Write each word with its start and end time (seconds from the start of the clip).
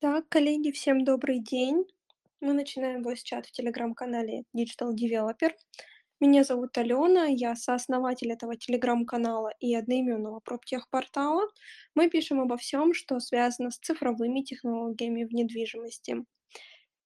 Так, 0.00 0.30
коллеги, 0.30 0.70
всем 0.70 1.04
добрый 1.04 1.40
день. 1.40 1.84
Мы 2.40 2.54
начинаем 2.54 3.02
voice-чат 3.02 3.44
в 3.44 3.52
телеграм-канале 3.52 4.44
Digital 4.56 4.94
Developer. 4.94 5.52
Меня 6.20 6.42
зовут 6.42 6.78
Алена, 6.78 7.26
я 7.26 7.54
сооснователь 7.54 8.32
этого 8.32 8.56
телеграм-канала 8.56 9.52
и 9.60 9.74
одноименного 9.74 10.40
проптех-портала. 10.40 11.42
Мы 11.94 12.08
пишем 12.08 12.40
обо 12.40 12.56
всем, 12.56 12.94
что 12.94 13.20
связано 13.20 13.70
с 13.70 13.76
цифровыми 13.76 14.40
технологиями 14.40 15.24
в 15.24 15.34
недвижимости. 15.34 16.24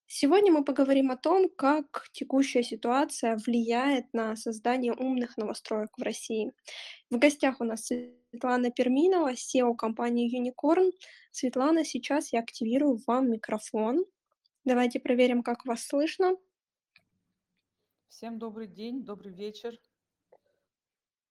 Сегодня 0.06 0.52
мы 0.52 0.64
поговорим 0.64 1.10
о 1.10 1.16
том, 1.16 1.48
как 1.48 2.08
текущая 2.12 2.62
ситуация 2.62 3.36
влияет 3.36 4.12
на 4.12 4.36
создание 4.36 4.92
умных 4.92 5.36
новостроек 5.36 5.90
в 5.96 6.02
России. 6.02 6.52
В 7.10 7.18
гостях 7.18 7.60
у 7.60 7.64
нас 7.64 7.86
Светлана 7.86 8.70
Перминова, 8.70 9.32
SEO 9.32 9.74
компании 9.74 10.30
Unicorn. 10.30 10.92
Светлана, 11.30 11.84
сейчас 11.84 12.32
я 12.32 12.40
активирую 12.40 13.00
вам 13.06 13.30
микрофон. 13.30 14.04
Давайте 14.64 15.00
проверим, 15.00 15.42
как 15.42 15.64
вас 15.64 15.86
слышно. 15.86 16.36
Всем 18.08 18.38
добрый 18.38 18.68
день, 18.68 19.04
добрый 19.04 19.32
вечер. 19.32 19.78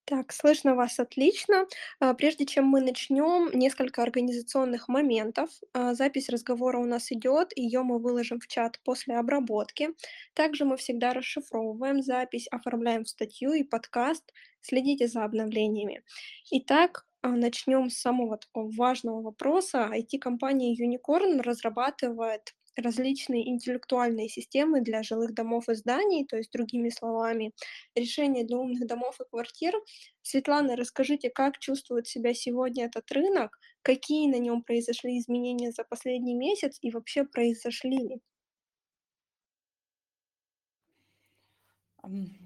Так, 0.05 0.33
слышно 0.33 0.75
вас 0.75 0.99
отлично. 0.99 1.65
А, 1.99 2.13
Прежде 2.13 2.45
чем 2.45 2.65
мы 2.65 2.81
начнем, 2.81 3.49
несколько 3.57 4.03
организационных 4.03 4.89
моментов. 4.89 5.49
А, 5.73 5.93
Запись 5.93 6.29
разговора 6.29 6.77
у 6.79 6.85
нас 6.85 7.11
идет, 7.11 7.53
ее 7.55 7.83
мы 7.83 7.99
выложим 7.99 8.39
в 8.41 8.47
чат 8.47 8.79
после 8.83 9.15
обработки. 9.15 9.89
Также 10.33 10.65
мы 10.65 10.75
всегда 10.75 11.13
расшифровываем 11.13 12.01
запись, 12.01 12.47
оформляем 12.51 13.05
в 13.05 13.09
статью 13.09 13.53
и 13.53 13.63
подкаст. 13.63 14.33
Следите 14.61 15.07
за 15.07 15.23
обновлениями. 15.23 16.03
Итак, 16.51 17.05
а, 17.21 17.29
начнем 17.29 17.89
с 17.89 17.97
самого 17.97 18.37
такого 18.37 18.69
важного 18.75 19.21
вопроса. 19.21 19.89
IT-компания 19.93 20.75
Unicorn 20.75 21.41
разрабатывает 21.41 22.53
различные 22.77 23.49
интеллектуальные 23.49 24.29
системы 24.29 24.81
для 24.81 25.03
жилых 25.03 25.33
домов 25.33 25.69
и 25.69 25.75
зданий, 25.75 26.25
то 26.25 26.37
есть, 26.37 26.51
другими 26.51 26.89
словами, 26.89 27.53
решения 27.95 28.43
для 28.43 28.57
умных 28.57 28.87
домов 28.87 29.19
и 29.21 29.25
квартир. 29.29 29.73
Светлана, 30.21 30.75
расскажите, 30.75 31.29
как 31.29 31.59
чувствует 31.59 32.07
себя 32.07 32.33
сегодня 32.33 32.85
этот 32.85 33.11
рынок, 33.11 33.59
какие 33.81 34.29
на 34.29 34.39
нем 34.39 34.63
произошли 34.63 35.19
изменения 35.19 35.71
за 35.71 35.83
последний 35.83 36.35
месяц 36.35 36.77
и 36.81 36.91
вообще 36.91 37.23
произошли 37.25 37.97
ли? 37.97 38.21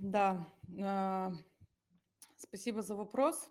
Да, 0.02 0.48
а, 0.82 1.32
спасибо 2.38 2.82
за 2.82 2.96
вопрос. 2.96 3.50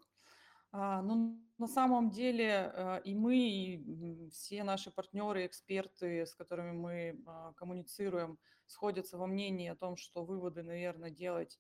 А, 0.73 1.03
Ну, 1.03 1.41
на 1.59 1.69
самом 1.69 2.11
деле 2.11 2.71
а, 2.75 2.97
и 2.99 3.15
мы, 3.15 3.39
и 3.39 4.31
все 4.31 4.65
наши 4.65 4.91
партнеры, 4.91 5.47
эксперты, 5.47 6.27
с 6.27 6.35
которыми 6.35 6.73
мы 6.73 7.23
а, 7.27 7.53
коммуницируем, 7.55 8.39
сходятся 8.67 9.17
во 9.17 9.27
мнении 9.27 9.69
о 9.69 9.77
том, 9.77 9.97
что 9.97 10.25
выводы, 10.25 10.63
наверное, 10.63 11.11
делать 11.11 11.59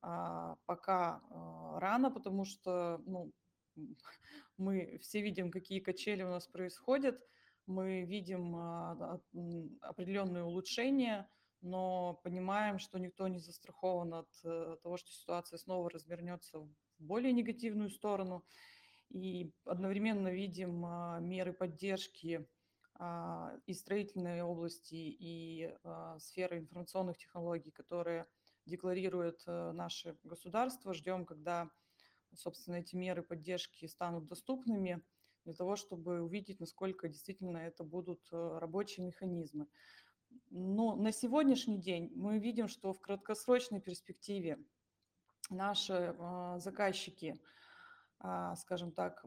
а, 0.00 0.56
пока 0.66 1.22
рано, 1.78 2.10
потому 2.10 2.44
что 2.44 3.00
ну, 3.06 3.32
мы 4.58 4.98
все 5.02 5.22
видим, 5.22 5.50
какие 5.50 5.80
качели 5.80 6.22
у 6.22 6.28
нас 6.28 6.46
происходят, 6.46 7.20
мы 7.66 8.04
видим 8.04 8.56
определенные 9.80 10.44
улучшения, 10.44 11.28
но 11.62 12.20
понимаем, 12.22 12.78
что 12.78 12.98
никто 12.98 13.28
не 13.28 13.38
застрахован 13.38 14.14
от 14.14 14.28
э, 14.44 14.76
того, 14.82 14.96
что 14.96 15.10
ситуация 15.10 15.58
снова 15.58 15.88
развернется 15.90 16.58
в 16.58 16.68
более 16.98 17.32
негативную 17.32 17.90
сторону. 17.90 18.44
И 19.10 19.52
одновременно 19.64 20.28
видим 20.28 20.84
а, 20.86 21.18
меры 21.20 21.52
поддержки 21.52 22.48
а, 22.94 23.54
и 23.66 23.74
строительной 23.74 24.42
области, 24.42 24.94
и 24.94 25.70
а, 25.84 26.18
сферы 26.18 26.58
информационных 26.58 27.18
технологий, 27.18 27.70
которые 27.70 28.26
декларирует 28.66 29.42
э, 29.46 29.72
наше 29.72 30.16
государство. 30.22 30.94
Ждем, 30.94 31.26
когда, 31.26 31.68
собственно, 32.34 32.76
эти 32.76 32.94
меры 32.94 33.22
поддержки 33.22 33.86
станут 33.86 34.26
доступными 34.26 35.02
для 35.44 35.54
того, 35.54 35.76
чтобы 35.76 36.22
увидеть, 36.22 36.60
насколько 36.60 37.08
действительно 37.08 37.58
это 37.58 37.84
будут 37.84 38.20
э, 38.32 38.58
рабочие 38.58 39.04
механизмы. 39.04 39.66
Но 40.50 40.96
на 40.96 41.12
сегодняшний 41.12 41.78
день 41.78 42.12
мы 42.14 42.38
видим, 42.38 42.68
что 42.68 42.92
в 42.92 43.00
краткосрочной 43.00 43.80
перспективе 43.80 44.58
наши 45.50 46.14
а, 46.18 46.58
заказчики, 46.58 47.40
а, 48.18 48.54
скажем 48.56 48.92
так, 48.92 49.24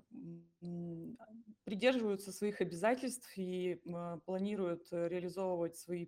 придерживаются 1.64 2.32
своих 2.32 2.62
обязательств 2.62 3.32
и 3.38 3.82
м, 3.86 4.22
планируют 4.22 4.88
реализовывать 4.92 5.78
свои 5.78 6.08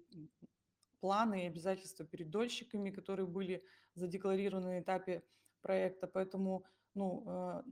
планы 0.99 1.43
и 1.43 1.47
обязательства 1.47 2.05
перед 2.05 2.29
дольщиками, 2.29 2.91
которые 2.91 3.27
были 3.27 3.63
задекларированы 3.95 4.67
на 4.67 4.79
этапе 4.79 5.23
проекта. 5.61 6.07
Поэтому 6.07 6.65
ну, 6.93 7.63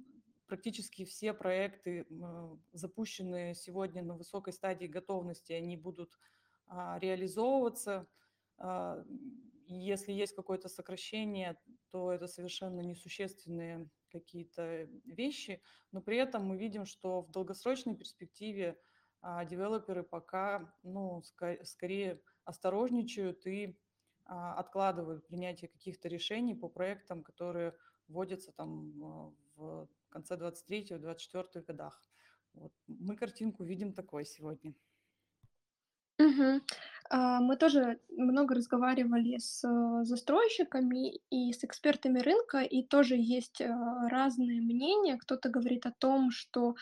практически 0.48 1.06
все 1.06 1.34
проекты, 1.34 2.06
запущенные 2.74 3.56
сегодня 3.56 4.04
на 4.04 4.16
высокой 4.16 4.54
стадии 4.54 4.86
готовности, 4.86 5.54
они 5.54 5.78
будут 5.78 6.12
а, 6.14 6.35
реализовываться. 6.70 8.08
А, 8.58 9.04
Если 9.68 10.12
есть 10.12 10.36
какое-то 10.36 10.70
сокращение, 10.70 11.58
то 11.92 12.12
это 12.12 12.28
совершенно 12.28 12.82
несущественные 12.82 13.90
какие-то 14.12 14.88
вещи, 15.06 15.62
но 15.92 16.02
при 16.02 16.18
этом 16.18 16.46
мы 16.46 16.58
видим, 16.58 16.86
что 16.86 17.22
в 17.22 17.32
долгосрочной 17.32 17.96
перспективе 17.96 18.78
а, 19.22 19.44
девелоперы 19.44 20.04
пока, 20.04 20.74
ну, 20.84 21.24
скорее 21.64 22.22
осторожничают 22.44 23.46
и 23.48 23.78
а, 24.26 24.54
откладывают 24.56 25.28
принятие 25.28 25.68
каких-то 25.68 26.08
решений 26.08 26.56
по 26.56 26.70
проектам, 26.70 27.24
которые 27.24 27.74
вводятся 28.08 28.52
там 28.52 29.04
а, 29.04 29.34
в 29.56 29.88
конце 30.10 30.36
23-24 30.36 31.62
годах. 31.64 32.04
Вот. 32.54 32.74
Мы 32.88 33.16
картинку 33.16 33.64
видим 33.64 33.94
такой 33.94 34.26
сегодня. 34.26 34.74
Мгм. 36.26 36.62
А, 37.10 37.40
Мы 37.40 37.56
тоже 37.56 38.00
много 38.10 38.56
разговаривали 38.56 39.38
с 39.38 39.64
э, 39.64 40.04
застройщиками 40.06 41.20
и 41.30 41.54
с 41.54 41.64
экспертами 41.64 42.20
рынка, 42.20 42.62
и 42.62 42.84
тоже 42.84 43.16
есть 43.18 43.62
э, 43.62 43.68
разные 44.10 44.62
мнения. 44.62 45.18
Кто-то 45.18 45.50
говорит 45.50 45.86
о 45.86 45.92
том, 45.92 46.32
что 46.32 46.76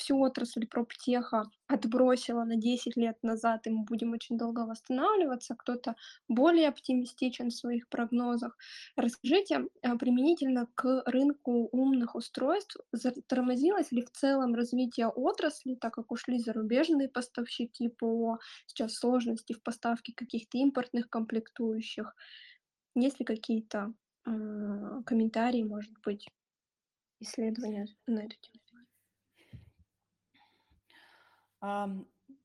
всю 0.00 0.18
отрасль 0.18 0.66
проптеха 0.66 1.44
отбросила 1.68 2.44
на 2.44 2.56
10 2.56 2.96
лет 2.96 3.16
назад, 3.22 3.66
и 3.66 3.70
мы 3.70 3.84
будем 3.84 4.12
очень 4.12 4.38
долго 4.38 4.60
восстанавливаться. 4.60 5.54
Кто-то 5.54 5.94
более 6.28 6.68
оптимистичен 6.68 7.50
в 7.50 7.54
своих 7.54 7.88
прогнозах. 7.88 8.56
Расскажите, 8.96 9.66
а, 9.82 9.96
применительно 9.96 10.68
к 10.74 11.02
рынку 11.06 11.68
умных 11.72 12.14
устройств, 12.14 12.76
затормозилось 12.92 13.92
ли 13.92 14.02
в 14.02 14.10
целом 14.10 14.54
развитие 14.54 15.08
отрасли, 15.08 15.74
так 15.74 15.94
как 15.94 16.10
ушли 16.10 16.38
зарубежные 16.38 17.08
поставщики 17.08 17.88
ПО, 17.88 18.38
сейчас 18.66 18.94
сложности 18.94 19.52
в 19.52 19.62
поставке 19.62 20.12
каких-то 20.14 20.58
импортных 20.58 21.10
комплектующих? 21.10 22.16
Есть 22.94 23.20
ли 23.20 23.24
какие-то 23.26 23.92
а, 24.24 25.02
комментарии, 25.02 25.62
может 25.62 25.92
быть, 26.04 26.26
исследования 27.20 27.86
на 28.06 28.20
эту 28.20 28.36
тему? 28.40 28.69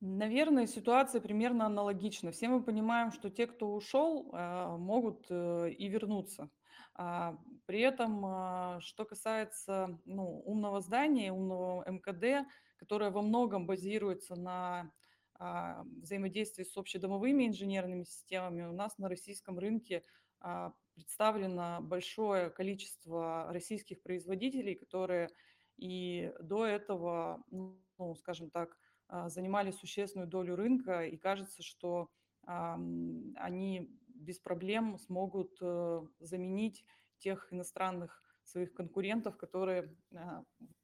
Наверное, 0.01 0.67
ситуация 0.67 1.21
примерно 1.21 1.65
аналогична. 1.65 2.31
Все 2.31 2.47
мы 2.47 2.63
понимаем, 2.63 3.11
что 3.11 3.29
те, 3.29 3.47
кто 3.47 3.73
ушел, 3.73 4.29
а, 4.33 4.77
могут 4.77 5.25
э, 5.29 5.71
и 5.71 5.87
вернуться. 5.87 6.49
А, 6.95 7.37
При 7.65 7.79
этом, 7.81 8.25
а, 8.25 8.79
что 8.81 9.05
касается 9.05 9.99
ну, 10.05 10.41
умного 10.45 10.81
здания, 10.81 11.31
умного 11.31 11.83
МКД, 11.89 12.47
которое 12.77 13.09
во 13.09 13.21
многом 13.21 13.65
базируется 13.65 14.35
на 14.35 14.91
взаимодействии 15.37 16.63
с 16.63 16.77
общедомовыми 16.77 17.45
инженерными 17.47 18.03
системами, 18.03 18.63
у 18.63 18.71
нас 18.71 18.97
на 18.97 19.09
российском 19.09 19.59
рынке 19.59 20.05
представлено 20.93 21.79
большое 21.81 22.49
количество 22.49 23.47
российских 23.51 24.01
производителей, 24.01 24.75
которые 24.75 25.27
и 25.75 26.31
до 26.39 26.65
этого, 26.65 27.43
ну, 27.51 28.15
скажем 28.15 28.49
так, 28.49 28.77
занимали 29.27 29.71
существенную 29.71 30.27
долю 30.27 30.55
рынка, 30.55 31.05
и 31.05 31.17
кажется, 31.17 31.63
что 31.63 32.09
они 32.45 33.89
без 34.15 34.39
проблем 34.39 34.97
смогут 34.97 35.57
э, 35.61 36.01
заменить 36.19 36.85
тех 37.17 37.51
иностранных 37.51 38.23
своих 38.43 38.73
конкурентов, 38.73 39.37
которые 39.37 39.95
а, 40.13 40.43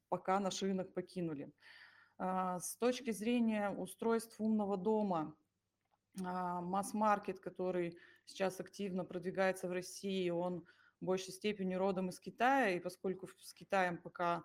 пока 0.09 0.39
наш 0.39 0.61
рынок 0.61 0.93
покинули. 0.93 1.51
А, 2.17 2.59
С 2.59 2.75
точки 2.77 3.11
зрения 3.11 3.69
устройств 3.69 4.39
умного 4.39 4.77
дома, 4.77 5.35
а, 6.23 6.61
масс-маркет, 6.61 7.39
который 7.39 7.97
сейчас 8.25 8.59
активно 8.59 9.05
продвигается 9.05 9.67
в 9.67 9.71
России, 9.71 10.29
он 10.29 10.65
в 10.99 11.05
большей 11.05 11.33
степени 11.33 11.73
родом 11.75 12.09
из 12.09 12.19
Китая, 12.19 12.75
и 12.75 12.79
поскольку 12.79 13.27
с 13.39 13.53
Китаем 13.53 13.97
пока 13.97 14.37
а, 14.37 14.43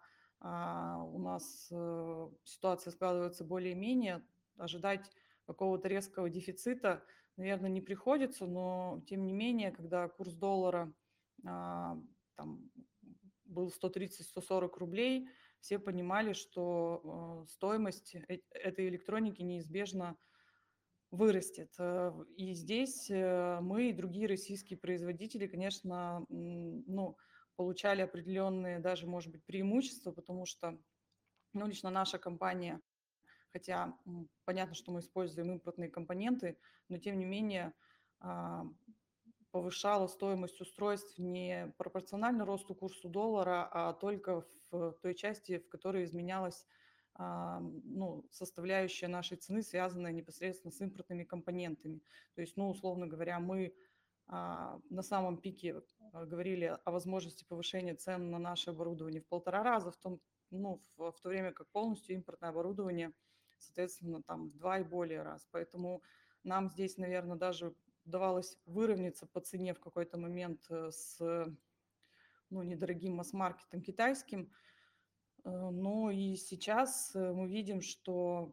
у 1.12 1.18
нас 1.18 1.68
э, 1.70 2.28
ситуация 2.44 2.90
складывается 2.92 3.44
более-менее, 3.44 4.22
ожидать 4.56 5.10
какого-то 5.46 5.88
резкого 5.88 6.30
дефицита, 6.30 7.02
наверное, 7.36 7.70
не 7.70 7.80
приходится, 7.80 8.46
но 8.46 9.02
тем 9.08 9.24
не 9.26 9.32
менее, 9.32 9.70
когда 9.70 10.08
курс 10.08 10.34
доллара 10.34 10.92
а, 11.44 11.98
там, 12.34 12.70
был 13.44 13.68
130-140 13.68 14.78
рублей, 14.78 15.28
все 15.60 15.78
понимали, 15.78 16.32
что 16.32 17.44
э, 17.44 17.50
стоимость 17.50 18.14
э 18.14 18.38
этой 18.50 18.88
электроники 18.88 19.42
неизбежно 19.42 20.16
вырастет. 21.10 21.74
И 22.36 22.52
здесь 22.52 23.08
мы 23.08 23.88
и 23.88 23.92
другие 23.92 24.26
российские 24.26 24.78
производители, 24.78 25.46
конечно, 25.46 26.26
ну, 26.28 27.16
получали 27.56 28.02
определенные 28.02 28.78
даже, 28.78 29.06
может 29.06 29.32
быть, 29.32 29.44
преимущества, 29.44 30.12
потому 30.12 30.46
что, 30.46 30.78
ну, 31.52 31.66
лично 31.66 31.90
наша 31.90 32.18
компания, 32.18 32.80
хотя 33.52 33.96
понятно, 34.44 34.74
что 34.74 34.92
мы 34.92 35.00
используем 35.00 35.50
импортные 35.52 35.90
компоненты, 35.90 36.58
но 36.88 36.98
тем 36.98 37.18
не 37.18 37.24
менее 37.24 37.72
а, 38.20 38.66
повышала 39.50 40.06
стоимость 40.06 40.60
устройств 40.60 41.18
не 41.18 41.72
пропорционально 41.78 42.44
росту 42.44 42.74
курсу 42.74 43.08
доллара, 43.08 43.68
а 43.72 43.94
только 43.94 44.44
в 44.70 44.92
той 45.00 45.14
части, 45.14 45.58
в 45.58 45.68
которой 45.68 46.04
изменялась 46.04 46.66
а, 47.14 47.60
ну, 47.60 48.26
составляющая 48.30 49.08
нашей 49.08 49.38
цены, 49.38 49.62
связанная 49.62 50.12
непосредственно 50.12 50.70
с 50.70 50.80
импортными 50.82 51.24
компонентами. 51.24 52.02
То 52.34 52.42
есть, 52.42 52.58
ну, 52.58 52.68
условно 52.68 53.06
говоря, 53.06 53.40
мы 53.40 53.74
на 54.28 55.02
самом 55.02 55.38
пике 55.38 55.82
а, 56.12 56.26
говорили 56.26 56.76
о 56.84 56.90
возможности 56.90 57.44
повышения 57.44 57.94
цен 57.94 58.30
на 58.30 58.38
наше 58.38 58.70
оборудование 58.70 59.20
в 59.20 59.26
полтора 59.26 59.62
раза, 59.62 59.92
в, 59.92 59.96
том, 59.96 60.20
ну, 60.50 60.82
в, 60.96 61.12
в 61.12 61.20
то 61.20 61.28
время 61.28 61.52
как 61.52 61.68
полностью 61.68 62.16
импортное 62.16 62.50
оборудование, 62.50 63.12
соответственно, 63.58 64.22
там 64.22 64.48
в 64.48 64.56
два 64.56 64.80
и 64.80 64.84
более 64.84 65.22
раз. 65.22 65.46
Поэтому 65.52 66.02
нам 66.42 66.68
здесь, 66.68 66.96
наверное, 66.96 67.36
даже 67.36 67.74
удавалось 68.04 68.58
выровняться 68.66 69.26
по 69.26 69.40
цене 69.40 69.74
в 69.74 69.80
какой-то 69.80 70.18
момент 70.18 70.64
э, 70.70 70.90
с 70.90 71.18
ну, 72.50 72.62
недорогим 72.62 73.14
масс-маркетом 73.14 73.80
китайским, 73.80 74.50
Э, 75.46 75.70
но 75.70 76.10
и 76.10 76.36
сейчас 76.36 77.14
э, 77.14 77.32
мы 77.32 77.48
видим, 77.48 77.80
что 77.80 78.52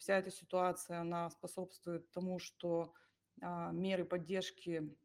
вся 0.00 0.18
эта 0.18 0.30
ситуация, 0.30 1.00
она 1.00 1.30
способствует 1.30 2.10
тому, 2.10 2.38
что 2.38 2.92
а, 3.42 3.70
меры 3.72 4.04
поддержки 4.04 4.96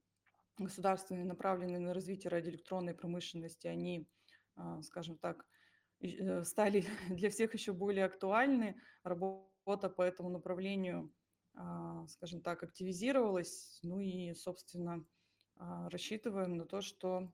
государственные, 0.57 1.25
направленные 1.25 1.80
на 1.80 1.94
развитие 1.94 2.30
радиоэлектронной 2.30 2.94
промышленности, 2.94 3.68
они, 3.68 4.07
а, 4.56 4.81
скажем 4.81 5.18
так, 5.18 5.45
стали 6.44 6.86
для 7.09 7.30
всех 7.30 7.53
еще 7.53 7.74
более 7.74 8.06
актуальны. 8.06 8.80
Работа 9.03 9.89
по 9.89 10.01
этому 10.01 10.30
направлению, 10.30 11.13
а, 11.53 12.06
скажем 12.07 12.42
так, 12.42 12.63
активизировалась. 12.63 13.80
Ну 13.83 14.00
и, 14.00 14.33
собственно, 14.33 15.06
рассчитываем 15.57 16.57
на 16.57 16.65
то, 16.65 16.81
что 16.81 17.31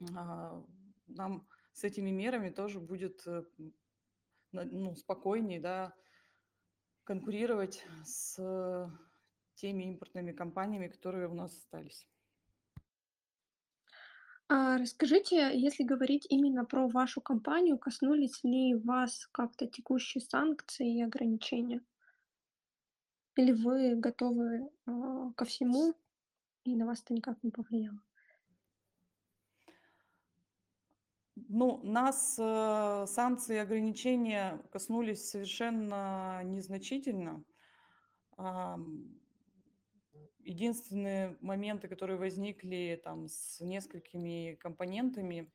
нам 0.00 1.46
с 1.72 1.84
этими 1.84 2.10
мерами 2.10 2.50
тоже 2.50 2.80
будет 2.80 3.26
э, 3.26 3.44
ну, 4.52 4.94
спокойнее 4.94 5.60
да, 5.60 5.94
конкурировать 7.04 7.84
с 8.04 8.90
теми 9.54 9.84
импортными 9.84 10.32
компаниями, 10.32 10.88
которые 10.88 11.28
у 11.28 11.34
нас 11.34 11.52
остались. 11.52 12.06
А 14.48 14.78
расскажите, 14.78 15.50
если 15.58 15.82
говорить 15.82 16.26
именно 16.30 16.64
про 16.64 16.86
вашу 16.86 17.20
компанию, 17.20 17.78
коснулись 17.78 18.44
ли 18.44 18.76
вас 18.76 19.28
как-то 19.32 19.66
текущие 19.66 20.22
санкции 20.22 20.98
и 20.98 21.02
ограничения? 21.02 21.80
Или 23.34 23.52
вы 23.52 23.96
готовы 23.96 24.70
а, 24.86 25.32
ко 25.32 25.44
всему, 25.44 25.94
и 26.64 26.76
на 26.76 26.86
вас 26.86 27.02
это 27.02 27.12
никак 27.12 27.42
не 27.42 27.50
повлияло? 27.50 28.00
Ну, 31.48 31.80
нас 31.82 32.36
э, 32.38 33.06
санкции 33.08 33.56
и 33.56 33.60
ограничения 33.60 34.58
коснулись 34.70 35.28
совершенно 35.28 36.42
незначительно. 36.44 37.44
Единственные 40.46 41.36
моменты, 41.40 41.88
которые 41.88 42.18
возникли 42.18 43.00
там 43.02 43.26
с 43.26 43.58
несколькими 43.60 44.54
компонентами 44.60 45.52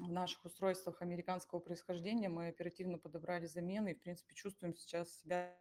в 0.00 0.10
наших 0.10 0.44
устройствах 0.44 1.00
американского 1.00 1.60
происхождения, 1.60 2.28
мы 2.28 2.48
оперативно 2.48 2.98
подобрали 2.98 3.46
замены 3.46 3.92
и, 3.92 3.94
в 3.94 4.00
принципе, 4.00 4.34
чувствуем 4.34 4.74
сейчас 4.74 5.16
себя 5.20 5.56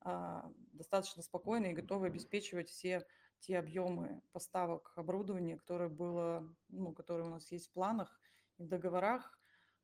а, 0.00 0.50
достаточно 0.72 1.22
спокойно 1.22 1.66
и 1.66 1.74
готовы 1.74 2.06
обеспечивать 2.06 2.70
все 2.70 3.06
те 3.40 3.58
объемы 3.58 4.22
поставок 4.32 4.90
оборудования, 4.96 5.58
которое 5.58 5.90
было, 5.90 6.48
ну, 6.70 6.94
которое 6.94 7.24
у 7.24 7.30
нас 7.30 7.52
есть 7.52 7.68
в 7.68 7.72
планах 7.72 8.18
в 8.56 8.66
договорах, 8.66 9.38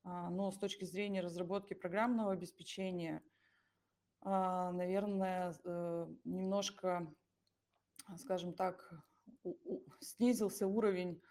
а, 0.04 0.30
но 0.30 0.50
с 0.50 0.56
точки 0.56 0.86
зрения 0.86 1.20
разработки 1.20 1.74
программного 1.74 2.32
обеспечения, 2.32 3.22
а, 4.22 4.72
наверное, 4.72 5.54
э, 5.64 6.06
немножко, 6.24 7.14
скажем 8.18 8.54
так, 8.54 8.92
снизился 10.00 10.66
уровень 10.66 11.22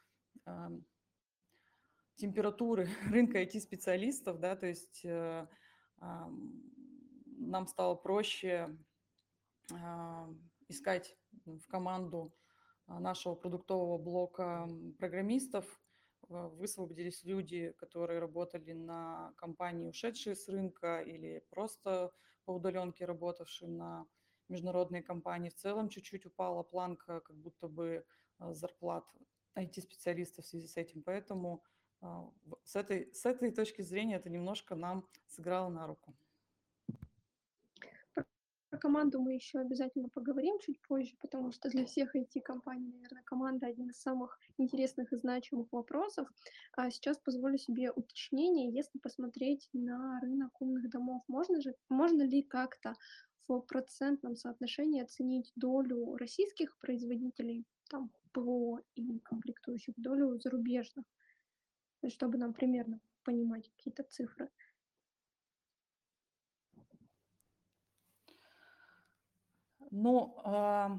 а, 0.46 0.72
температуры 2.16 2.88
рынка 3.10 3.42
IT-специалистов, 3.42 4.40
да, 4.40 4.56
то 4.56 4.68
есть 4.68 5.04
э, 5.04 5.48
нам 6.00 7.68
стало 7.68 7.96
проще 7.96 8.78
искать 10.68 11.18
в 11.46 11.66
команду 11.68 12.34
нашего 12.88 13.36
продуктового 13.36 13.98
блока 13.98 14.68
программистов, 15.00 15.66
а, 16.30 16.50
высвободились 16.50 17.24
люди, 17.24 17.72
которые 17.78 18.20
работали 18.20 18.74
на 18.74 19.34
компании, 19.38 19.88
ушедшие 19.88 20.36
с 20.36 20.48
рынка, 20.48 21.02
или 21.02 21.44
просто 21.50 22.12
по 22.46 22.52
удаленке 22.52 23.06
работавшие 23.06 23.70
на 23.70 24.06
международные 24.50 25.04
компании. 25.04 25.50
В 25.50 25.56
целом 25.56 25.90
чуть-чуть 25.90 26.25
упала 26.25 26.63
планка 26.63 27.22
как 27.22 27.36
будто 27.36 27.68
бы 27.68 28.06
а, 28.40 28.54
зарплат 28.54 29.06
IT-специалистов 29.56 30.45
в 30.45 30.48
связи 30.48 30.68
с 30.68 30.78
этим. 30.78 31.04
Поэтому 31.04 31.63
а, 32.01 32.30
с 32.63 32.75
этой, 32.75 33.13
с 33.13 33.25
этой 33.25 33.51
точки 33.51 33.81
зрения 33.81 34.16
это 34.16 34.30
немножко 34.30 34.75
нам 34.75 35.07
сыграло 35.28 35.69
на 35.69 35.88
руку. 35.88 36.16
Про 38.74 38.80
команду 38.80 39.22
мы 39.22 39.36
еще 39.36 39.60
обязательно 39.60 40.10
поговорим 40.10 40.57
чуть 40.60 40.82
позже, 40.82 41.15
потому 41.22 41.51
что 41.51 41.70
для 41.70 41.86
всех 41.86 42.15
IT-компаний, 42.15 42.88
наверное, 42.91 43.22
команда 43.22 43.67
один 43.67 43.91
из 43.91 44.01
самых 44.01 44.39
интересных 44.58 45.13
и 45.13 45.15
значимых 45.15 45.72
вопросов. 45.72 46.27
А 46.75 46.89
сейчас 46.89 47.20
позволю 47.20 47.60
себе 47.60 47.91
уточнение, 47.91 48.74
если 48.74 48.98
посмотреть 48.98 49.70
на 49.74 50.20
рынок 50.22 50.60
умных 50.60 50.89
домов, 50.89 51.22
можно, 51.27 51.62
же, 51.62 51.75
можно 51.88 52.24
ли 52.24 52.41
как-то 52.41 52.96
в 53.47 53.62
процентном 53.62 54.35
соотношении 54.35 55.01
оценить 55.01 55.51
долю 55.55 56.15
российских 56.15 56.77
производителей, 56.77 57.65
там, 57.89 58.12
ПО 58.31 58.79
и 58.95 59.19
комплектующих, 59.19 59.93
долю 59.97 60.39
зарубежных, 60.39 61.05
чтобы 62.07 62.38
нам 62.38 62.53
примерно 62.53 63.00
понимать 63.23 63.69
какие-то 63.69 64.03
цифры. 64.03 64.50
Но 69.91 70.41
а, 70.43 70.97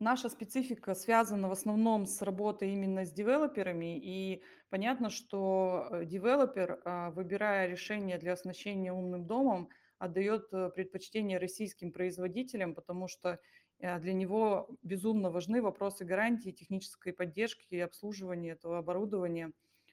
наша 0.00 0.28
специфика 0.28 0.94
связана 0.94 1.48
в 1.48 1.52
основном 1.52 2.06
с 2.06 2.22
работой 2.22 2.72
именно 2.72 3.04
с 3.04 3.12
девелоперами, 3.12 3.98
и 3.98 4.42
понятно, 4.68 5.10
что 5.10 5.88
э, 5.92 6.06
девелопер, 6.06 6.80
а, 6.84 7.10
выбирая 7.12 7.68
решение 7.68 8.18
для 8.18 8.32
оснащения 8.32 8.92
умным 8.92 9.26
домом, 9.26 9.68
отдает 10.00 10.48
э, 10.52 10.70
предпочтение 10.74 11.38
российским 11.38 11.92
производителям, 11.92 12.74
потому 12.74 13.06
что 13.06 13.38
э, 13.78 14.00
для 14.00 14.14
него 14.14 14.70
безумно 14.82 15.30
важны 15.30 15.60
вопросы 15.62 16.04
гарантии, 16.06 16.50
технической 16.50 17.12
поддержки 17.12 17.74
и 17.74 17.80
обслуживания 17.80 18.52
этого 18.52 18.78
оборудования 18.78 19.52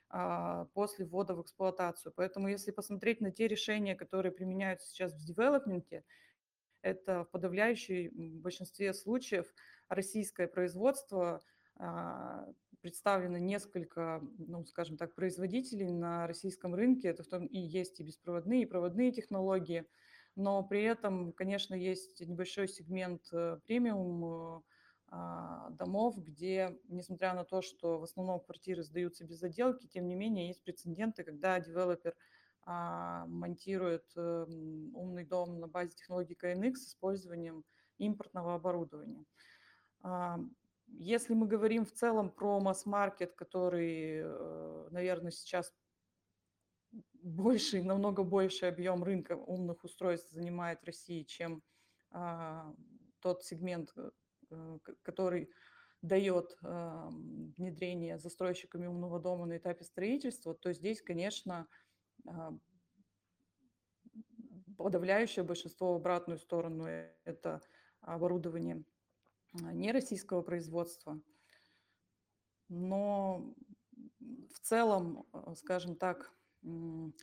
а, 0.10 0.66
после 0.74 1.06
ввода 1.06 1.36
в 1.36 1.42
эксплуатацию. 1.42 2.14
Поэтому 2.16 2.48
если 2.48 2.72
посмотреть 2.72 3.20
на 3.20 3.32
те 3.32 3.50
решения, 3.50 3.94
которые 3.94 4.32
применяются 4.32 4.88
сейчас 4.88 5.14
в 5.14 5.26
девелопменте, 5.26 6.06
это 6.82 7.26
в 7.26 7.30
подавляющей 7.32 8.08
большинстве 8.40 8.94
случаев 8.94 9.54
российское 9.90 10.48
производство, 10.48 11.44
а, 11.76 12.48
представлено 12.82 13.38
несколько, 13.38 14.22
ну, 14.38 14.64
скажем 14.66 14.98
так, 14.98 15.16
производителей 15.16 15.92
на 15.92 16.28
российском 16.28 16.76
рынке, 16.76 17.10
это 17.10 17.24
в 17.24 17.28
том 17.28 17.46
и 17.46 17.60
есть 17.60 18.00
и 18.00 18.04
беспроводные, 18.04 18.64
и 18.64 18.66
проводные 18.66 19.12
технологии, 19.12 19.86
но 20.36 20.64
при 20.64 20.84
этом, 20.84 21.34
конечно, 21.34 21.74
есть 21.74 22.22
небольшой 22.22 22.68
сегмент 22.68 23.24
э, 23.32 23.60
премиум 23.66 24.64
а, 25.10 25.70
домов, 25.72 26.18
где, 26.18 26.78
несмотря 26.90 27.34
на 27.34 27.46
то, 27.46 27.62
что 27.62 27.98
в 28.00 28.04
основном 28.04 28.42
квартиры 28.42 28.84
сдаются 28.84 29.24
без 29.24 29.42
отделки, 29.42 29.88
тем 29.88 30.08
не 30.08 30.16
менее 30.16 30.48
есть 30.48 30.64
прецеденты, 30.64 31.24
когда 31.24 31.60
девелопер 31.60 32.14
а, 32.66 33.26
монтирует 33.28 34.06
эм, 34.18 34.94
умный 34.94 35.24
дом 35.24 35.60
на 35.62 35.68
базе 35.68 35.96
технологии 35.96 36.38
KNX 36.38 36.76
с 36.76 36.88
использованием 36.90 37.64
импортного 37.98 38.56
оборудования. 38.56 39.24
А, 40.88 40.92
если 40.94 41.34
мы 41.34 41.48
говорим 41.48 41.86
в 41.86 41.92
целом 41.92 42.30
про 42.30 42.60
масс-маркет, 42.60 43.34
который, 43.36 44.22
э, 44.24 44.88
наверное, 44.92 45.32
сейчас 45.32 45.74
больший, 47.14 47.84
намного 47.84 48.24
больший 48.24 48.70
объем 48.70 49.04
рынка 49.04 49.34
умных 49.34 49.84
устройств 49.84 50.32
занимает 50.32 50.84
Россия, 50.84 51.24
чем 51.24 51.62
а, 52.12 52.74
тот 53.20 53.44
сегмент, 53.44 53.94
э, 53.96 54.80
который 55.02 55.52
дает 56.04 56.56
внедрение 56.62 58.20
застройщиками 58.20 58.86
умного 58.86 59.20
дома 59.20 59.48
на 59.48 59.58
этапе 59.58 59.84
строительства, 59.84 60.54
то 60.54 60.72
здесь, 60.72 61.02
конечно, 61.02 61.68
а, 62.26 62.54
подавляющее 64.78 65.44
большинство 65.44 65.94
в 65.94 65.96
обратную 65.98 66.38
сторону– 66.38 66.86
это 67.26 67.62
оборудование. 68.02 68.78
а, 68.78 68.97
не 69.54 69.92
российского 69.92 70.42
производства. 70.42 71.20
Но 72.70 73.54
в 74.20 74.60
целом, 74.62 75.26
а, 75.32 75.56
скажем 75.56 75.96
так, 75.96 76.32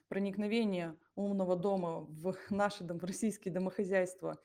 проникновение 0.08 0.96
умного 1.16 1.56
дома 1.56 2.00
в 2.00 2.34
наши 2.50 2.84
в 2.84 3.04
российские 3.04 3.52
домохозяйства 3.52 4.38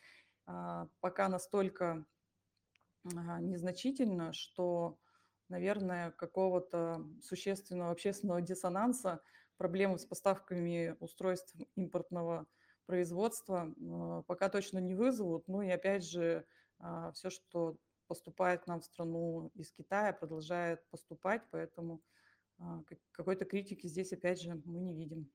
пока 0.99 1.29
настолько 1.29 2.05
незначительно, 3.03 4.33
что, 4.33 4.97
наверное, 5.47 6.11
какого-то 6.11 7.05
существенного 7.21 7.91
общественного 7.91 8.41
диссонанса 8.41 9.21
проблемы 9.57 9.99
с 9.99 10.05
поставками 10.05 10.95
устройств 10.99 11.55
импортного 11.75 12.47
производства 12.87 13.71
пока 14.25 14.49
точно 14.49 14.79
не 14.79 14.95
вызовут. 14.95 15.47
Ну 15.47 15.61
и 15.61 15.69
опять 15.69 16.03
же, 16.03 16.37
а, 16.37 16.43
все, 17.13 17.29
что 17.29 17.77
поступает 18.07 18.67
нам 18.67 18.81
в 18.81 18.85
страну 18.85 19.51
из 19.55 19.71
Китая, 19.71 20.13
продолжает 20.13 20.83
поступать, 20.89 21.43
поэтому 21.51 22.01
а, 22.57 22.83
какой-то 23.11 23.45
критики 23.45 23.87
здесь 23.87 24.11
опять 24.11 24.41
же 24.41 24.61
мы 24.65 24.81
не 24.81 24.93
видим. 24.93 25.29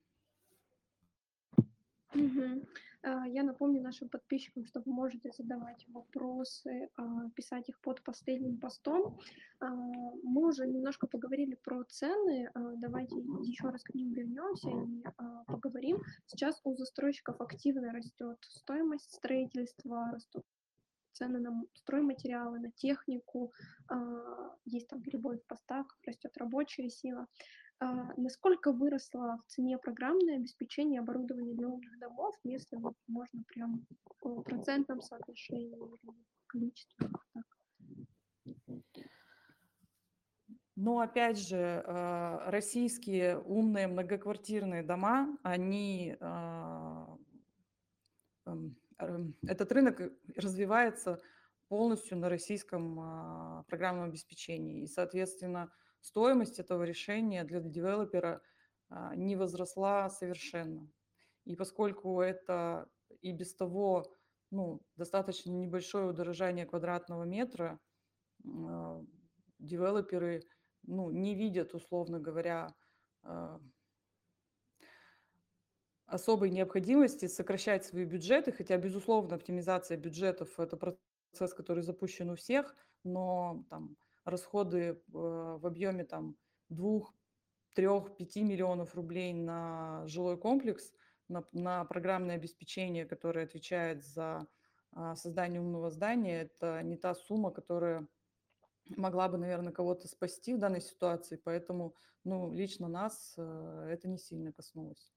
А, 3.06 3.26
я 3.28 3.42
напомню 3.42 3.82
нашим 3.82 4.08
подписчикам, 4.08 4.64
что 4.64 4.80
вы 4.80 4.92
можете 4.92 5.30
задавать 5.36 5.84
вопросы, 5.88 6.88
а, 6.96 7.28
писать 7.34 7.68
их 7.68 7.78
под 7.80 8.02
последним 8.02 8.56
постом. 8.58 9.18
А, 9.60 9.66
мы 9.68 10.48
уже 10.48 10.66
немножко 10.66 11.06
поговорили 11.06 11.54
про 11.54 11.84
цены. 11.84 12.50
Давайте 12.54 13.16
еще 13.16 13.68
раз 13.68 13.82
к 13.82 13.94
ним 13.94 14.12
вернемся 14.12 14.70
и 14.70 15.02
поговорим. 15.46 16.00
Сейчас 16.26 16.60
у 16.64 16.74
застройщиков 16.74 17.38
активно 17.40 17.92
растет 17.92 18.38
стоимость 18.40 19.12
строительства, 19.12 20.10
растут 20.12 20.44
цены 21.14 21.40
на 21.40 21.62
стройматериалы, 21.74 22.60
на 22.60 22.70
технику, 22.72 23.52
есть 24.64 24.88
там 24.88 25.00
перебои 25.00 25.38
в 25.38 25.46
поставках, 25.46 25.98
растет 26.06 26.36
рабочая 26.36 26.88
сила. 26.90 27.26
А, 27.80 28.12
насколько 28.16 28.72
выросло 28.72 29.38
в 29.46 29.50
цене 29.50 29.78
программное 29.78 30.36
обеспечение 30.36 31.00
оборудования 31.00 31.54
для 31.54 31.68
умных 31.68 31.98
домов, 31.98 32.34
если 32.44 32.76
вот 32.76 32.94
можно 33.08 33.42
прям 33.48 33.86
в 34.20 34.42
процентном 34.42 35.00
соотношении 35.02 35.76
или 35.76 36.14
количестве? 36.46 37.08
Так. 37.32 37.44
Но 40.76 40.98
опять 41.00 41.38
же, 41.38 41.84
а, 41.86 42.50
российские 42.50 43.38
умные 43.38 43.86
многоквартирные 43.86 44.82
дома, 44.82 45.36
они 45.42 46.16
а, 46.20 47.16
этот 49.46 49.72
рынок 49.72 50.00
развивается 50.36 51.20
полностью 51.68 52.18
на 52.18 52.28
российском 52.28 53.64
программном 53.68 54.08
обеспечении. 54.08 54.82
И, 54.82 54.86
соответственно, 54.86 55.70
стоимость 56.00 56.58
этого 56.58 56.84
решения 56.84 57.44
для 57.44 57.60
девелопера 57.60 58.42
а, 58.90 59.14
не 59.16 59.36
возросла 59.36 60.10
совершенно. 60.10 60.90
И 61.44 61.56
поскольку 61.56 62.20
это 62.20 62.88
и 63.20 63.32
без 63.32 63.54
того 63.54 64.06
ну, 64.50 64.80
достаточно 64.96 65.50
небольшое 65.50 66.06
удорожание 66.06 66.66
квадратного 66.66 67.24
метра, 67.24 67.80
а, 68.46 69.02
девелоперы 69.58 70.42
ну, 70.82 71.10
не 71.10 71.34
видят, 71.34 71.74
условно 71.74 72.20
говоря, 72.20 72.74
а, 73.22 73.60
особой 76.06 76.50
необходимости 76.50 77.26
сокращать 77.26 77.84
свои 77.84 78.04
бюджеты, 78.04 78.52
хотя, 78.52 78.76
безусловно, 78.76 79.36
оптимизация 79.36 79.96
бюджетов– 79.96 80.48
это 80.58 80.76
процесс, 80.76 81.54
который 81.54 81.82
запущен 81.82 82.30
у 82.30 82.36
всех, 82.36 82.74
но 83.04 83.64
там, 83.70 83.96
расходы 84.24 84.78
э, 84.78 84.94
в 85.12 85.66
объеме 85.66 86.04
там 86.04 86.36
2, 86.68 87.00
3, 87.74 87.86
5 88.18 88.36
миллионов 88.36 88.94
рублей 88.94 89.32
на 89.32 90.06
жилой 90.06 90.36
комплекс, 90.36 90.92
на, 91.28 91.44
на 91.52 91.84
программное 91.84 92.36
обеспечение, 92.36 93.06
которое 93.06 93.44
отвечает 93.44 94.04
за 94.04 94.46
а, 94.92 95.16
создание 95.16 95.60
умного 95.60 95.90
здания, 95.90 96.42
это 96.42 96.82
не 96.82 96.96
та 96.96 97.14
сумма, 97.14 97.50
которая 97.50 98.06
могла 98.96 99.28
бы, 99.28 99.38
наверное, 99.38 99.72
кого-то 99.72 100.06
спасти 100.06 100.54
в 100.54 100.58
данной 100.58 100.80
ситуации, 100.80 101.40
поэтому, 101.42 101.94
ну, 102.22 102.52
лично 102.52 102.86
нас 102.86 103.34
э, 103.36 103.88
это 103.90 104.08
не 104.08 104.18
сильно 104.18 104.52
коснулось. 104.52 105.12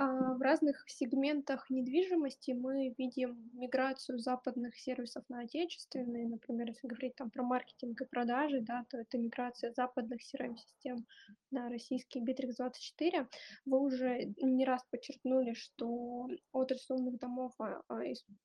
А, 0.00 0.34
в 0.34 0.40
разных 0.40 0.84
сегментах 0.86 1.68
недвижимости 1.70 2.52
мы 2.52 2.94
видим 2.96 3.50
миграцию 3.52 4.18
западных 4.20 4.76
сервисов 4.76 5.24
на 5.28 5.40
отечественные. 5.40 6.28
Например, 6.28 6.68
если 6.68 6.86
говорить 6.86 7.16
там 7.16 7.30
про 7.30 7.42
маркетинг 7.42 8.00
и 8.00 8.04
продажи, 8.04 8.60
да, 8.60 8.84
то 8.90 8.98
это 8.98 9.18
миграция 9.18 9.72
западных 9.72 10.20
CRM-систем 10.20 11.04
на 11.50 11.68
российский 11.68 12.20
Bittrex24. 12.20 13.26
Вы 13.64 13.80
уже 13.80 14.32
не 14.40 14.64
раз 14.64 14.84
подчеркнули, 14.90 15.54
что 15.54 16.28
отрасль 16.52 16.94
умных 16.94 17.18
домов, 17.18 17.52
а, 17.58 17.82
а, 17.88 18.00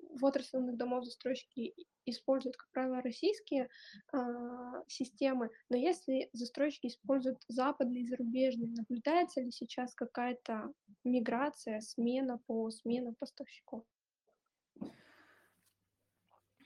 в 0.09 0.25
отрасли 0.25 0.57
умных 0.57 0.77
домов 0.77 1.05
застройщики 1.05 1.75
используют, 2.05 2.57
как 2.57 2.69
правило, 2.71 3.01
российские 3.01 3.69
а, 4.11 4.83
системы, 4.87 5.49
но 5.69 5.77
если 5.77 6.29
застройщики 6.33 6.87
используют 6.87 7.39
западные 7.47 8.07
зарубежные, 8.07 8.69
наблюдается 8.69 9.41
ли 9.41 9.51
сейчас 9.51 9.93
какая-то 10.23 10.73
миграция, 11.03 11.81
смена 11.81 12.39
по 12.47 12.69
смена 12.71 13.13
поставщиков? 13.19 13.83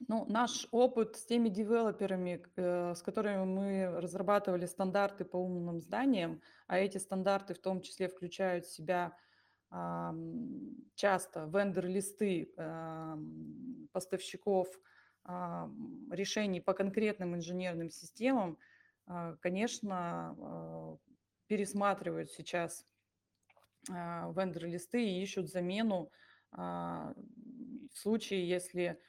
Ну, 0.07 0.25
наш 0.29 0.67
опыт 0.71 1.15
с 1.15 1.25
теми 1.25 1.49
девелоперами, 1.49 2.45
э, 2.55 2.93
с 2.93 3.01
которыми 3.01 3.45
мы 3.45 3.99
разрабатывали 3.99 4.67
стандарты 4.67 5.25
по 5.25 5.37
умным 5.37 5.81
зданиям, 5.81 6.41
а 6.67 6.77
эти 6.77 6.99
стандарты 6.99 7.55
в 7.55 7.59
том 7.59 7.81
числе 7.81 8.07
включают 8.07 8.65
в 8.65 8.71
себя 8.71 9.17
часто 10.95 11.49
вендор-листы 11.53 12.53
поставщиков 13.91 14.69
решений 16.09 16.61
по 16.61 16.73
конкретным 16.73 17.35
инженерным 17.35 17.89
системам, 17.89 18.57
а, 19.07 19.35
конечно, 19.41 20.37
а, 20.39 20.97
пересматривают 21.47 22.31
сейчас 22.31 22.85
вендор-листы 23.89 25.05
и 25.05 25.21
ищут 25.21 25.49
замену 25.49 26.11
в 26.51 27.15
случае, 27.93 28.47
если 28.47 28.99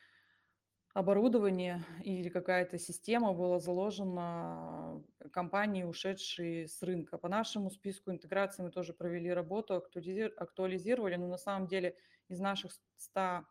оборудование 0.94 1.84
или 2.02 2.28
какая-то 2.28 2.78
система 2.78 3.32
была 3.32 3.60
заложена 3.60 5.00
компанией, 5.32 5.84
ушедшей 5.84 6.66
с 6.66 6.82
рынка. 6.82 7.18
По 7.18 7.28
нашему 7.28 7.70
списку 7.70 8.10
интеграции 8.10 8.62
мы 8.62 8.70
тоже 8.70 8.92
провели 8.94 9.30
работу, 9.32 9.74
актуализировали, 9.74 11.16
но 11.16 11.28
на 11.28 11.38
самом 11.38 11.68
деле 11.68 11.96
из 12.28 12.40
наших 12.40 12.72
100 12.96 13.44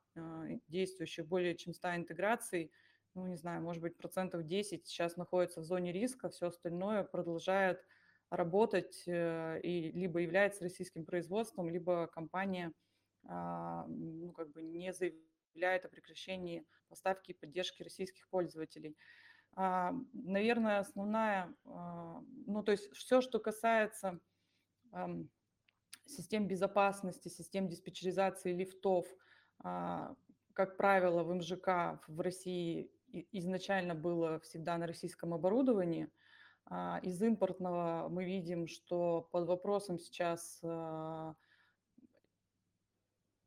действующих 0.68 1.28
более 1.28 1.56
чем 1.56 1.74
100 1.74 1.96
интеграций, 1.96 2.72
ну, 3.14 3.26
не 3.28 3.38
знаю, 3.38 3.62
может 3.62 3.82
быть, 3.82 3.98
процентов 3.98 4.46
10 4.46 4.86
сейчас 4.86 5.16
находится 5.16 5.62
в 5.62 5.64
зоне 5.64 5.92
риска, 5.94 6.30
все 6.30 6.48
остальное 6.48 7.04
продолжает 7.04 7.86
работать 8.30 9.04
э, 9.08 9.60
и 9.62 9.92
либо 9.92 10.20
является 10.20 10.64
российским 10.64 11.06
производством, 11.06 11.70
либо 11.70 12.08
компания 12.08 12.74
ну, 13.30 14.32
как 14.32 14.52
бы 14.52 14.62
не 14.62 14.94
заявляет 14.94 15.84
о 15.84 15.90
прекращении 15.90 16.66
поставки 16.88 17.32
и 17.32 17.34
поддержки 17.34 17.84
российских 17.84 18.30
пользователей. 18.30 18.96
А, 19.56 19.92
наверное, 20.14 20.80
основная, 20.80 21.54
а, 21.66 22.22
ну 22.46 22.64
то 22.64 22.72
есть 22.72 22.92
все, 22.96 23.22
что 23.22 23.40
касается 23.40 24.20
систем 26.06 26.48
безопасности, 26.48 27.28
систем 27.28 27.68
диспетчеризации 27.68 28.54
лифтов, 28.54 29.08
а, 29.60 30.16
как 30.54 30.78
правило, 30.78 31.24
в 31.24 31.34
МЖК 31.34 32.00
в 32.08 32.22
России 32.22 32.92
изначально 33.32 33.96
было 33.96 34.40
всегда 34.40 34.78
на 34.78 34.88
российском 34.88 35.34
оборудовании. 35.34 36.10
А, 36.70 37.00
из 37.02 37.22
импортного 37.22 38.10
мы 38.10 38.26
видим, 38.26 38.68
что 38.68 39.28
под 39.32 39.48
вопросом 39.48 40.00
сейчас 40.00 40.60
а, 40.64 41.36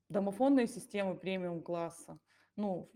домофонные 0.09 0.67
системы 0.67 1.17
премиум-класса. 1.17 2.19
Ну, 2.57 2.91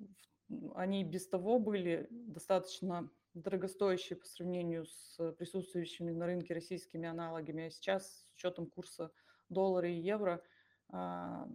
они 0.74 1.04
без 1.04 1.28
того 1.28 1.58
были 1.58 2.06
достаточно 2.10 3.10
дорогостоящие 3.34 4.16
по 4.16 4.26
сравнению 4.26 4.86
с 4.86 5.32
присутствующими 5.32 6.12
на 6.12 6.26
рынке 6.26 6.54
российскими 6.54 7.08
аналогами. 7.08 7.66
А 7.66 7.70
сейчас 7.70 8.06
с 8.06 8.32
учетом 8.34 8.66
курса 8.66 9.10
доллара 9.48 9.88
и 9.88 10.00
евро, 10.00 10.42
а, 10.88 11.46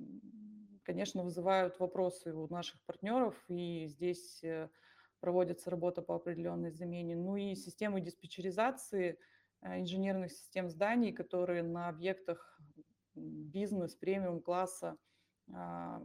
конечно, 0.83 1.23
вызывают 1.23 1.79
вопросы 1.79 2.33
у 2.33 2.47
наших 2.49 2.83
партнеров, 2.85 3.35
и 3.47 3.87
здесь 3.87 4.43
э, 4.43 4.69
проводится 5.19 5.69
работа 5.69 6.01
по 6.01 6.15
определенной 6.15 6.71
замене. 6.71 7.15
Ну 7.15 7.35
и 7.35 7.55
системы 7.55 8.01
диспетчеризации 8.01 9.19
э, 9.61 9.79
инженерных 9.79 10.31
систем 10.31 10.69
зданий, 10.69 11.11
которые 11.11 11.63
на 11.63 11.89
объектах 11.89 12.59
бизнес, 13.15 13.95
премиум-класса 13.95 14.97
а, 15.53 16.01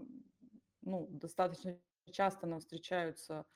ну, 0.82 1.06
достаточно 1.10 1.78
часто 2.10 2.46
нам 2.46 2.60
встречаются 2.60 3.46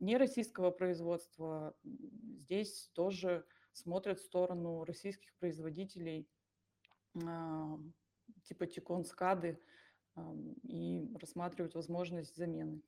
не 0.00 0.16
российского 0.16 0.70
производства. 0.70 1.74
Здесь 1.84 2.90
тоже 2.94 3.44
смотрят 3.72 4.20
в 4.20 4.24
сторону 4.24 4.84
российских 4.84 5.34
производителей 5.36 6.28
а, 7.26 7.78
типа 8.44 8.66
Тикон 8.66 9.04
Скады 9.04 9.60
и 10.64 11.08
рассматривают 11.20 11.74
возможность 11.74 12.34
замены. 12.34 12.82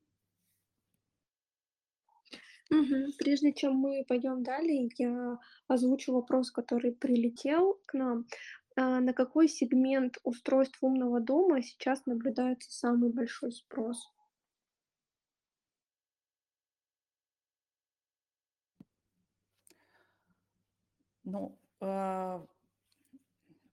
Мгм. 2.71 3.13
Прежде 3.19 3.53
чем 3.53 3.75
мы 3.77 4.05
пойдем 4.09 4.43
далее, 4.43 4.89
я 4.99 5.39
озвучу 5.69 6.13
вопрос, 6.13 6.51
который 6.51 6.93
прилетел 6.93 7.81
к 7.87 7.95
нам. 7.95 8.27
А, 8.77 9.01
на 9.01 9.13
какой 9.13 9.49
сегмент 9.49 10.19
устройств 10.25 10.79
умного 10.83 11.21
дома 11.21 11.63
сейчас 11.63 12.07
наблюдается 12.07 12.71
самый 12.73 13.11
большой 13.13 13.53
спрос? 13.53 14.11
Ну, 21.25 21.57
а, 21.81 22.43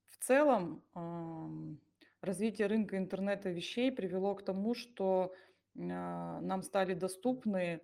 в 0.09 0.17
целом, 0.25 0.81
ам, 0.93 1.79
развитие 2.21 2.67
рынка 2.67 2.97
интернета 2.97 3.49
вещей 3.49 3.91
привело 3.91 4.35
к 4.35 4.43
тому, 4.43 4.73
что 4.75 5.33
а, 5.77 6.41
нам 6.41 6.61
стали 6.63 6.93
доступны 6.93 7.81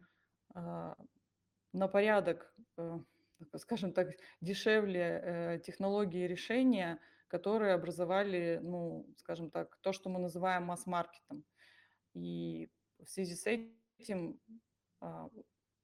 на 0.54 1.88
порядок, 1.88 2.54
э, 2.78 3.00
скажем 3.58 3.94
так, 3.94 4.10
дешевле 4.42 5.22
э, 5.24 5.60
технологии 5.60 6.28
решения, 6.28 7.00
которые 7.28 7.74
образовали, 7.74 8.60
ну, 8.62 9.08
скажем 9.18 9.50
так, 9.50 9.78
то, 9.82 9.92
что 9.92 10.10
мы 10.10 10.20
называем 10.20 10.64
масс-маркетом. 10.64 11.44
И 12.14 12.70
в 13.00 13.10
связи 13.10 13.36
с 13.36 13.48
этим 13.98 14.40
а, 15.02 15.30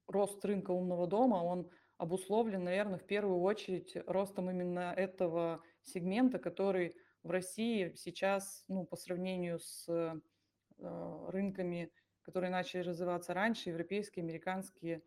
рост 0.07 0.45
рынка 0.45 0.69
умного 0.71 1.07
дома, 1.07 1.37
он 1.37 1.71
обусловлен, 1.97 2.63
наверное, 2.63 2.99
в 2.99 3.05
первую 3.07 3.41
очередь 3.41 3.97
ростом 4.05 4.51
именно 4.51 4.93
этого 4.95 5.63
сегмента, 5.81 6.37
который 6.37 6.95
в 7.23 7.31
России 7.31 7.93
сейчас, 7.95 8.63
ну, 8.67 8.85
по 8.85 8.95
сравнению 8.95 9.59
с 9.59 9.89
э, 9.89 11.25
рынками, 11.29 11.91
которые 12.21 12.51
начали 12.51 12.81
развиваться 12.81 13.33
раньше, 13.33 13.69
европейские, 13.69 14.23
американские, 14.23 15.03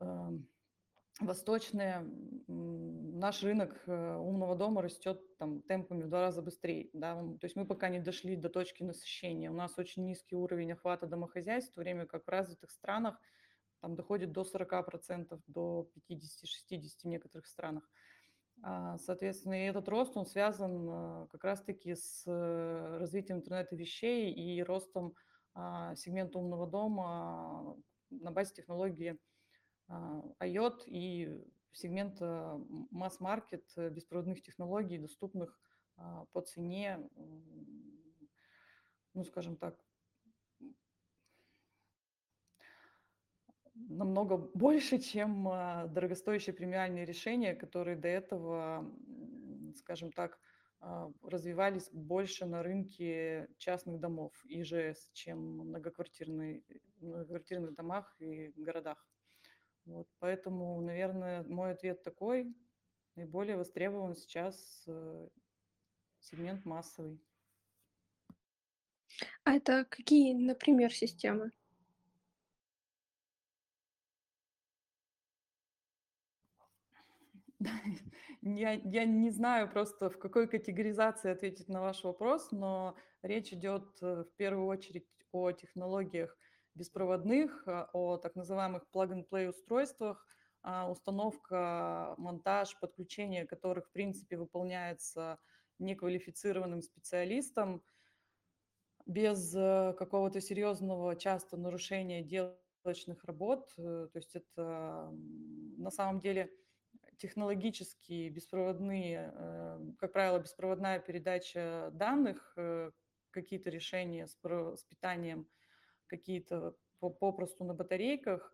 эм, 0.00 0.48
восточные, 1.20 2.06
наш 2.46 3.42
рынок 3.42 3.82
э, 3.86 4.16
умного 4.16 4.54
дома 4.54 4.82
растет 4.82 5.20
там 5.38 5.62
темпами 5.62 6.04
в 6.04 6.08
два 6.08 6.20
раза 6.20 6.42
быстрее. 6.42 6.90
Да? 6.92 7.14
То 7.14 7.44
есть 7.44 7.56
мы 7.56 7.66
пока 7.66 7.88
не 7.88 7.98
дошли 7.98 8.36
до 8.36 8.48
точки 8.48 8.82
насыщения. 8.82 9.50
У 9.50 9.54
нас 9.54 9.78
очень 9.78 10.04
низкий 10.04 10.36
уровень 10.36 10.72
охвата 10.72 11.06
домохозяйств, 11.06 11.72
в 11.72 11.74
то 11.74 11.80
время 11.80 12.06
как 12.06 12.24
в 12.24 12.28
развитых 12.28 12.70
странах 12.70 13.20
там 13.80 13.94
доходит 13.96 14.32
до 14.32 14.42
40%, 14.42 15.40
до 15.46 15.90
50-60% 16.08 17.02
в 17.02 17.04
некоторых 17.04 17.46
странах. 17.46 17.88
А, 18.62 18.98
соответственно, 18.98 19.54
и 19.54 19.68
этот 19.68 19.88
рост, 19.88 20.16
он 20.16 20.26
связан 20.26 20.88
э, 20.90 21.26
как 21.30 21.44
раз-таки 21.44 21.94
с 21.94 22.24
э, 22.26 22.96
развитием 22.98 23.38
интернета 23.38 23.76
вещей 23.76 24.32
и 24.32 24.62
ростом 24.62 25.14
а, 25.60 25.96
сегмента 25.96 26.38
умного 26.38 26.68
дома 26.68 27.76
на 28.10 28.30
базе 28.30 28.54
технологии 28.54 29.18
IoT 29.88 30.84
и 30.86 31.44
сегмента 31.72 32.60
масс-маркет 32.90 33.64
э, 33.76 33.90
беспроводных 33.90 34.40
технологий, 34.42 34.98
доступных 34.98 35.58
а, 35.96 36.26
по 36.32 36.42
цене, 36.42 37.00
ну, 39.14 39.24
скажем 39.24 39.56
так, 39.56 39.76
намного 43.74 44.36
больше, 44.36 44.98
чем 44.98 45.48
а, 45.48 45.86
дорогостоящие 45.88 46.54
премиальные 46.54 47.04
решения, 47.04 47.54
которые 47.54 47.96
до 47.96 48.08
этого, 48.08 48.88
скажем 49.76 50.12
так, 50.12 50.34
а, 50.34 50.47
развивались 50.80 51.90
больше 51.90 52.46
на 52.46 52.62
рынке 52.62 53.48
частных 53.58 53.98
домов, 53.98 54.32
ИЖС, 54.44 55.10
чем 55.12 55.58
многоквартирные, 55.58 56.62
многоквартирных 57.00 57.74
домах 57.74 58.14
и 58.20 58.52
городах. 58.56 59.04
Вот, 59.84 60.06
поэтому, 60.18 60.80
наверное, 60.80 61.42
мой 61.44 61.72
ответ 61.72 62.02
такой. 62.02 62.54
Наиболее 63.16 63.56
востребован 63.56 64.14
сейчас 64.14 64.84
э, 64.86 65.28
сегмент 66.20 66.64
массовый. 66.64 67.20
А 69.44 69.54
это 69.54 69.84
какие, 69.84 70.34
например, 70.34 70.92
системы? 70.92 71.50
Я, 78.56 78.72
я 78.72 79.04
не 79.04 79.30
знаю 79.30 79.68
просто, 79.68 80.08
в 80.08 80.18
какой 80.18 80.48
категоризации 80.48 81.30
ответить 81.30 81.68
на 81.68 81.82
ваш 81.82 82.04
вопрос, 82.04 82.50
но 82.50 82.96
речь 83.22 83.52
идет 83.52 83.84
э, 84.00 84.24
в 84.24 84.36
первую 84.36 84.66
очередь 84.66 85.06
о 85.32 85.52
технологиях 85.52 86.34
беспроводных, 86.74 87.64
э, 87.66 87.86
о 87.92 88.16
так 88.16 88.36
называемых 88.36 88.86
plug-and-play 88.94 89.50
устройствах, 89.50 90.24
а, 90.62 90.90
установка, 90.90 92.14
монтаж, 92.16 92.78
подключение 92.80 93.46
которых, 93.46 93.88
в 93.88 93.92
принципе, 93.92 94.38
выполняется 94.38 95.38
неквалифицированным 95.78 96.80
специалистом 96.80 97.82
без 99.04 99.54
э, 99.54 99.94
какого-то 99.98 100.40
серьезного 100.40 101.16
часто 101.16 101.56
нарушения 101.58 102.22
делочных 102.22 103.24
работ. 103.24 103.70
То 103.76 104.10
есть 104.14 104.34
это 104.34 105.10
на 105.76 105.90
самом 105.90 106.20
деле 106.20 106.50
технологические 107.18 108.30
беспроводные, 108.30 109.32
э, 109.34 109.80
как 109.98 110.12
правило, 110.12 110.38
беспроводная 110.38 110.98
передача 110.98 111.90
данных, 111.92 112.52
э, 112.56 112.90
какие-то 113.30 113.70
решения 113.70 114.26
с, 114.26 114.36
с 114.42 114.84
питанием, 114.84 115.46
какие-то 116.06 116.76
попросту 116.98 117.64
на 117.64 117.74
батарейках. 117.74 118.52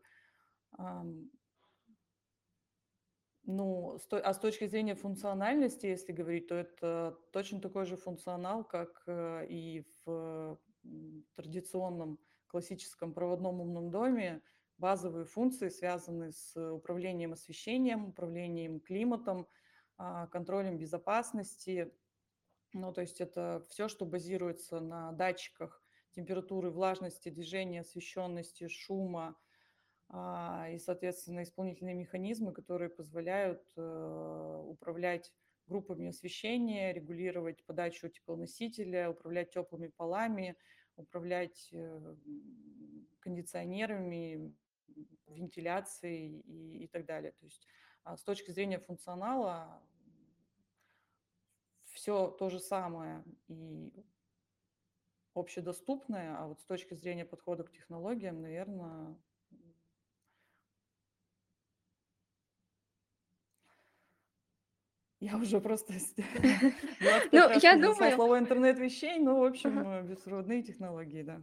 Ну, 3.47 3.99
а 4.11 4.35
с 4.35 4.39
точки 4.39 4.67
зрения 4.67 4.95
функциональности, 4.95 5.87
если 5.87 6.13
говорить, 6.13 6.49
то 6.49 6.55
это 6.55 7.19
точно 7.31 7.61
такой 7.61 7.85
же 7.85 7.97
функционал, 7.97 8.65
как 8.65 9.03
э, 9.07 9.47
и 9.49 9.85
в 10.05 10.59
традиционном 11.35 12.19
классическом 12.47 13.13
проводном 13.13 13.61
умном 13.61 13.91
доме 13.91 14.43
базовые 14.79 15.25
функции, 15.25 15.69
связанные 15.69 16.33
с 16.33 16.57
управлением 16.57 17.33
освещением, 17.33 18.09
управлением 18.09 18.81
климатом, 18.81 19.47
а, 19.97 20.27
контролем 20.27 20.79
безопасности. 20.79 21.93
Ну, 22.73 22.93
то 22.93 23.01
есть 23.01 23.21
это 23.21 23.65
все, 23.69 23.89
что 23.89 24.05
базируется 24.05 24.81
на 24.81 25.13
датчиках 25.13 25.83
температуры, 26.11 26.71
влажности, 26.71 27.29
движения, 27.29 27.81
освещенности, 27.81 28.69
шума 28.69 29.37
а, 30.09 30.69
и, 30.73 30.79
соответственно, 30.79 31.43
исполнительные 31.43 31.95
механизмы, 31.95 32.53
которые 32.53 32.91
позволяют 32.91 33.63
э, 33.77 34.63
управлять 34.67 35.33
группами 35.67 36.09
освещения, 36.09 36.93
регулировать 36.93 37.65
подачу 37.65 38.09
теплоносителя, 38.09 39.11
управлять 39.11 39.51
теплыми 39.51 39.89
полами, 39.89 40.57
управлять 40.97 41.69
э, 41.73 42.17
кондиционерами, 43.21 44.55
вентиляцией 45.27 46.41
и, 46.41 46.85
и 46.85 46.87
так 46.87 47.07
далее. 47.07 47.33
То 47.33 47.45
есть 47.45 47.67
а, 48.03 48.17
с 48.17 48.23
точки 48.23 48.51
зрения 48.51 48.79
функционала 48.79 49.83
все 51.85 52.29
то 52.29 52.51
же 52.51 52.59
самое 52.59 53.25
и 53.49 53.93
общедоступное, 55.35 56.37
а 56.37 56.47
вот 56.47 56.61
с 56.61 56.65
точки 56.65 56.95
зрения 56.95 57.25
подхода 57.25 57.65
к 57.65 57.73
технологиям, 57.73 58.41
наверное, 58.41 59.17
Я 65.21 65.39
уже 65.39 65.59
просто 65.59 65.93
25 65.93 66.27
Ну, 67.33 67.51
я 67.63 67.79
думаю 67.79 68.15
слово 68.15 68.39
интернет 68.39 68.79
вещей, 68.79 69.19
ну, 69.19 69.41
в 69.41 69.45
общем, 69.45 69.79
э, 69.79 70.03
беспроводные 70.03 70.63
технологии, 70.63 71.23
да. 71.23 71.43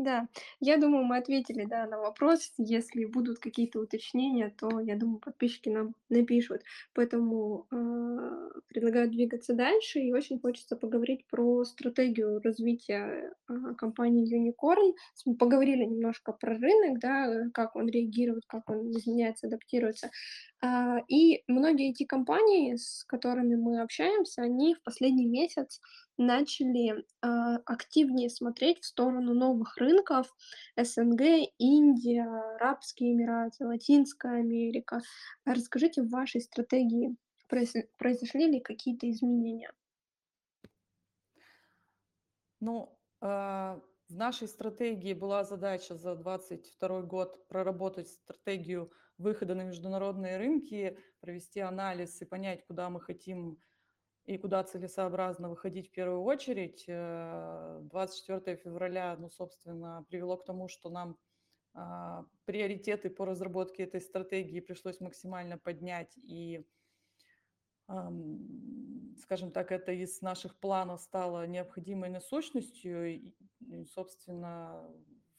Да, 0.00 0.28
я 0.60 0.78
думаю, 0.78 1.04
мы 1.04 1.18
ответили, 1.18 1.66
да, 1.66 1.86
на 1.86 1.98
вопрос. 1.98 2.54
Если 2.56 3.04
будут 3.04 3.38
какие-то 3.38 3.80
уточнения, 3.80 4.48
то, 4.58 4.80
я 4.80 4.96
думаю, 4.96 5.18
подписчики 5.18 5.68
нам 5.68 5.94
напишут. 6.08 6.62
Поэтому, 6.94 7.66
а, 7.70 8.48
предлагаю 8.68 9.10
двигаться 9.10 9.52
дальше. 9.52 9.98
И 10.00 10.10
очень 10.14 10.40
хочется 10.40 10.74
поговорить 10.76 11.26
про 11.26 11.64
стратегию 11.64 12.40
развития, 12.42 13.34
а, 13.46 13.74
компании 13.74 14.24
Unicorn. 14.24 14.94
Мы 15.26 15.34
поговорили 15.36 15.84
немножко 15.84 16.32
про 16.32 16.54
рынок, 16.56 16.98
да, 16.98 17.50
как 17.52 17.76
он 17.76 17.86
реагирует, 17.90 18.44
как 18.46 18.70
он 18.70 18.90
изменяется, 18.92 19.48
адаптируется. 19.48 20.10
А, 20.62 20.98
и 21.08 21.42
многие 21.46 21.90
IT-компании, 21.92 22.76
с 22.76 23.04
которыми 23.04 23.56
мы 23.56 23.80
общаемся, 23.80 24.42
они 24.42 24.74
в 24.74 24.82
последний 24.82 25.26
месяц 25.26 25.80
начали, 26.18 27.06
а, 27.22 27.56
активнее 27.64 28.28
смотреть 28.28 28.80
в 28.80 28.86
сторону 28.86 29.32
новых 29.32 29.78
рынков: 29.78 30.34
СНГ, 30.76 31.22
Индия, 31.58 32.26
Арабские 32.56 33.14
Эмираты, 33.14 33.64
Латинская 33.66 34.40
Америка. 34.40 35.00
Расскажите, 35.46 36.02
в 36.02 36.10
вашей 36.10 36.42
стратегии 36.42 37.16
произо 37.48 37.80
произошли 37.96 38.46
ли 38.46 38.60
какие-то 38.60 39.10
изменения? 39.10 39.72
Ну, 42.60 42.98
а, 43.22 43.80
в 44.10 44.14
нашей 44.14 44.48
стратегии 44.48 45.14
была 45.14 45.44
задача 45.44 45.94
за 45.94 46.16
22 46.16 47.00
год 47.02 47.46
проработать 47.48 48.08
стратегию 48.08 48.92
выхода 49.20 49.54
на 49.54 49.62
международные 49.62 50.36
рынки, 50.36 50.98
провести 51.20 51.60
анализ 51.60 52.20
и 52.22 52.24
понять, 52.24 52.64
куда 52.66 52.90
мы 52.90 53.00
хотим 53.00 53.58
и 54.26 54.38
куда 54.38 54.62
целесообразно 54.62 55.48
выходить 55.48 55.88
в 55.88 55.92
первую 55.92 56.22
очередь. 56.22 56.84
Э, 56.88 57.80
24 57.82 58.56
февраля, 58.56 59.16
ну, 59.18 59.28
собственно, 59.30 60.04
привело 60.08 60.36
к 60.36 60.44
тому, 60.44 60.68
что 60.68 60.90
нам, 60.90 61.16
а, 61.72 62.24
приоритеты 62.44 63.10
по 63.10 63.24
разработке 63.24 63.84
этой 63.84 64.00
стратегии 64.00 64.60
пришлось 64.60 65.00
максимально 65.00 65.58
поднять 65.58 66.16
и 66.18 66.64
скажем 69.18 69.50
так, 69.50 69.72
это 69.72 69.92
из 69.92 70.20
наших 70.22 70.58
планов 70.58 71.00
стало 71.00 71.46
необходимой 71.46 72.08
насущностью. 72.08 73.16
И, 73.16 73.34
собственно, 73.92 74.88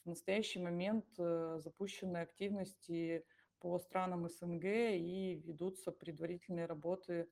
в 0.04 0.10
настоящий 0.10 0.60
момент 0.60 1.06
э, 1.17 1.60
запущены 1.63 2.17
активности 2.17 3.24
по 3.62 3.80
странам 3.80 4.28
СНГ 4.28 4.65
и 4.65 5.41
ведутся 5.45 5.91
предварительные 5.91 6.65
работы 6.65 7.28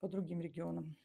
по 0.00 0.08
другим 0.08 0.40
регионам. 0.40 0.96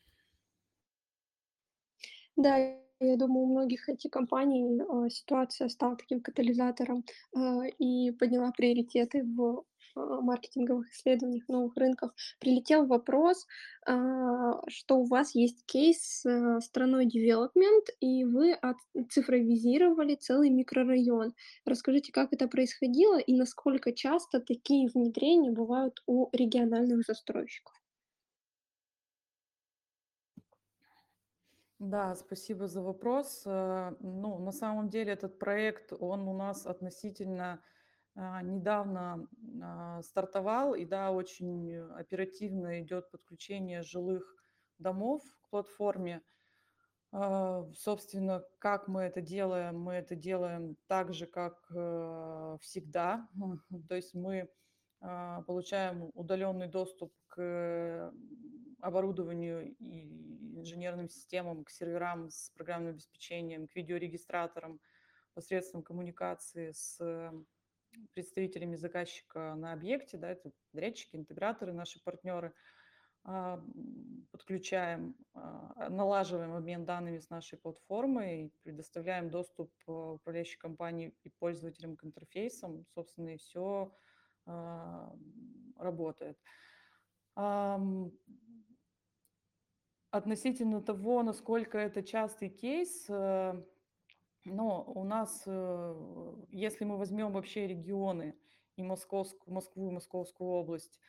Да, 2.35 2.57
я 2.99 3.17
думаю, 3.17 3.45
у 3.45 3.51
многих 3.51 3.89
IT-компаний, 3.89 4.81
а, 4.81 5.09
ситуация 5.09 5.69
стала 5.69 5.95
таким 5.95 6.21
катализатором, 6.21 7.05
а, 7.35 7.65
и 7.79 8.11
подняла 8.11 8.51
приоритеты 8.51 9.23
в, 9.23 9.63
маркетинговых 9.95 10.91
исследованиях 10.91 11.47
новых 11.47 11.75
рынков. 11.77 12.11
Прилетел 12.39 12.85
вопрос, 12.85 13.45
а, 13.85 14.61
что 14.67 14.97
у 14.97 15.05
вас 15.05 15.35
есть 15.35 15.65
кейс 15.65 16.21
с, 16.21 16.59
страной 16.61 17.07
development, 17.07 17.87
и 17.99 18.25
вы 18.25 18.53
отцифровизировали 18.53 20.15
целый 20.15 20.49
микрорайон. 20.49 21.33
Расскажите, 21.65 22.11
как 22.11 22.33
это 22.33 22.47
происходило 22.47 23.19
и 23.19 23.33
насколько 23.35 23.93
часто 23.93 24.39
такие 24.39 24.89
внедрения 24.93 25.51
бывают 25.51 26.01
у 26.05 26.29
региональных 26.33 27.05
застройщиков? 27.05 27.73
Да, 31.79 32.15
спасибо 32.15 32.67
за 32.67 32.81
вопрос. 32.81 33.43
Э, 33.45 33.93
Ну, 33.99 34.39
на 34.39 34.51
самом 34.51 34.89
деле 34.89 35.13
этот 35.13 35.37
проект, 35.39 35.91
он 35.99 36.27
у 36.27 36.33
нас 36.33 36.65
относительно 36.65 37.61
недавно 38.15 39.27
а, 39.61 40.01
стартовал, 40.03 40.75
и 40.75 40.85
да, 40.85 41.11
очень 41.11 41.75
оперативно 41.95 42.81
идет 42.81 43.09
подключение 43.09 43.81
жилых 43.81 44.23
домов 44.77 45.23
к 45.41 45.49
платформе. 45.49 46.21
А, 47.11 47.65
Собственно, 47.75 48.43
как 48.59 48.87
мы 48.87 49.03
это 49.03 49.21
делаем? 49.21 49.79
Мы 49.79 49.93
это 49.93 50.15
делаем 50.15 50.77
так 50.87 51.13
же, 51.13 51.25
как 51.25 51.57
э, 51.73 52.57
всегда. 52.61 53.27
То 53.89 53.95
есть 53.95 54.13
мы 54.13 54.49
а, 55.01 55.41
получаем 55.43 56.11
удаленный 56.13 56.67
доступ 56.67 57.13
к 57.27 58.13
оборудованию 58.79 59.75
и 59.79 60.59
инженерным 60.59 61.09
системам, 61.09 61.63
к 61.63 61.69
серверам 61.71 62.29
с 62.29 62.51
программным 62.51 62.91
обеспечением, 62.91 63.67
к 63.67 63.75
видеорегистраторам 63.75 64.79
посредством 65.33 65.81
коммуникации 65.81 66.71
с 66.73 66.99
представителями 68.13 68.75
заказчика 68.75 69.55
на 69.55 69.73
объекте, 69.73 70.17
да, 70.17 70.29
это 70.29 70.51
подрядчики, 70.71 71.15
интеграторы, 71.15 71.73
наши 71.73 72.01
партнеры, 72.03 72.53
а, 73.25 73.63
подключаем, 74.31 75.15
а, 75.33 75.89
налаживаем 75.89 76.53
обмен 76.53 76.85
данными 76.85 77.19
с 77.19 77.29
нашей 77.29 77.57
платформой, 77.57 78.51
предоставляем 78.63 79.29
доступ 79.29 79.71
управляющей 79.87 80.57
компании 80.57 81.15
и 81.23 81.29
пользователям 81.29 81.95
к 81.95 82.03
интерфейсам, 82.03 82.85
собственно, 82.93 83.29
и 83.29 83.37
все 83.37 83.95
работает. 85.77 86.37
Относительно 90.13 90.79
того, 90.79 91.23
насколько 91.23 91.79
это 91.79 92.03
частый 92.03 92.49
кейс, 92.49 93.09
э, 93.09 93.63
но 94.45 94.83
у 94.83 95.03
нас, 95.03 95.43
э, 95.45 96.35
если 96.49 96.85
мы 96.85 96.97
возьмем 96.97 97.31
вообще 97.31 97.67
регионы 97.67 98.35
и 98.75 98.83
Московск, 98.83 99.35
Москву 99.47 99.89
и 99.89 99.93
Московскую 99.93 100.49
область, 100.49 100.99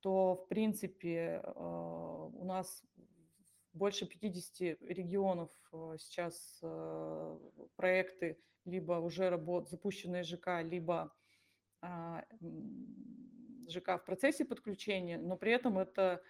то, 0.00 0.34
в 0.34 0.48
принципе, 0.48 1.42
э, 1.42 1.50
у 1.54 2.44
нас 2.44 2.84
больше 3.72 4.06
50 4.06 4.78
регионов 4.82 5.50
сейчас 5.96 6.60
проекты 7.76 8.36
либо 8.64 8.94
уже 8.94 9.30
работ, 9.30 9.68
запущенные 9.68 10.22
ЖК, 10.24 10.62
либо 10.62 11.12
а, 11.82 12.24
ЖК 13.68 13.98
в 13.98 14.04
процессе 14.04 14.44
подключения, 14.44 15.18
но 15.18 15.36
при 15.36 15.52
этом 15.52 15.78
это 15.78 16.22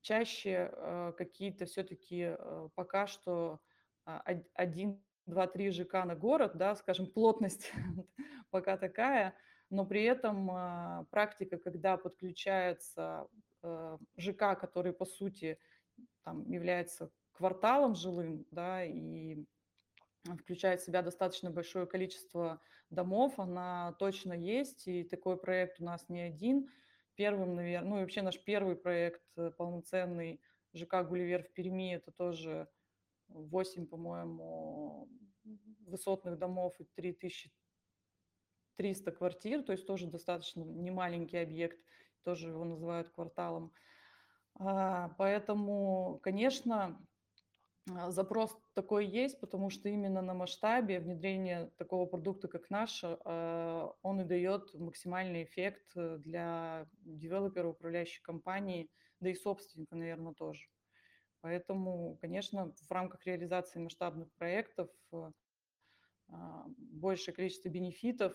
чаще 0.00 0.70
э, 0.72 1.12
какие-то 1.16 1.64
все-таки 1.66 2.34
э, 2.36 2.68
пока 2.74 3.06
что 3.06 3.60
а, 4.04 4.20
один, 4.54 5.00
два, 5.26 5.46
три 5.46 5.70
ЖК 5.70 6.04
на 6.04 6.14
город, 6.14 6.52
да, 6.54 6.74
скажем, 6.74 7.06
плотность 7.06 7.72
пока 8.50 8.76
такая, 8.76 9.34
но 9.70 9.86
при 9.86 10.04
этом 10.04 10.50
а, 10.50 11.06
практика, 11.10 11.56
когда 11.56 11.96
подключается 11.96 13.28
э, 13.62 13.98
ЖК, 14.16 14.58
который 14.60 14.92
по 14.92 15.06
сути 15.06 15.58
там, 16.24 16.48
является 16.50 17.10
кварталом 17.32 17.94
жилым, 17.94 18.46
да, 18.50 18.84
и 18.84 19.44
включает 20.40 20.80
в 20.80 20.84
себя 20.84 21.02
достаточно 21.02 21.50
большое 21.50 21.86
количество 21.86 22.60
домов, 22.90 23.38
она 23.38 23.94
точно 23.98 24.34
есть, 24.34 24.86
и 24.86 25.02
такой 25.04 25.36
проект 25.36 25.80
у 25.80 25.84
нас 25.84 26.08
не 26.08 26.20
один. 26.20 26.70
Первым, 27.14 27.54
наверное, 27.54 27.88
ну 27.88 27.96
и 27.98 28.00
вообще 28.00 28.22
наш 28.22 28.42
первый 28.42 28.76
проект 28.76 29.22
э, 29.36 29.50
полноценный 29.56 30.40
ЖК 30.74 31.02
«Гулливер» 31.06 31.42
в 31.42 31.52
Перми, 31.52 31.94
это 31.94 32.10
тоже 32.12 32.68
8, 33.34 33.86
по-моему, 33.86 35.08
высотных 35.86 36.38
домов 36.38 36.74
и 36.78 36.84
3300 36.94 39.12
квартир, 39.12 39.62
то 39.62 39.72
есть 39.72 39.86
тоже 39.86 40.06
достаточно 40.06 40.62
немаленький 40.62 41.42
объект, 41.42 41.78
тоже 42.22 42.48
его 42.48 42.64
называют 42.64 43.10
кварталом. 43.10 43.72
А, 44.54 45.10
поэтому, 45.18 46.20
конечно, 46.22 46.98
а, 47.90 48.10
запрос 48.10 48.56
такой 48.74 49.06
есть, 49.06 49.40
потому 49.40 49.70
что 49.70 49.88
именно 49.88 50.22
на 50.22 50.34
масштабе 50.34 51.00
внедрение 51.00 51.70
такого 51.78 52.06
продукта, 52.06 52.48
как 52.48 52.70
наш, 52.70 53.02
а, 53.04 53.92
он 54.02 54.20
и 54.20 54.24
дает 54.24 54.72
максимальный 54.74 55.44
эффект 55.44 55.92
э, 55.96 56.18
для 56.18 56.86
девелопера, 57.00 57.68
управляющей 57.68 58.22
компании, 58.22 58.90
да 59.20 59.30
и 59.30 59.34
собственника, 59.34 59.96
наверное, 59.96 60.34
тоже. 60.34 60.68
Поэтому, 61.42 62.16
конечно, 62.20 62.72
в 62.88 62.90
рамках 62.90 63.26
реализации 63.26 63.78
масштабных 63.78 64.32
проектов 64.32 64.90
э, 65.12 65.30
а, 66.28 66.64
большее 66.78 67.34
количество 67.34 67.68
бенефитов 67.68 68.34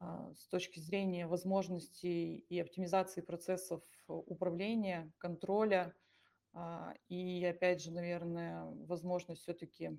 с 0.00 0.46
точки 0.48 0.78
зрения 0.78 1.26
возможностей 1.26 2.36
и 2.48 2.60
оптимизации 2.60 3.20
процессов 3.20 3.82
управления, 4.06 5.12
контроля– 5.18 5.92
а, 6.52 6.94
и 7.08 7.44
опять 7.44 7.82
же, 7.82 7.92
наверное, 7.92 8.64
возможность 8.86 9.42
все-таки 9.42 9.98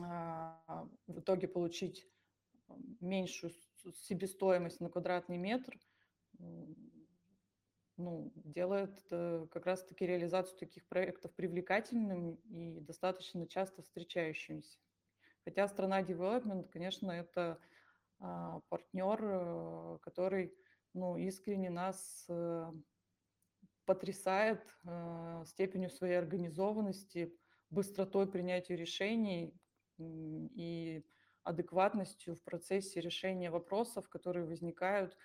а, 0.00 0.88
в 1.06 1.20
итоге 1.20 1.48
получить 1.48 2.06
меньшую 3.00 3.52
себестоимость 3.94 4.80
на 4.80 4.88
квадратный 4.88 5.36
метр 5.36 5.78
ну, 8.00 8.32
делает 8.36 9.00
э, 9.10 9.46
как 9.50 9.66
раз-таки 9.66 10.06
реализацию 10.06 10.58
таких 10.58 10.86
проектов 10.86 11.32
привлекательным 11.34 12.34
и 12.50 12.80
достаточно 12.80 13.46
часто 13.46 13.82
встречающимся. 13.82 14.78
Хотя 15.44 15.68
страна 15.68 16.02
Development, 16.02 16.68
конечно, 16.70 17.10
это 17.10 17.58
а, 18.20 18.60
партнер, 18.68 19.18
э, 19.22 19.98
который 20.02 20.54
ну, 20.92 21.16
искренне 21.16 21.70
нас 21.70 22.26
э, 22.28 22.72
потрясает 23.86 24.62
э, 24.84 25.44
степенью 25.46 25.88
своей 25.88 26.18
организованности, 26.18 27.34
быстротой 27.70 28.30
принятия 28.30 28.76
решений 28.76 29.54
и 29.98 31.04
адекватностью 31.44 32.34
в 32.34 32.42
процессе 32.42 33.00
решения 33.00 33.50
вопросов, 33.50 34.08
которые 34.08 34.44
возникают 34.44 35.16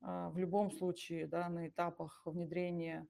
в 0.00 0.38
любом 0.38 0.70
случае 0.70 1.26
да, 1.26 1.48
на 1.48 1.68
этапах 1.68 2.22
внедрения 2.24 3.06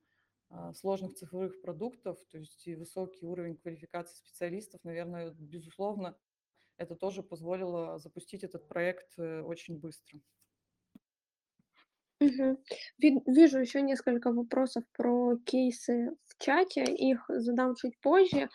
а, 0.51 0.73
сложных 0.75 1.15
цифровых 1.15 1.61
продуктов, 1.63 2.19
то 2.31 2.39
есть 2.39 2.67
и 2.67 2.75
высокий 2.75 3.25
уровень 3.25 3.57
квалификации 3.57 4.17
специалистов, 4.17 4.81
наверное, 4.83 5.31
безусловно, 5.31 6.17
это 6.77 6.97
тоже 6.97 7.23
позволило 7.23 7.99
запустить 7.99 8.43
этот 8.43 8.67
проект 8.67 9.17
э, 9.19 9.43
очень 9.43 9.79
быстро. 9.79 10.19
Мгм. 12.21 12.59
вижу 12.99 13.59
еще 13.59 13.81
несколько 13.81 14.33
вопросов 14.33 14.85
про 14.93 15.39
кейсы 15.47 16.11
в 16.27 16.43
чате. 16.43 16.85
Их 16.85 17.25
задам 17.29 17.75
чуть 17.77 17.99
позже, 18.01 18.51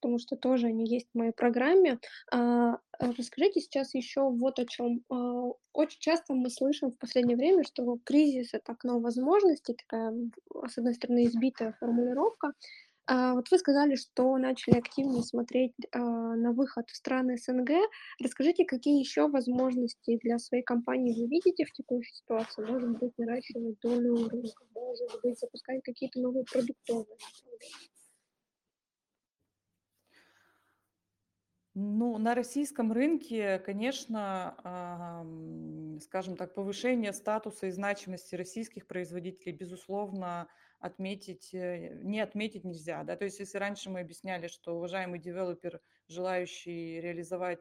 потому 0.00 0.18
что 0.18 0.36
тоже 0.36 0.68
они 0.68 0.86
есть 0.86 1.08
в 1.12 1.18
моей 1.18 1.32
программе. 1.32 1.98
А, 2.32 2.78
э, 3.00 3.10
расскажите 3.16 3.60
сейчас 3.60 3.94
еще 3.94 4.22
вот 4.30 4.58
о 4.58 4.64
чем. 4.66 5.02
А, 5.10 5.52
очень 5.72 6.00
часто 6.00 6.34
мы 6.34 6.50
слышим 6.50 6.90
в 6.90 6.98
последнее 6.98 7.36
время, 7.36 7.64
что 7.64 7.98
кризис- 8.04 8.54
это 8.54 8.72
окно 8.72 9.00
возможностей, 9.00 9.74
такая, 9.74 10.14
с 10.66 10.78
одной 10.78 10.94
стороны, 10.94 11.26
избитая 11.26 11.74
формулировка. 11.80 12.52
А, 13.10 13.34
вот 13.34 13.50
вы 13.50 13.58
сказали, 13.58 13.96
что 13.96 14.36
начали 14.36 14.78
активнее 14.78 15.22
смотреть 15.22 15.72
на 15.94 16.52
выход 16.52 16.90
в 16.90 16.96
страны 16.96 17.38
СНГ. 17.38 17.70
Расскажите, 18.22 18.64
какие 18.66 19.00
еще 19.00 19.28
возможности 19.28 20.18
для 20.22 20.38
своей 20.38 20.62
компании 20.62 21.14
вы 21.18 21.26
видите 21.26 21.64
в 21.64 21.72
текущей 21.72 22.14
ситуации? 22.14 22.64
Может 22.66 22.98
быть, 22.98 23.12
наращивать 23.16 23.80
долю 23.80 24.28
рынка, 24.28 24.64
может 24.74 25.08
быть, 25.22 25.38
запускать 25.38 25.82
какие-то 25.84 26.20
новые 26.20 26.44
продуктовые 26.44 27.16
Ну, 31.80 32.18
на 32.18 32.34
российском 32.34 32.90
рынке, 32.90 33.60
конечно, 33.60 35.24
скажем 36.02 36.36
так, 36.36 36.52
повышение 36.52 37.12
статуса 37.12 37.68
и 37.68 37.70
значимости 37.70 38.34
российских 38.34 38.88
производителей, 38.88 39.52
безусловно, 39.52 40.48
отметить, 40.80 41.54
э, 41.54 42.00
не 42.02 42.18
отметить 42.20 42.64
нельзя. 42.64 43.04
Да? 43.04 43.14
То 43.16 43.26
есть 43.26 43.38
если 43.38 43.58
раньше 43.58 43.90
мы 43.90 44.00
объясняли, 44.00 44.48
что 44.48 44.76
уважаемый 44.76 45.20
девелопер, 45.20 45.80
желающий 46.08 47.00
реализовать 47.00 47.60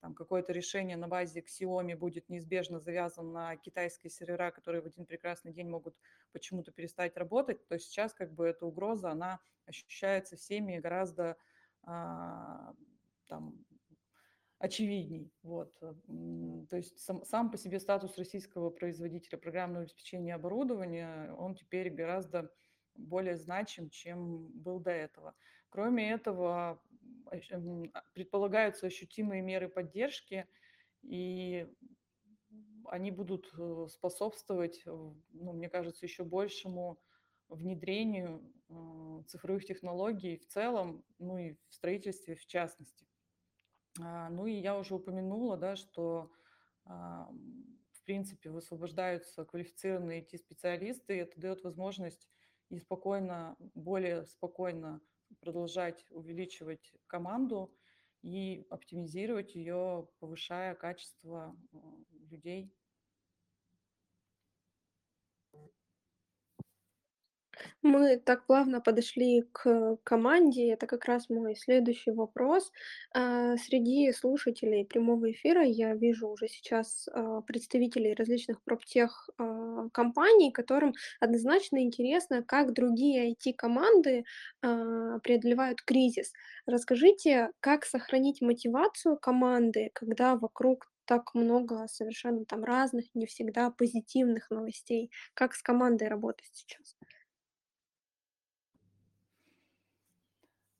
там 0.00 0.14
какое-то 0.14 0.52
решение 0.52 0.96
на 0.96 1.06
базе 1.06 1.40
Xiaomi 1.40 1.94
будет 1.96 2.28
неизбежно 2.28 2.80
завязан 2.80 3.30
на 3.30 3.56
китайские 3.56 4.10
сервера, 4.10 4.50
которые 4.50 4.82
в 4.82 4.86
один 4.86 5.06
прекрасный 5.06 5.52
день 5.52 5.68
могут 5.68 5.96
почему-то 6.32 6.72
перестать 6.72 7.16
работать, 7.16 7.64
то 7.68 7.78
сейчас 7.78 8.14
как 8.14 8.32
бы 8.34 8.46
эта 8.46 8.66
угроза, 8.66 9.10
она 9.10 9.38
ощущается 9.64 10.36
всеми 10.36 10.78
гораздо 10.78 11.36
а, 11.82 12.74
там 13.28 13.54
очевидней. 14.58 15.30
Вот. 15.42 15.72
То 15.78 16.76
есть 16.76 16.98
сам, 16.98 17.24
сам 17.24 17.50
по 17.50 17.56
себе 17.56 17.78
статус 17.78 18.18
российского 18.18 18.70
производителя 18.70 19.38
программного 19.38 19.84
обеспечения 19.84 20.34
оборудования, 20.34 21.32
он 21.38 21.54
теперь 21.54 21.90
гораздо 21.90 22.50
более 22.96 23.36
значим, 23.36 23.90
чем 23.90 24.48
был 24.48 24.80
до 24.80 24.90
этого. 24.90 25.34
Кроме 25.68 26.10
этого, 26.10 26.82
а, 27.30 28.02
предполагаются 28.14 28.86
ощутимые 28.86 29.42
меры 29.42 29.68
поддержки, 29.68 30.48
и 31.02 31.68
они 32.86 33.10
будут 33.10 33.52
э, 33.56 33.86
способствовать, 33.90 34.82
ну, 34.84 35.52
мне 35.52 35.68
кажется, 35.68 36.06
еще 36.06 36.24
большему 36.24 36.98
внедрению 37.48 38.42
цифровых 39.26 39.64
технологий 39.64 40.38
в 40.38 40.46
целом, 40.46 41.04
ну 41.18 41.38
и 41.38 41.56
в 41.68 41.74
строительстве 41.74 42.34
в 42.34 42.46
частности. 42.46 43.07
А, 44.00 44.28
ну 44.30 44.46
и 44.46 44.52
я 44.52 44.76
уже 44.78 44.94
упомянула, 44.94 45.56
да, 45.56 45.76
что 45.76 46.30
а, 46.84 47.30
в 47.92 48.02
принципе 48.04 48.50
высвобождаются 48.50 49.44
квалифицированные 49.44 50.22
IT-специалисты, 50.22 51.16
и 51.16 51.20
это 51.20 51.40
дает 51.40 51.62
возможность 51.62 52.28
и 52.70 52.78
спокойно, 52.78 53.56
более 53.74 54.26
спокойно 54.26 55.00
продолжать 55.40 56.06
увеличивать 56.10 56.92
команду 57.06 57.72
и 58.22 58.66
оптимизировать 58.70 59.54
ее, 59.54 60.08
повышая 60.18 60.74
качество 60.74 61.56
людей, 62.30 62.72
Мы 67.82 68.16
так 68.16 68.44
плавно 68.46 68.80
подошли 68.80 69.42
к 69.52 69.98
команде. 70.02 70.72
Это 70.72 70.86
как 70.88 71.04
раз 71.04 71.28
мой 71.30 71.54
следующий 71.54 72.10
вопрос. 72.10 72.72
А, 73.14 73.56
среди 73.56 74.10
слушателей 74.12 74.84
прямого 74.84 75.30
эфира 75.30 75.62
я 75.64 75.94
вижу 75.94 76.28
уже 76.28 76.48
сейчас 76.48 77.08
а, 77.12 77.40
представителей 77.42 78.14
различных 78.14 78.60
проптех 78.64 79.30
а, 79.38 79.88
компаний, 79.90 80.50
которым 80.50 80.92
однозначно 81.20 81.78
интересно, 81.78 82.42
как 82.42 82.72
другие 82.72 83.30
IT-команды 83.32 84.24
преодолевают 84.60 85.80
кризис. 85.82 86.32
Расскажите, 86.66 87.50
как 87.60 87.84
сохранить 87.84 88.40
мотивацию 88.40 89.16
команды, 89.18 89.90
когда 89.94 90.34
вокруг 90.36 90.90
так 91.04 91.34
много 91.34 91.86
совершенно 91.88 92.44
там 92.44 92.64
разных, 92.64 93.06
не 93.14 93.26
всегда 93.26 93.70
позитивных 93.70 94.50
новостей. 94.50 95.10
Как 95.34 95.54
с 95.54 95.62
командой 95.62 96.08
работать 96.08 96.50
сейчас? 96.52 96.96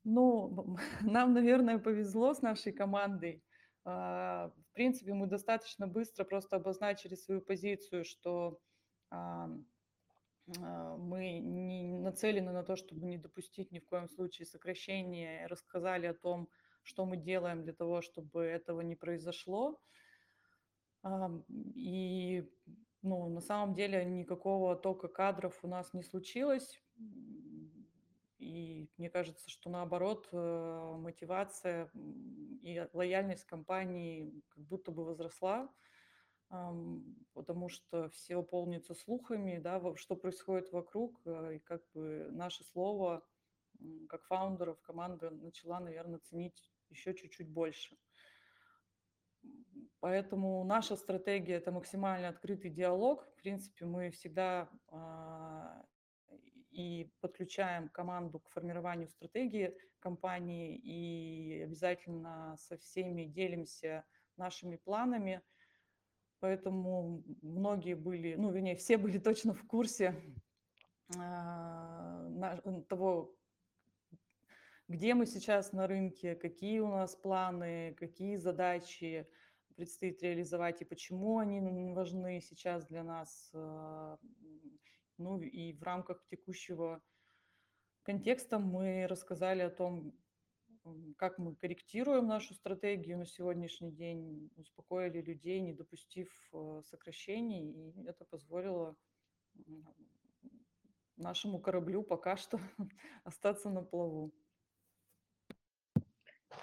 Ну, 0.03 0.77
нам, 1.01 1.33
наверное, 1.33 1.79
повезло 1.79 2.33
с 2.33 2.41
нашей 2.41 2.73
командой. 2.73 3.43
А, 3.85 4.49
в 4.49 4.73
принципе, 4.73 5.13
мы 5.13 5.27
достаточно 5.27 5.87
быстро 5.87 6.23
просто 6.23 6.57
обозначили 6.57 7.15
свою 7.15 7.41
позицию, 7.41 8.05
что 8.05 8.59
а, 9.09 9.49
а, 10.61 10.97
мы 10.97 11.39
не 11.39 11.97
нацелены 11.97 12.51
на 12.51 12.63
то, 12.63 12.75
чтобы 12.75 13.05
не 13.05 13.17
допустить 13.17 13.71
ни 13.71 13.79
в 13.79 13.85
коем 13.87 14.09
случае 14.09 14.45
сокращения, 14.45 15.47
рассказали 15.47 16.07
о 16.07 16.13
том, 16.13 16.49
что 16.83 17.05
мы 17.05 17.17
делаем 17.17 17.63
для 17.63 17.73
того, 17.73 18.01
чтобы 18.01 18.43
этого 18.43 18.81
не 18.81 18.95
произошло. 18.95 19.79
И 21.75 22.43
ну, 23.01 23.29
на 23.29 23.41
самом 23.41 23.73
деле 23.75 24.03
никакого 24.03 24.75
тока 24.75 25.07
кадров 25.07 25.57
у 25.63 25.67
нас 25.67 25.93
не 25.93 26.03
случилось. 26.03 26.81
И 28.39 28.89
мне 28.97 29.09
кажется, 29.09 29.49
что 29.49 29.69
наоборот, 29.69 30.27
э, 30.31 30.95
мотивация 30.97 31.91
и 31.93 32.87
лояльность 32.93 33.45
компании 33.45 34.41
как 34.49 34.63
будто 34.63 34.91
бы 34.91 35.05
возросла, 35.05 35.69
потому 37.33 37.69
что 37.69 38.09
все 38.09 38.41
полнится 38.41 38.95
слухами, 38.95 39.59
да, 39.59 39.95
что 39.95 40.15
происходит 40.15 40.71
вокруг, 40.71 41.21
э, 41.25 41.57
и 41.57 41.59
как 41.59 41.83
бы 41.93 42.29
наше 42.31 42.63
слово 42.63 43.23
как 44.07 44.25
фаундеров 44.25 44.81
команда 44.81 45.29
начала, 45.29 45.79
наверное, 45.79 46.19
ценить 46.19 46.71
еще 46.89 47.13
чуть-чуть 47.13 47.49
больше. 47.49 47.97
Поэтому 49.99 50.63
наша 50.63 50.95
стратегия– 50.95 51.55
это 51.55 51.71
максимально 51.71 52.29
открытый 52.29 52.71
диалог. 52.71 53.25
В 53.25 53.35
принципе, 53.35 53.85
мы 53.85 54.11
всегда 54.11 54.69
а, 54.87 55.85
и 56.71 57.11
подключаем 57.21 57.89
команду 57.89 58.39
к 58.39 58.49
формированию 58.49 59.07
стратегии 59.07 59.75
компании 59.99 60.75
и 60.75 61.61
обязательно 61.63 62.55
со 62.57 62.77
всеми 62.77 63.25
делимся 63.25 64.05
нашими 64.37 64.77
планами. 64.77 65.41
Поэтому 66.39 67.23
многие 67.41 67.95
были, 67.95 68.35
ну, 68.35 68.51
вернее, 68.51 68.75
все 68.75 68.97
были 68.97 69.17
точно 69.17 69.53
в 69.53 69.65
курсе 69.67 70.15
а, 71.17 72.29
того, 72.87 73.35
где 74.87 75.13
мы 75.13 75.25
сейчас 75.25 75.73
на 75.73 75.85
рынке, 75.85 76.35
какие 76.35 76.79
у 76.79 76.87
нас 76.87 77.15
планы, 77.15 77.93
какие 77.99 78.37
задачи 78.37 79.27
предстоит 79.75 80.23
реализовать 80.23 80.81
и 80.81 80.85
почему 80.85 81.39
они 81.39 81.93
важны 81.93 82.41
сейчас 82.41 82.85
для 82.87 83.03
нас. 83.03 83.51
А, 83.53 84.17
ну 85.19 85.39
и 85.39 85.73
в 85.73 85.83
рамках 85.83 86.25
текущего 86.25 87.01
контекста 88.03 88.57
мы 88.57 89.05
рассказали 89.07 89.61
о 89.61 89.69
том, 89.69 90.13
как 91.17 91.37
мы 91.37 91.55
корректируем 91.55 92.27
нашу 92.27 92.53
стратегию 92.55 93.17
на 93.17 93.25
сегодняшний 93.25 93.91
день, 93.91 94.49
успокоили 94.55 95.21
людей, 95.21 95.59
не 95.59 95.73
допустив 95.73 96.29
э, 96.53 96.81
сокращений, 96.85 97.71
и 97.71 98.07
это 98.07 98.25
позволило 98.25 98.95
нашему 101.17 101.59
кораблю 101.59 102.01
пока 102.01 102.37
что 102.37 102.59
остаться 103.23 103.69
на 103.69 103.83
плаву. 103.83 104.31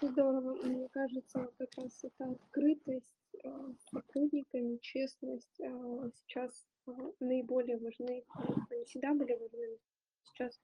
Здорово. 0.00 0.54
Мне 0.62 0.88
кажется, 0.88 1.52
как 1.58 1.70
раз 1.76 2.04
эта 2.04 2.30
открытость 2.32 3.15
сотрудниками, 3.90 4.78
честность 4.78 5.60
э, 5.60 6.10
сейчас 6.14 6.66
э, 6.86 6.92
наиболее 7.20 7.78
важны. 7.78 8.24
Они 8.70 8.84
всегда 8.84 9.14
были 9.14 9.34
важны, 9.34 9.78
сейчас 10.24 10.60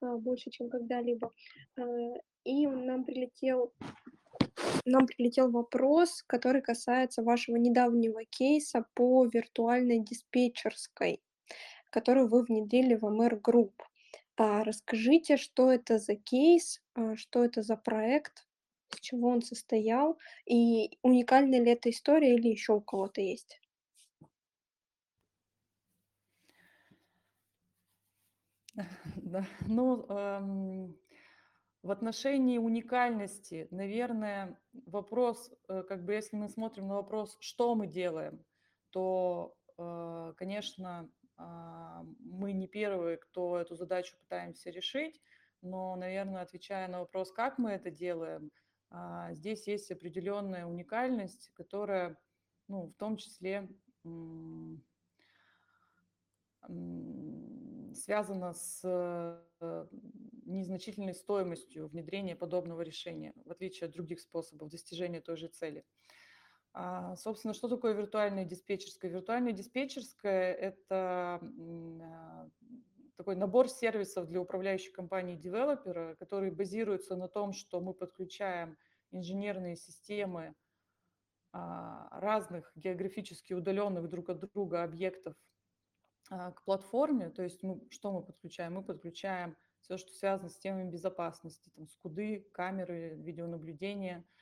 больше, 0.00 0.50
чем 0.50 0.70
когда-либо. 0.70 1.30
И 2.44 2.66
нам 2.66 3.04
прилетел 3.04 3.74
нам 4.86 5.06
прилетел 5.06 5.50
вопрос, 5.50 6.22
который 6.26 6.62
касается 6.62 7.22
вашего 7.22 7.56
недавнего 7.56 8.24
кейса 8.24 8.86
по 8.94 9.26
виртуальной 9.26 10.00
диспетчерской, 10.00 11.22
которую 11.90 12.28
вы 12.28 12.44
внедрили 12.44 12.94
в 12.94 13.04
MR 13.04 13.40
Group. 13.40 13.72
А, 14.36 14.64
расскажите, 14.64 15.36
что 15.36 15.70
это 15.70 15.98
за 15.98 16.14
кейс, 16.16 16.80
что 17.16 17.44
это 17.44 17.62
за 17.62 17.76
проект, 17.76 18.46
из 18.92 19.00
чего 19.00 19.28
он 19.28 19.42
состоял, 19.42 20.18
и 20.46 20.98
уникальная 21.02 21.60
ли 21.60 21.72
эта 21.72 21.90
история 21.90 22.34
или 22.34 22.48
еще 22.48 22.74
у 22.74 22.80
кого-то 22.80 23.20
есть? 23.20 23.60
Да, 29.16 29.44
ну, 29.66 30.06
эм, 30.08 30.96
в 31.82 31.90
отношении 31.90 32.58
уникальности, 32.58 33.68
наверное, 33.70 34.58
вопрос, 34.86 35.50
э, 35.68 35.82
как 35.82 36.04
бы 36.04 36.14
если 36.14 36.36
мы 36.36 36.48
смотрим 36.48 36.88
на 36.88 36.94
вопрос, 36.96 37.36
что 37.40 37.74
мы 37.74 37.86
делаем, 37.86 38.44
то, 38.90 39.54
э, 39.78 40.34
конечно, 40.36 41.10
а, 41.40 42.04
мы 42.18 42.52
не 42.52 42.68
первые, 42.68 43.16
кто 43.16 43.58
эту 43.58 43.74
задачу 43.74 44.14
пытаемся 44.18 44.68
решить, 44.70 45.20
но, 45.62 45.96
наверное, 45.96 46.42
отвечая 46.42 46.86
на 46.88 47.00
вопрос, 47.00 47.32
как 47.32 47.56
мы 47.56 47.70
это 47.70 47.90
делаем, 47.90 48.50
здесь 49.32 49.66
есть 49.66 49.90
определенная 49.90 50.66
уникальность, 50.66 51.50
которая, 51.54 52.18
ну, 52.68 52.86
в 52.86 52.94
том 52.94 53.16
числе 53.16 53.68
связана 57.94 58.52
с 58.52 58.80
э, 58.84 59.86
незначительной 60.44 61.14
стоимостью 61.14 61.88
внедрения 61.88 62.36
подобного 62.36 62.82
решения, 62.82 63.32
в 63.44 63.50
отличие 63.50 63.86
от 63.86 63.92
других 63.92 64.20
способов 64.20 64.70
достижения 64.70 65.20
той 65.20 65.36
же 65.36 65.48
цели. 65.48 65.84
А, 66.72 67.16
собственно, 67.16 67.54
что 67.54 67.68
такое 67.68 67.94
виртуальная 67.94 68.44
диспетчерская? 68.44 69.10
Виртуальная 69.10 69.52
диспетчерская– 69.52 70.52
это 70.54 71.40
а, 71.42 72.48
такой 73.20 73.36
набор 73.36 73.68
сервисов 73.68 74.28
для 74.28 74.40
управляющей 74.40 74.90
компании 74.92 75.36
девелопера, 75.36 76.16
который 76.18 76.50
базируется 76.50 77.16
на 77.16 77.28
том, 77.28 77.52
что 77.52 77.78
мы 77.82 77.92
подключаем 77.92 78.78
инженерные 79.10 79.76
системы 79.76 80.54
а, 81.52 82.08
разных 82.18 82.72
географически 82.76 83.52
удаленных 83.52 84.08
друг 84.08 84.30
от 84.30 84.40
друга 84.40 84.84
объектов 84.84 85.34
а, 86.30 86.52
к 86.52 86.64
платформе. 86.64 87.28
То 87.28 87.42
есть 87.42 87.62
мы, 87.62 87.86
что 87.90 88.10
мы 88.10 88.22
подключаем? 88.22 88.72
Мы 88.72 88.82
подключаем 88.82 89.54
все, 89.82 89.98
что 89.98 90.14
связано 90.14 90.48
с 90.48 90.56
темами 90.56 90.90
безопасности, 90.90 91.70
там, 91.76 91.88
скуды, 91.88 92.48
камеры, 92.54 93.16
видеонаблюдения– 93.16 94.24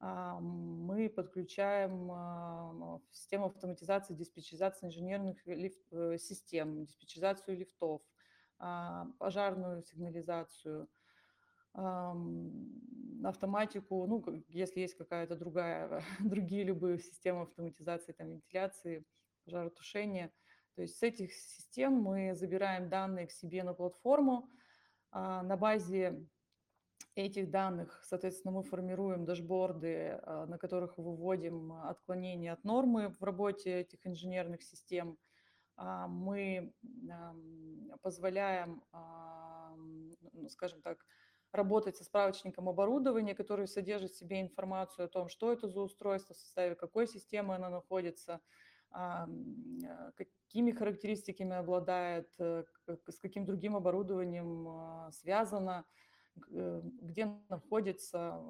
а, 0.00 0.38
мы 0.38 1.08
подключаем 1.08 3.00
систему 3.10 3.46
автоматизации, 3.46 4.12
диспетчеризации 4.12 4.86
инженерных 4.86 5.38
лифт, 5.46 5.80
э, 5.92 6.18
систем, 6.18 6.84
диспетчеризацию 6.84 7.56
лифтов, 7.56 8.02
пожарную 9.18 9.82
сигнализацию, 9.82 10.88
автоматику, 13.24 14.06
ну, 14.06 14.24
если 14.48 14.80
есть 14.80 14.96
какая-то 14.96 15.36
другая, 15.36 16.02
другие 16.20 16.64
любые 16.64 16.98
системы 16.98 17.42
автоматизации, 17.42 18.12
там, 18.12 18.30
вентиляции, 18.30 19.04
пожаротушения. 19.44 20.32
То 20.74 20.82
есть 20.82 20.98
с 20.98 21.02
этих 21.02 21.32
систем 21.32 21.92
мы 21.92 22.34
забираем 22.34 22.88
данные 22.88 23.26
к 23.26 23.30
себе 23.30 23.62
на 23.62 23.74
платформу. 23.74 24.48
На 25.12 25.56
базе 25.56 26.26
этих 27.14 27.50
данных, 27.50 28.02
соответственно, 28.04 28.52
мы 28.52 28.62
формируем 28.64 29.24
дашборды, 29.24 30.18
а, 30.22 30.46
на 30.46 30.58
которых 30.58 30.98
выводим 30.98 31.72
отклонения 31.72 32.52
от 32.52 32.64
нормы 32.64 33.08
в 33.08 33.22
работе 33.22 33.80
этих 33.80 34.04
инженерных 34.06 34.62
систем. 34.62 35.16
А, 35.76 36.06
мы 36.06 36.72
позволяем, 38.02 38.82
ну, 40.32 40.48
скажем 40.48 40.82
так, 40.82 41.04
работать 41.52 41.96
со 41.96 42.04
справочником 42.04 42.68
оборудования, 42.68 43.34
который 43.34 43.68
содержит 43.68 44.12
в 44.12 44.18
себе 44.18 44.40
информацию 44.40 45.06
о 45.06 45.08
том, 45.08 45.28
что 45.28 45.52
это 45.52 45.68
за 45.68 45.80
устройство, 45.80 46.34
в 46.34 46.38
составе 46.38 46.74
какой 46.74 47.06
системы 47.06 47.54
оно 47.54 47.68
находится, 47.70 48.40
какими 48.90 50.72
характеристиками 50.72 51.56
обладает, 51.56 52.28
э, 52.38 52.64
с 53.08 53.18
каким 53.18 53.44
другим 53.44 53.74
оборудованием 53.74 54.68
а, 54.68 55.10
связано, 55.10 55.84
Э, 56.50 56.80
где 57.00 57.26
находится, 57.48 58.40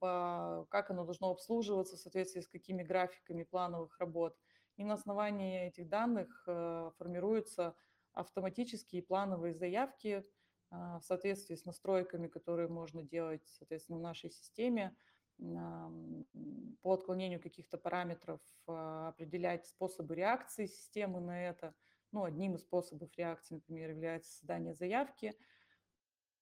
а, 0.00 0.64
как 0.70 0.90
оно 0.90 1.04
должно 1.04 1.30
обслуживаться 1.30 1.96
в 1.96 2.00
соответствии 2.00 2.40
с 2.40 2.48
какими 2.48 2.82
графиками 2.82 3.42
плановых 3.42 3.98
работ. 3.98 4.36
И 4.76 4.84
на 4.84 4.94
основании 4.94 5.66
этих 5.66 5.88
данных 5.88 6.44
э, 6.46 6.90
формируются 6.98 7.74
автоматические 8.12 9.02
плановые 9.02 9.54
заявки 9.54 10.24
а, 10.70 11.00
в 11.00 11.04
соответствии 11.04 11.56
с 11.56 11.64
настройками, 11.64 12.28
которые 12.28 12.68
можно 12.68 13.02
делать, 13.02 13.42
соответственно, 13.46 13.98
в 13.98 14.02
нашей 14.02 14.30
системе 14.30 14.96
по 15.36 16.92
отклонению 16.92 17.42
каких-то 17.42 17.76
параметров 17.76 18.40
а, 18.68 19.08
определять 19.08 19.66
способы 19.66 20.14
реакции 20.14 20.66
системы 20.66 21.20
на 21.20 21.48
это. 21.48 21.74
Ну, 22.12 22.22
одним 22.22 22.54
из 22.54 22.60
способов 22.60 23.10
реакции, 23.16 23.54
например, 23.54 23.90
является 23.90 24.32
создание 24.32 24.74
заявки– 24.74 25.34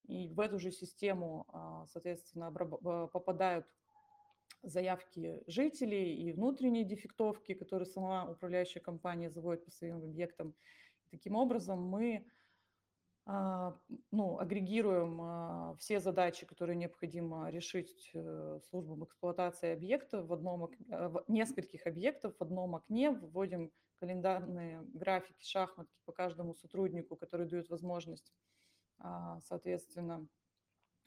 и 0.08 0.28
в 0.28 0.40
эту 0.40 0.58
же 0.58 0.70
систему, 0.70 1.46
а, 1.48 1.86
соответственно, 1.86 2.48
а, 2.48 3.06
попадают 3.06 3.66
заявки 4.62 5.42
жителей 5.46 6.14
и 6.14 6.32
внутренние 6.32 6.84
дефектовки, 6.84 7.54
которые 7.54 7.86
сама 7.86 8.30
управляющая 8.30 8.80
компания 8.80 9.30
заводит 9.30 9.64
по 9.64 9.70
своим 9.70 9.96
объектам. 9.96 10.54
Таким 11.10 11.36
образом, 11.36 11.82
мы 11.82 12.26
а, 13.24 13.76
ну, 14.10 14.38
агрегируем 14.38 15.76
все 15.78 16.00
задачи, 16.00 16.46
которые 16.46 16.76
необходимо 16.76 17.50
решить 17.50 18.10
э, 18.14 18.58
службам 18.68 19.04
эксплуатации 19.04 19.72
объекта 19.72 20.22
в, 20.22 20.32
одном, 20.32 20.70
в 20.88 21.24
нескольких 21.28 21.86
объектов 21.86 22.34
в 22.36 22.42
одном 22.42 22.74
окне, 22.74 23.10
вводим 23.10 23.70
календарные 24.00 24.82
графики, 24.94 25.44
шахматки 25.44 26.00
по 26.04 26.12
каждому 26.12 26.54
сотруднику, 26.54 27.14
которые 27.14 27.48
дают 27.48 27.68
возможность 27.68 28.32
а, 29.02 29.40
соответственно, 29.42 30.26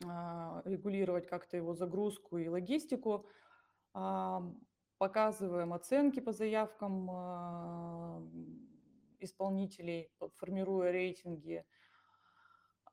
а, 0.05 0.61
регулировать 0.65 1.27
как-то 1.27 1.55
его 1.55 1.73
загрузку 1.73 2.37
и 2.37 2.47
логистику. 2.47 3.25
А, 3.97 4.43
показываем 4.97 5.71
оценки 5.71 6.19
по 6.19 6.33
заявкам 6.33 7.09
исполнителей, 9.19 10.11
формируя 10.35 10.91
рейтинги. 10.91 11.65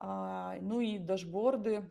Ну 0.01 0.81
и 0.81 0.99
дашборды, 0.99 1.91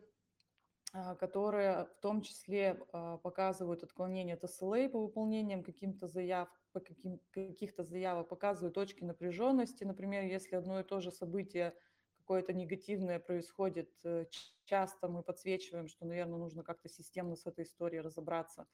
которые 1.20 1.86
в 1.86 2.02
том 2.02 2.22
числе 2.22 2.76
показывают 3.22 3.84
отклонение 3.84 4.36
от 4.36 4.44
SLA 4.44 4.90
по 4.90 5.00
выполнениям 5.00 5.64
каким-то 5.64 6.08
заяв, 6.08 6.50
по 6.72 6.80
каким, 6.80 7.20
каких-то 7.32 7.84
заявок, 7.84 8.30
показывают 8.30 8.76
точки 8.76 9.04
напряженности. 9.04 9.84
Например, 9.84 10.24
если 10.24 10.56
одно 10.56 10.80
и 10.80 10.84
то 10.84 11.02
же 11.02 11.12
событие– 11.12 11.74
какое-то 12.32 12.54
негативное 12.54 13.20
происходит 13.20 13.90
э, 14.04 14.26
часто, 14.64 15.10
мы 15.10 15.22
подсвечиваем, 15.22 15.90
что, 15.90 16.06
наверное, 16.06 16.38
нужно 16.38 16.64
как-то 16.64 16.88
системно 16.88 17.36
с 17.36 17.46
этой 17.46 17.66
историей 17.66 18.00
разобраться. 18.00 18.68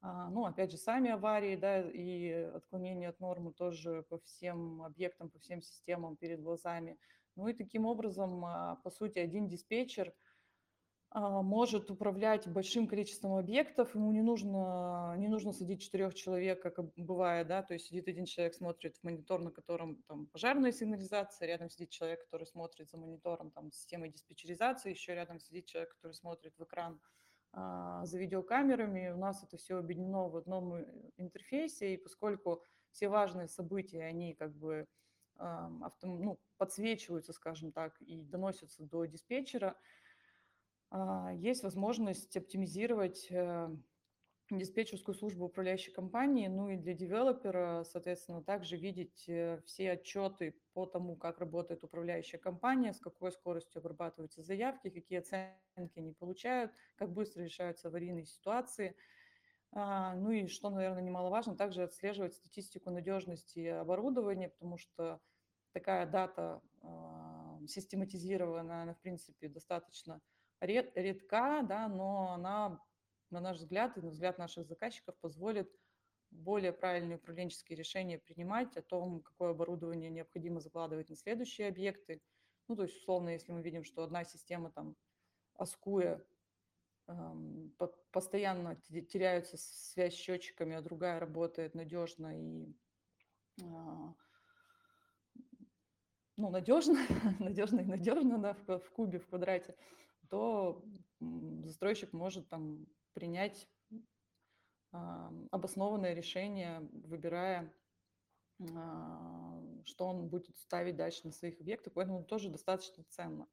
А, 0.00 0.30
ну, 0.30 0.44
опять 0.44 0.70
же, 0.70 0.76
сами 0.76 1.10
аварии, 1.10 1.56
да, 1.56 1.80
и 1.80 2.30
отклонение 2.30 3.08
от 3.08 3.20
нормы 3.20 3.52
тоже 3.52 4.04
по 4.08 4.18
всем 4.18 4.82
объектам, 4.82 5.30
по 5.30 5.38
всем 5.38 5.62
системам 5.62 6.16
перед 6.16 6.42
глазами. 6.42 6.98
Ну 7.34 7.48
и 7.48 7.54
таким 7.54 7.86
образом, 7.86 8.44
а, 8.44 8.76
по 8.82 8.90
сути, 8.90 9.18
один 9.18 9.48
диспетчер– 9.48 10.12
а, 11.10 11.40
может 11.40 11.90
управлять 11.90 12.46
большим 12.46 12.86
количеством 12.86 13.36
объектов, 13.36 13.94
ему 13.94 14.12
не 14.12 14.20
нужно, 14.20 15.14
не 15.16 15.28
нужно 15.28 15.52
садить 15.52 15.80
четырех 15.80 16.14
человек, 16.14 16.60
как 16.60 16.78
бывает, 16.96 17.46
да, 17.46 17.62
то 17.62 17.72
есть 17.72 17.86
сидит 17.86 18.08
один 18.08 18.26
человек, 18.26 18.54
смотрит 18.54 18.96
в 18.96 19.02
монитор, 19.04 19.40
на 19.40 19.50
котором 19.50 20.02
там 20.08 20.26
пожарная 20.26 20.72
сигнализация, 20.72 21.46
рядом 21.46 21.70
сидит 21.70 21.90
человек, 21.90 22.22
который 22.24 22.46
смотрит 22.46 22.90
за 22.90 22.98
монитором 22.98 23.50
там 23.50 23.72
системой 23.72 24.10
диспетчеризации, 24.10 24.90
еще 24.90 25.14
рядом 25.14 25.40
сидит 25.40 25.64
человек, 25.66 25.94
который 25.94 26.12
смотрит 26.12 26.54
в 26.58 26.64
экран 26.64 27.00
за 27.56 28.18
видеокамерами, 28.18 29.10
у 29.10 29.16
нас 29.16 29.42
это 29.42 29.56
все 29.56 29.78
объединено 29.78 30.28
в 30.28 30.36
одном 30.36 30.74
э, 30.74 30.84
интерфейсе, 31.16 31.94
и 31.94 31.96
поскольку 31.96 32.62
все 32.90 33.08
важные 33.08 33.48
события, 33.48 34.04
они 34.04 34.34
как 34.34 34.54
бы 34.54 34.86
авто, 35.38 36.06
ну, 36.06 36.38
подсвечиваются, 36.56 37.32
скажем 37.34 37.72
так, 37.72 38.00
и 38.00 38.22
доносятся 38.22 38.84
до 38.84 39.04
диспетчера, 39.04 39.76
а, 40.90 41.32
есть 41.34 41.62
возможность 41.62 42.36
оптимизировать 42.36 43.26
э, 43.30 43.68
диспетчерскую 44.50 45.14
службу 45.14 45.46
управляющей 45.46 45.92
компании, 45.92 46.46
ну 46.46 46.68
и 46.68 46.76
для 46.76 46.94
девелопера, 46.94 47.82
соответственно, 47.84 48.42
также 48.42 48.76
видеть 48.76 49.28
э, 49.28 49.60
все 49.66 49.92
отчеты 49.92 50.54
по 50.72 50.86
тому, 50.86 51.16
как 51.16 51.38
работает 51.38 51.82
управляющая 51.82 52.38
компания, 52.38 52.92
с 52.92 53.00
какой 53.00 53.32
скоростью 53.32 53.80
обрабатываются 53.80 54.42
заявки, 54.42 54.90
какие 54.90 55.18
оценки 55.18 55.98
они 55.98 56.12
получают, 56.12 56.72
как 56.94 57.12
быстро 57.12 57.42
решаются 57.42 57.88
аварийные 57.88 58.24
ситуации. 58.24 58.94
А, 59.72 60.14
ну 60.14 60.30
и 60.30 60.46
что, 60.46 60.70
наверное, 60.70 61.02
немаловажно, 61.02 61.56
также 61.56 61.82
отслеживать 61.82 62.34
статистику 62.34 62.90
надежности 62.90 63.66
оборудования, 63.66 64.48
потому 64.48 64.78
что 64.78 65.20
такая 65.72 66.06
дата 66.06 66.62
а, 66.82 67.60
систематизированная, 67.66 68.82
она, 68.82 68.94
в 68.94 69.00
принципе, 69.00 69.48
достаточно 69.48 70.20
ред, 70.60 70.92
редка, 70.94 71.62
да, 71.62 71.88
но 71.88 72.32
она 72.32 72.80
на 73.30 73.40
наш 73.40 73.58
взгляд 73.58 73.96
и 73.96 74.00
на 74.00 74.10
взгляд 74.10 74.38
наших 74.38 74.66
заказчиков 74.66 75.16
позволит 75.20 75.70
более 76.30 76.72
правильные 76.72 77.16
управленческие 77.16 77.76
решения 77.76 78.18
принимать 78.18 78.76
о 78.76 78.82
том, 78.82 79.22
какое 79.22 79.50
оборудование 79.50 80.10
необходимо 80.10 80.60
закладывать 80.60 81.08
на 81.08 81.16
следующие 81.16 81.68
объекты. 81.68 82.20
Ну, 82.68 82.76
то 82.76 82.82
есть, 82.82 82.96
условно, 82.96 83.30
если 83.30 83.52
мы 83.52 83.62
видим, 83.62 83.84
что 83.84 84.02
одна 84.02 84.24
система 84.24 84.70
там, 84.70 84.96
аскуя, 85.54 86.22
эм, 87.06 87.74
постоянно 88.10 88.76
теряются 88.76 89.56
связь 89.56 90.14
с 90.14 90.18
счетчиками, 90.18 90.74
а 90.74 90.82
другая 90.82 91.20
работает 91.20 91.74
надежно 91.74 92.38
и 92.38 92.74
э, 93.62 94.14
ну, 96.36 96.50
надежно, 96.50 96.98
надежно 97.38 97.80
и 97.80 97.84
надежно, 97.84 98.38
да, 98.38 98.54
в, 98.66 98.78
в 98.78 98.90
кубе, 98.90 99.18
в 99.18 99.26
квадрате, 99.28 99.76
то 100.28 100.84
застройщик 101.64 102.12
может 102.12 102.48
там 102.48 102.86
принять 103.16 103.66
обоснованное 105.50 106.12
решение, 106.12 106.80
выбирая, 106.92 107.72
а, 108.74 109.62
что 109.84 110.06
он 110.06 110.28
будет 110.28 110.56
ставить 110.58 110.96
дальше 110.96 111.22
на 111.24 111.32
своих 111.32 111.60
объектах, 111.60 111.94
поэтому 111.94 112.24
тоже 112.24 112.50
достаточно 112.50 113.04
ценно. 113.08 113.48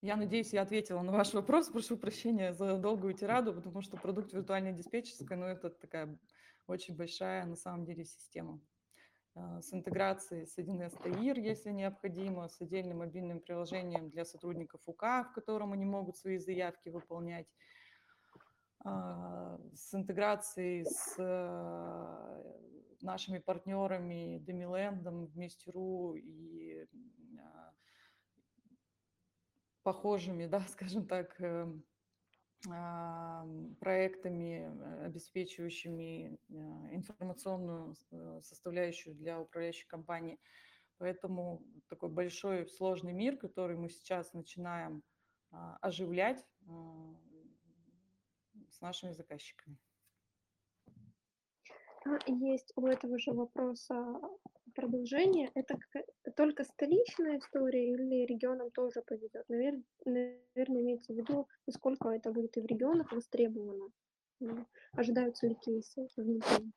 Я 0.00 0.16
надеюсь, 0.16 0.52
я 0.52 0.62
ответила 0.62 1.02
на 1.02 1.10
ваш 1.10 1.34
вопрос. 1.34 1.68
Прошу 1.68 1.96
прощения 1.96 2.52
за 2.52 2.76
долгую 2.78 3.14
тираду, 3.14 3.52
потому 3.52 3.82
что 3.82 3.96
продукт 3.96 4.32
виртуальной 4.32 4.72
диспетчерской, 4.72 5.36
ну, 5.36 5.46
это 5.46 5.70
такая 5.70 6.16
очень 6.68 6.94
большая 6.94 7.46
на 7.46 7.56
самом 7.56 7.84
деле 7.84 8.04
система. 8.04 8.60
А, 9.36 9.60
с 9.60 9.72
интеграцией 9.74 10.46
с 10.46 10.56
1С 10.56 10.96
ТАИР, 11.02 11.38
если 11.38 11.70
необходимо, 11.70 12.48
с 12.48 12.58
отдельным 12.62 12.98
мобильным 12.98 13.40
приложением 13.40 14.08
для 14.08 14.24
сотрудников 14.24 14.80
УК, 14.86 15.28
в 15.28 15.32
котором 15.34 15.74
они 15.74 15.84
могут 15.84 16.16
свои 16.16 16.38
заявки 16.38 16.88
выполнять, 16.88 17.46
а, 18.82 19.60
с 19.74 19.92
интеграцией 19.94 20.86
с 20.86 21.16
э, 21.18 22.42
нашими 23.02 23.38
партнерами 23.38 24.38
Демилендом, 24.38 25.26
Вместе.ру 25.26 26.14
и 26.14 26.86
а, 27.38 27.74
похожими, 29.82 30.46
да, 30.46 30.60
скажем 30.68 31.06
так, 31.06 31.38
эм, 31.42 31.84
проектами, 33.78 34.62
э, 34.64 35.04
обеспечивающими 35.06 36.38
э, 36.48 36.54
информационную 36.94 37.94
э, 38.10 38.40
составляющую 38.42 39.14
для 39.14 39.40
управляющей 39.40 39.86
компании. 39.86 40.38
Поэтому 40.98 41.62
такой 41.88 42.08
большой 42.08 42.66
сложный 42.66 43.12
мир, 43.12 43.36
который 43.36 43.76
мы 43.76 43.90
сейчас 43.90 44.32
начинаем 44.32 45.02
а, 45.50 45.76
оживлять 45.82 46.42
а, 46.66 47.14
с 48.70 48.80
нашими 48.80 49.12
заказчиками. 49.12 49.76
Есть 52.26 52.72
у 52.76 52.86
этого 52.86 53.18
же 53.18 53.32
вопроса 53.32 54.20
продолжение. 54.76 55.50
Это 55.54 55.78
только 56.36 56.62
столичная 56.64 57.38
история 57.38 57.92
или 57.92 58.26
регионам 58.26 58.70
тоже 58.70 59.02
поведет? 59.02 59.48
Навер... 59.48 59.82
Наверное, 60.04 60.82
имеется 60.82 61.12
в 61.12 61.16
виду, 61.16 61.48
насколько 61.66 62.10
это 62.10 62.30
будет 62.30 62.56
и 62.56 62.60
в 62.60 62.66
регионах 62.66 63.10
востребовано. 63.10 63.90
Ожидаются 64.92 65.48
ли 65.48 65.54
кейсы 65.54 66.06
внутри? 66.16 66.72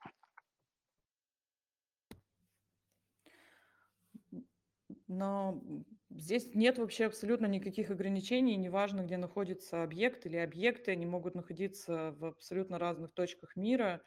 Но 5.07 5.61
здесь 6.09 6.55
нет 6.55 6.77
вообще 6.77 7.05
абсолютно 7.05 7.47
никаких 7.47 7.89
ограничений, 7.89 8.55
неважно, 8.55 9.01
где 9.01 9.17
находится 9.17 9.83
объект 9.83 10.25
или 10.25 10.37
объекты, 10.37 10.91
они 10.91 11.05
могут 11.05 11.35
находиться 11.35 12.15
в 12.17 12.25
абсолютно 12.25 12.79
разных 12.79 13.11
точках 13.13 13.55
мира 13.55 14.01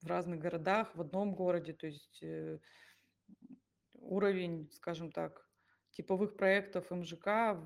в 0.00 0.06
разных 0.06 0.40
городах, 0.40 0.94
в 0.94 1.00
одном 1.00 1.34
городе, 1.34 1.72
то 1.72 1.86
есть 1.86 2.22
э, 2.22 2.58
уровень, 3.94 4.70
скажем 4.72 5.10
так, 5.10 5.48
типовых 5.90 6.36
проектов 6.36 6.90
МЖК 6.90 7.56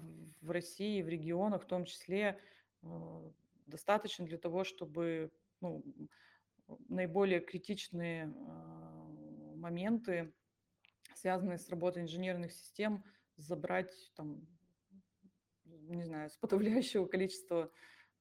в 0.41 0.51
России, 0.51 1.03
в 1.03 1.09
регионах 1.09 1.65
в 1.65 1.67
том 1.67 1.85
числе, 1.85 2.41
э, 2.83 3.31
достаточно 3.67 4.25
для 4.25 4.39
того, 4.39 4.65
чтобы 4.65 5.31
ну, 5.61 5.85
наиболее 6.89 7.41
критичные 7.41 8.25
э, 8.25 9.55
моменты, 9.57 10.33
связанные 11.15 11.59
с 11.59 11.69
работой 11.69 12.03
инженерных 12.03 12.53
систем, 12.53 13.05
забрать 13.37 13.93
там, 14.15 14.47
не 15.65 16.05
знаю, 16.05 16.31
с 16.31 16.37
подавляющего 16.37 17.07
количества 17.15 17.71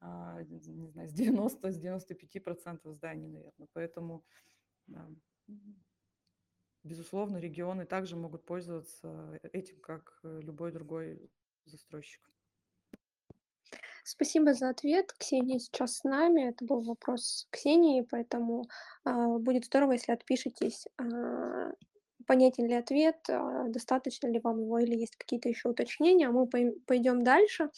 не 0.02 0.88
знаю, 0.88 1.08
с 1.08 1.14
90, 1.14 1.72
с 1.72 1.78
95 1.78 2.43
процентов 2.43 2.95
зданий, 2.95 3.28
наверное. 3.28 3.68
Поэтому, 3.74 4.26
безусловно, 6.84 7.38
регионы 7.38 7.86
также 7.86 8.16
могут 8.16 8.45
пользоваться 8.45 9.39
этим, 9.54 9.80
как 9.80 10.20
э, 10.24 10.39
любой 10.41 10.72
другой 10.72 11.30
застройщик. 11.66 12.22
Спасибо 14.04 14.54
за 14.54 14.70
ответ. 14.70 15.14
Ксения 15.14 15.60
сейчас 15.60 15.97
с 15.97 16.04
нами. 16.04 16.49
Это 16.49 16.66
был 16.66 16.82
вопрос 16.82 17.47
Ксении, 17.52 18.02
поэтому 18.02 18.68
э, 19.06 19.38
будет 19.38 19.66
здорово, 19.66 19.93
если 19.93 20.12
отпишитесь 20.12 20.88
э, 20.97 21.72
понятен 22.28 22.65
ли 22.67 22.74
ответ, 22.76 23.17
а, 23.30 23.65
достаточно 23.67 24.28
ли 24.28 24.39
вам 24.43 24.61
его 24.61 24.80
или 24.80 24.95
есть 24.95 25.15
какие-то 25.17 25.49
еще 25.49 25.69
уточнения. 25.69 26.30
Мы 26.30 26.47
пойдем 26.88 27.24
дальше. 27.24 27.69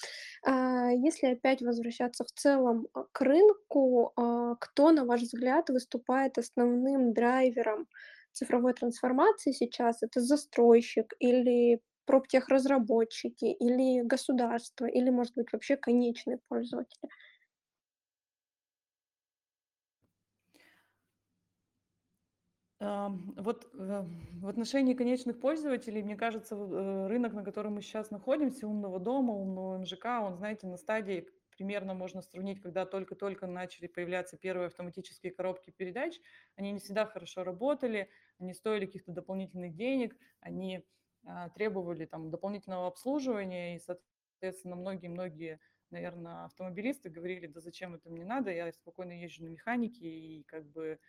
А, 0.46 0.90
если 0.92 1.28
опять 1.28 1.62
возвращаться 1.62 2.24
в 2.24 2.32
целом 2.32 2.88
а, 2.94 3.04
к 3.12 3.22
рынку, 3.22 4.14
кто, 4.60 4.92
на 4.92 5.06
ваш 5.06 5.22
взгляд, 5.22 5.70
выступает 5.70 6.38
основным 6.38 7.14
драйвером 7.14 7.88
цифровой 8.32 8.74
трансформации 8.74 9.52
сейчас? 9.52 10.04
Это 10.04 10.20
застройщик 10.22 11.14
или 11.20 11.82
проптехразработчики, 12.06 13.46
или 13.46 14.02
государство, 14.04 14.86
или, 14.86 15.10
может 15.10 15.36
быть, 15.36 15.48
вообще 15.54 15.78
конечные 15.78 16.40
пользователи? 16.50 17.10
Вот 22.84 23.70
э, 23.74 24.06
в 24.42 24.48
отношении 24.48 24.94
конечных 24.94 25.40
пользователей, 25.40 26.04
мне 26.04 26.16
кажется, 26.16 26.56
э, 26.56 27.08
рынок, 27.08 27.34
на 27.34 27.44
котором 27.44 27.76
мы 27.76 27.82
сейчас 27.82 28.12
находимся, 28.12 28.68
умного 28.68 29.00
дома, 29.00 29.34
умного 29.34 29.78
МЖК, 29.78 30.06
он, 30.22 30.36
знаете, 30.36 30.68
на 30.68 30.78
стадии 30.78 31.28
примерно 31.56 31.94
можно 31.94 32.22
сравнить, 32.22 32.62
когда 32.62 32.86
только-только 32.86 33.48
начали 33.48 33.88
появляться 33.88 34.38
первые 34.38 34.68
автоматические 34.68 35.32
коробки 35.32 35.72
передач. 35.72 36.20
Они 36.56 36.72
не 36.72 36.80
всегда 36.80 37.06
хорошо 37.06 37.44
работали, 37.44 38.10
они 38.40 38.54
стоили 38.54 38.86
каких-то 38.86 39.12
дополнительных 39.12 39.76
денег, 39.76 40.18
они 40.42 40.84
а, 41.26 41.50
требовали 41.50 42.06
там 42.06 42.32
дополнительного 42.32 42.88
обслуживания, 42.88 43.76
и, 43.76 43.80
соответственно, 43.80 44.76
многие-многие, 44.76 45.60
наверное, 45.92 46.46
автомобилисты 46.46 47.10
говорили, 47.10 47.46
да 47.46 47.62
зачем 47.62 47.94
это 47.94 48.10
мне 48.10 48.26
надо, 48.26 48.52
я 48.52 48.72
спокойно 48.74 49.12
езжу 49.12 49.44
на 49.44 49.50
механике, 49.50 50.08
и 50.08 50.44
как 50.44 50.66
бы 50.66 51.00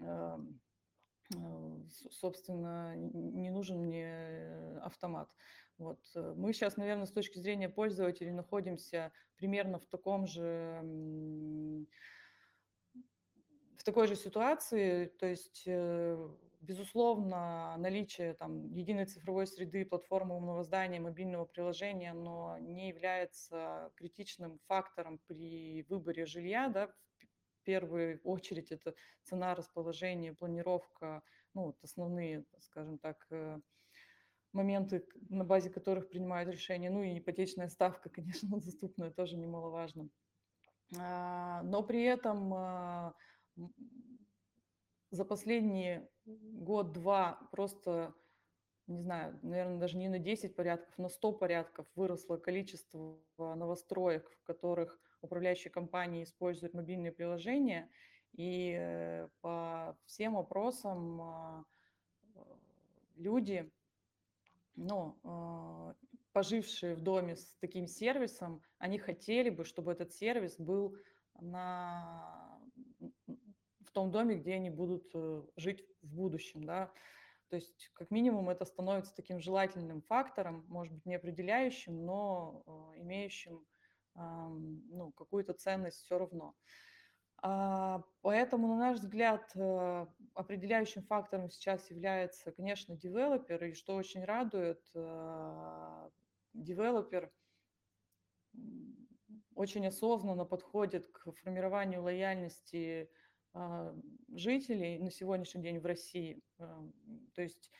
Э, 0.00 0.38
собственно, 2.10 2.94
не 2.96 3.50
нужен 3.50 3.78
мне 3.78 4.78
автомат. 4.82 5.28
Вот. 5.78 6.00
Э, 6.14 6.34
мы 6.36 6.52
сейчас, 6.52 6.76
наверное, 6.76 7.06
с 7.06 7.12
точки 7.12 7.38
зрения 7.38 7.68
пользователей 7.68 8.32
находимся 8.32 9.12
примерно 9.36 9.78
в 9.78 9.86
таком 9.86 10.26
же 10.26 10.80
в 13.76 13.84
такой 13.84 14.06
же 14.06 14.16
ситуации, 14.16 15.06
то 15.06 15.26
есть, 15.26 15.64
э, 15.66 16.28
безусловно, 16.62 17.76
наличие 17.76 18.32
там, 18.32 18.72
единой 18.72 19.04
цифровой 19.04 19.46
среды, 19.46 19.84
платформы 19.84 20.36
умного 20.36 20.62
здания, 20.62 21.00
мобильного 21.00 21.44
приложения, 21.44 22.14
но 22.14 22.56
не 22.58 22.88
является 22.88 23.90
критичным 23.96 24.58
фактором 24.68 25.20
при 25.26 25.82
выборе 25.90 26.24
жилья, 26.24 26.68
да, 26.68 26.94
первую 27.64 28.20
очередь 28.24 28.70
это 28.70 28.94
цена, 29.22 29.54
расположение, 29.54 30.34
планировка, 30.34 31.22
ну, 31.54 31.66
вот 31.66 31.76
основные, 31.82 32.44
скажем 32.60 32.98
так, 32.98 33.26
э, 33.30 33.60
моменты, 34.54 35.04
на 35.28 35.44
базе 35.44 35.68
которых 35.68 36.08
принимают 36.08 36.48
решения. 36.48 36.90
Ну 36.90 37.02
и 37.02 37.18
ипотечная 37.18 37.68
ставка, 37.68 38.08
конечно, 38.10 38.60
доступная, 38.60 39.10
тоже 39.10 39.36
немаловажно. 39.36 40.08
А, 40.98 41.62
но 41.62 41.82
при 41.82 42.04
этом 42.04 42.54
а, 42.54 43.14
за 45.10 45.24
последний 45.24 46.00
год-два 46.24 47.48
просто, 47.50 48.14
не 48.86 49.00
знаю, 49.00 49.38
наверное, 49.42 49.78
даже 49.78 49.96
не 49.96 50.08
на 50.08 50.18
10 50.18 50.54
порядков, 50.54 50.96
на 50.98 51.08
100 51.08 51.32
порядков 51.32 51.86
выросло 51.94 52.36
количество 52.36 53.18
новостроек, 53.38 54.30
в 54.30 54.42
которых 54.44 54.98
управляющие 55.24 55.70
компании 55.70 56.24
используют 56.24 56.74
мобильные 56.74 57.12
приложения. 57.12 57.90
И 58.32 58.76
э, 58.78 59.28
по 59.40 59.96
всем 60.06 60.36
опросам 60.36 61.20
а, 61.22 61.64
люди, 63.16 63.70
ну, 64.76 65.16
пожившие 66.34 66.96
в 66.96 67.00
доме 67.00 67.36
с 67.36 67.56
таким 67.60 67.86
сервисом, 67.86 68.60
они 68.78 68.98
хотели 68.98 69.50
бы, 69.50 69.64
чтобы 69.64 69.92
этот 69.92 70.12
сервис 70.12 70.56
был 70.58 70.96
на, 71.40 72.60
в 73.80 73.90
том 73.92 74.10
доме, 74.10 74.34
где 74.34 74.54
они 74.54 74.68
будут 74.68 75.10
э, 75.14 75.42
жить 75.56 75.84
в 76.02 76.14
будущем, 76.14 76.64
да. 76.64 76.92
То 77.50 77.56
есть, 77.56 77.90
как 77.94 78.10
минимум, 78.10 78.50
это 78.50 78.64
становится 78.64 79.14
таким 79.14 79.38
желательным 79.38 80.02
фактором, 80.02 80.64
может 80.66 80.92
быть, 80.94 81.06
не 81.06 81.14
определяющим, 81.14 82.04
но 82.04 82.64
э, 82.66 83.00
имеющим 83.02 83.64
ну, 84.16 85.12
какую-то 85.12 85.52
ценность 85.54 86.04
все 86.04 86.18
равно. 86.18 86.54
А, 87.38 88.02
поэтому, 88.22 88.68
на 88.68 88.76
наш 88.76 88.98
взгляд, 89.00 89.50
э, 89.54 90.06
определяющим 90.34 91.02
фактором 91.02 91.50
сейчас 91.50 91.90
является, 91.90 92.52
конечно, 92.52 92.96
девелопер, 92.96 93.64
и 93.64 93.74
что 93.74 93.96
очень 93.96 94.24
радует, 94.24 94.80
девелопер 96.54 97.30
очень 99.54 99.86
осознанно 99.86 100.44
подходит 100.44 101.08
к 101.08 101.32
формированию 101.32 102.02
лояльности 102.02 103.10
а, 103.52 103.94
жителей 104.34 104.98
на 104.98 105.10
сегодняшний 105.10 105.62
день 105.62 105.78
в 105.78 105.86
России. 105.86 106.42
А, 106.58 106.88
то 107.34 107.42
есть 107.42 107.70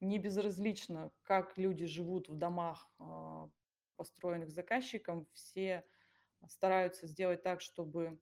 не 0.00 0.18
безразлично, 0.18 1.10
как 1.22 1.56
люди 1.56 1.86
живут 1.86 2.28
в 2.28 2.36
домах, 2.36 2.90
а, 2.98 3.48
построенных 3.96 4.50
заказчиком, 4.50 5.26
все 5.32 5.84
стараются 6.48 7.06
сделать 7.06 7.42
так, 7.42 7.60
чтобы 7.60 8.18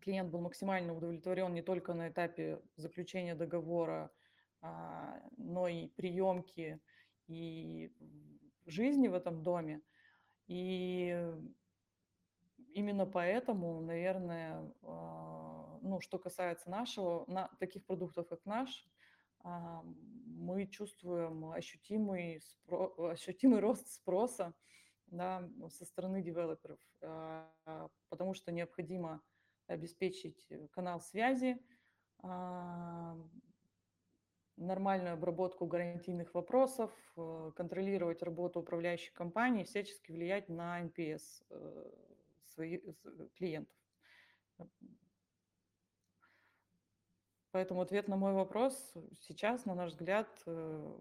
клиент 0.00 0.30
был 0.30 0.40
максимально 0.40 0.94
удовлетворен 0.94 1.52
не 1.52 1.62
только 1.62 1.94
на 1.94 2.08
этапе 2.08 2.60
заключения 2.76 3.34
договора, 3.34 4.10
но 5.36 5.68
и 5.68 5.88
приемки, 5.88 6.80
и 7.26 7.92
жизни 8.66 9.08
в 9.08 9.14
этом 9.14 9.42
доме. 9.42 9.82
И 10.46 11.16
именно 12.74 13.06
поэтому, 13.06 13.80
наверное, 13.80 14.72
а, 14.82 15.78
ну, 15.82 16.00
что 16.00 16.18
касается 16.18 16.70
нашего, 16.70 17.24
на, 17.26 17.48
таких 17.58 17.84
продуктов, 17.84 18.28
как 18.28 18.44
наш, 18.44 18.86
а, 19.40 19.82
мы 19.84 20.66
чувствуем 20.66 21.50
ощутимый, 21.50 22.42
ощутимый 22.68 23.60
рост 23.60 23.88
спроса 23.88 24.54
да, 25.12 25.48
со 25.68 25.84
стороны 25.84 26.22
девелоперов, 26.22 26.80
а, 27.02 27.48
потому 28.08 28.34
что 28.34 28.50
необходимо 28.50 29.22
обеспечить 29.68 30.48
канал 30.72 31.00
связи, 31.00 31.58
нормальную 34.56 35.14
обработку 35.14 35.66
гарантийных 35.66 36.34
вопросов, 36.34 36.90
э, 37.16 37.52
контролировать 37.56 38.22
работу 38.22 38.60
управляющей 38.60 39.12
компании, 39.12 39.64
всячески 39.64 40.12
влиять 40.12 40.48
на 40.48 40.82
NPS 40.82 41.42
э, 41.50 41.90
своих 42.44 42.82
клиентов. 43.34 43.74
Поэтому 47.50 47.80
ответ 47.82 48.08
на 48.08 48.16
мой 48.16 48.32
вопрос 48.32 48.94
сейчас, 49.20 49.64
на 49.66 49.74
наш 49.74 49.92
взгляд, 49.92 50.28
э, 50.46 50.96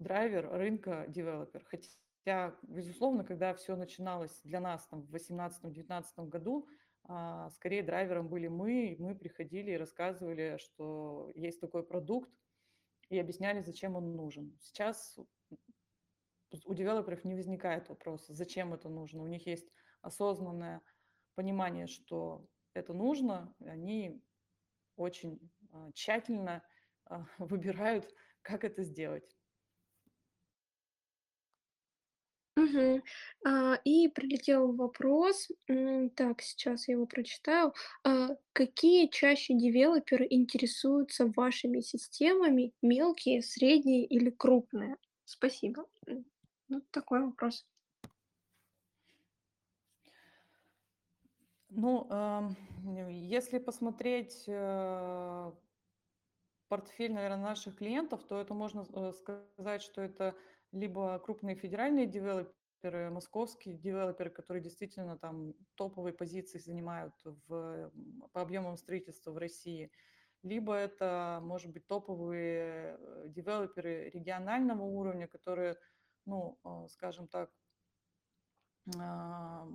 драйвер 0.00 0.50
рынка 0.50 1.04
девелопер. 1.08 1.64
Хотя, 1.64 2.56
безусловно, 2.62 3.22
когда 3.22 3.54
все 3.54 3.76
начиналось 3.76 4.40
для 4.42 4.60
нас 4.60 4.86
там, 4.88 5.02
в 5.02 5.14
2018-2019 5.14 6.28
году, 6.28 6.68
а, 7.04 7.50
скорее 7.50 7.82
драйвером 7.82 8.28
были 8.28 8.48
мы, 8.48 8.96
мы 8.98 9.14
приходили 9.14 9.72
и 9.72 9.76
рассказывали, 9.76 10.58
что 10.58 11.30
есть 11.34 11.60
такой 11.60 11.82
продукт, 11.82 12.30
и 13.08 13.18
объясняли, 13.18 13.60
зачем 13.60 13.96
он 13.96 14.14
нужен. 14.14 14.56
Сейчас 14.60 15.18
у 16.64 16.74
девелоперов 16.74 17.24
не 17.24 17.34
возникает 17.34 17.88
вопроса, 17.88 18.34
зачем 18.34 18.72
это 18.72 18.88
нужно. 18.88 19.22
У 19.22 19.26
них 19.26 19.46
есть 19.46 19.68
осознанное 20.02 20.80
понимание, 21.34 21.86
что 21.86 22.46
это 22.74 22.92
нужно, 22.92 23.54
и 23.58 23.68
они 23.68 24.22
очень 24.96 25.40
а, 25.72 25.90
тщательно 25.92 26.62
а, 27.06 27.26
выбирают, 27.38 28.14
как 28.42 28.64
это 28.64 28.82
сделать. 28.82 29.36
Мгм. 32.60 33.02
А, 33.44 33.74
и 33.84 34.08
прилетел 34.08 34.72
вопрос, 34.72 35.48
так, 36.14 36.42
сейчас 36.42 36.88
я 36.88 36.94
его 36.94 37.06
прочитаю. 37.06 37.72
А, 38.04 38.36
какие 38.52 39.06
чаще 39.08 39.54
девелоперы 39.54 40.26
интересуются 40.28 41.26
вашими 41.26 41.80
системами? 41.80 42.72
Мелкие, 42.82 43.42
средние 43.42 44.04
или 44.04 44.30
крупные? 44.30 44.96
Спасибо. 45.24 45.86
М, 46.06 46.24
Вот 46.68 46.84
такой 46.90 47.24
вопрос. 47.24 47.66
Ну, 51.70 52.06
ам, 52.10 52.56
если 53.08 53.58
посмотреть 53.58 54.44
э, 54.48 55.52
портфель, 56.68 57.12
наверное, 57.12 57.38
наших 57.42 57.76
клиентов, 57.76 58.24
то 58.24 58.40
это 58.40 58.54
можно 58.54 58.84
э, 58.92 59.12
сказать, 59.12 59.82
что 59.82 60.02
это 60.02 60.34
либо 60.72 61.18
крупные 61.18 61.56
федеральные 61.56 62.06
девелоперы, 62.06 63.10
московские 63.10 63.76
девелоперы, 63.76 64.30
которые 64.30 64.62
действительно 64.62 65.18
там 65.18 65.54
топовые 65.74 66.12
позиции 66.14 66.58
занимают 66.58 67.14
в, 67.24 67.90
по 68.32 68.40
объемам 68.40 68.76
строительства 68.76 69.32
в 69.32 69.38
России, 69.38 69.90
либо 70.42 70.74
это, 70.74 71.40
может 71.42 71.70
быть, 71.70 71.86
топовые 71.86 72.96
э, 72.98 73.24
девелоперы 73.28 74.10
регионального 74.10 74.82
уровня, 74.84 75.28
которые, 75.28 75.76
ну, 76.24 76.58
э, 76.64 76.86
скажем 76.88 77.28
так, 77.28 77.50
на 78.86 79.66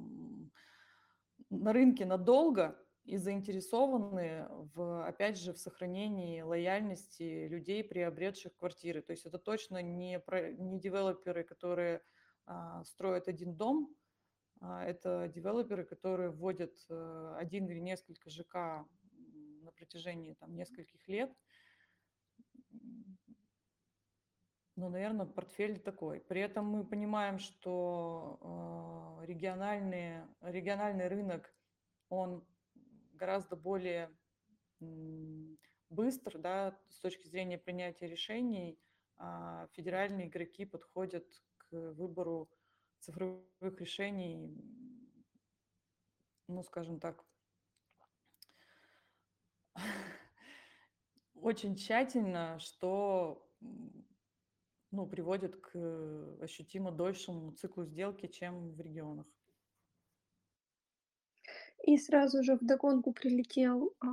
рынке 1.52 2.06
надолго, 2.06 2.76
и 3.06 3.18
заинтересованы 3.18 4.48
в, 4.74 5.08
опять 5.08 5.38
же, 5.38 5.54
в 5.54 5.60
сохранении 5.60 6.42
лояльности 6.42 7.48
людей, 7.48 7.84
приобретших 7.84 8.56
квартиры. 8.56 9.02
То 9.02 9.12
есть 9.12 9.26
это 9.26 9.38
точно 9.38 9.82
не, 9.82 10.20
про, 10.20 10.52
не 10.52 10.80
девелоперы, 10.80 11.44
которые 11.44 12.02
а, 12.48 12.84
строят 12.84 13.28
один 13.28 13.56
дом, 13.56 13.96
а 14.60 14.84
это 14.84 15.32
девелоперы, 15.34 15.86
которые 15.86 16.32
вводят 16.32 16.74
а, 16.90 17.38
один 17.38 17.68
или 17.70 17.80
несколько 17.80 18.32
ЖК 18.32 18.86
на 19.62 19.72
протяжении 19.72 20.34
там, 20.34 20.56
нескольких 20.56 21.08
лет. 21.08 21.32
Ну, 24.78 24.90
наверное, 24.90 25.28
портфель 25.28 25.80
такой. 25.80 26.20
При 26.20 26.42
этом 26.42 26.66
мы 26.66 26.84
понимаем, 26.84 27.40
что 27.40 29.22
э, 29.22 29.26
региональный, 29.26 30.24
рынок, 31.08 31.56
он 32.10 32.46
гораздо 33.16 33.56
более 33.56 34.16
быстр 35.90 36.38
да, 36.38 36.78
с 36.90 37.00
точки 37.00 37.28
зрения 37.28 37.58
принятия 37.58 38.08
решений. 38.08 38.80
А 39.18 39.68
федеральные 39.74 40.28
игроки 40.28 40.66
подходят 40.66 41.26
к 41.58 41.72
выбору 41.72 42.50
цифровых 43.00 43.80
решений, 43.80 44.54
ну, 46.48 46.64
скажем 46.64 47.00
так, 47.00 47.24
очень 51.36 51.76
тщательно, 51.76 52.60
что 52.60 53.50
ну, 54.92 55.08
приводит 55.08 55.56
к 55.62 56.38
ощутимо 56.42 56.92
дольшему 56.92 57.52
циклу 57.54 57.86
сделки, 57.86 58.28
чем 58.28 58.74
в 58.74 58.82
регионах. 58.82 59.28
И 61.86 61.98
сразу 61.98 62.42
же 62.44 62.56
вдогонку 62.56 63.12
прилетел, 63.14 63.94
а, 64.02 64.08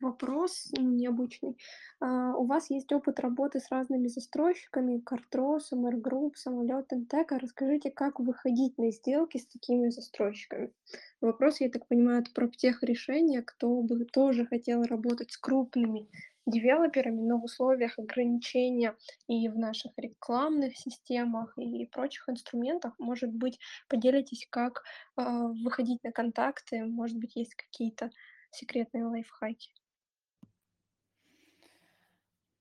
вопрос 0.00 0.72
необычный. 0.76 1.56
А, 2.00 2.36
у 2.36 2.44
вас 2.44 2.70
есть 2.70 2.92
опыт 2.92 3.20
работы 3.20 3.60
с 3.60 3.70
разными 3.70 4.08
застройщиками: 4.08 4.98
"Кортрос", 4.98 5.70
"МР 5.70 5.96
Групп", 5.98 6.36
"Самолет", 6.36 6.92
"Интеко". 6.92 7.38
Расскажите, 7.38 7.92
как 7.92 8.18
выходить 8.18 8.78
на 8.78 8.90
сделки 8.90 9.38
с 9.38 9.46
такими 9.46 9.90
застройщиками? 9.90 10.72
Вопрос, 11.20 11.60
я 11.60 11.70
так 11.70 11.86
понимаю, 11.86 12.22
это 12.22 12.32
про 12.32 12.48
решения, 12.82 13.42
кто 13.42 13.80
бы 13.80 14.04
тоже 14.06 14.44
хотел 14.44 14.82
работать 14.82 15.30
с 15.30 15.38
крупными 15.38 16.08
девелоперами, 16.46 17.20
но 17.20 17.38
в 17.38 17.44
условиях 17.44 17.98
ограничения 17.98 18.96
и 19.28 19.48
в 19.48 19.56
наших 19.56 19.92
рекламных 19.96 20.76
системах, 20.76 21.56
и 21.58 21.86
прочих 21.86 22.28
инструментах. 22.28 22.94
Может 22.98 23.32
быть, 23.32 23.58
поделитесь, 23.88 24.46
как, 24.50 24.82
а, 25.16 25.48
выходить 25.48 26.02
на 26.04 26.12
контакты? 26.12 26.84
Может 26.84 27.18
быть, 27.18 27.36
есть 27.36 27.54
какие-то 27.54 28.10
секретные 28.50 29.06
лайфхаки? 29.06 29.70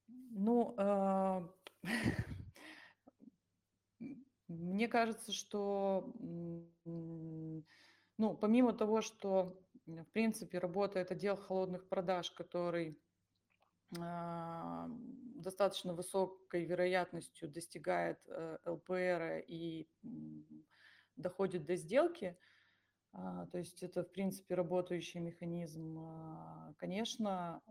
Ну, 0.07 0.73
а, 0.77 1.47
мне 4.47 4.87
кажется, 4.87 5.31
что, 5.31 6.11
ну, 6.85 7.63
помимо 8.39 8.73
того, 8.73 9.01
что, 9.01 9.61
в 9.85 10.05
принципе, 10.13 10.57
работает 10.57 11.11
отдел 11.11 11.35
холодных 11.37 11.87
продаж, 11.87 12.31
который 12.31 12.97
достаточно 15.35 15.93
высокой 15.93 16.65
вероятностью 16.65 17.49
достигает 17.49 18.19
э, 18.27 18.57
ЛПР 18.65 19.43
и 19.47 19.87
доходит 21.15 21.65
до 21.65 21.75
сделки, 21.75 22.37
а, 23.13 23.45
то 23.47 23.59
есть 23.59 23.83
это, 23.83 24.03
в 24.03 24.11
принципе, 24.11 24.55
работающий 24.55 25.19
механизм. 25.19 25.99
А, 25.99 26.73
конечно, 26.77 27.61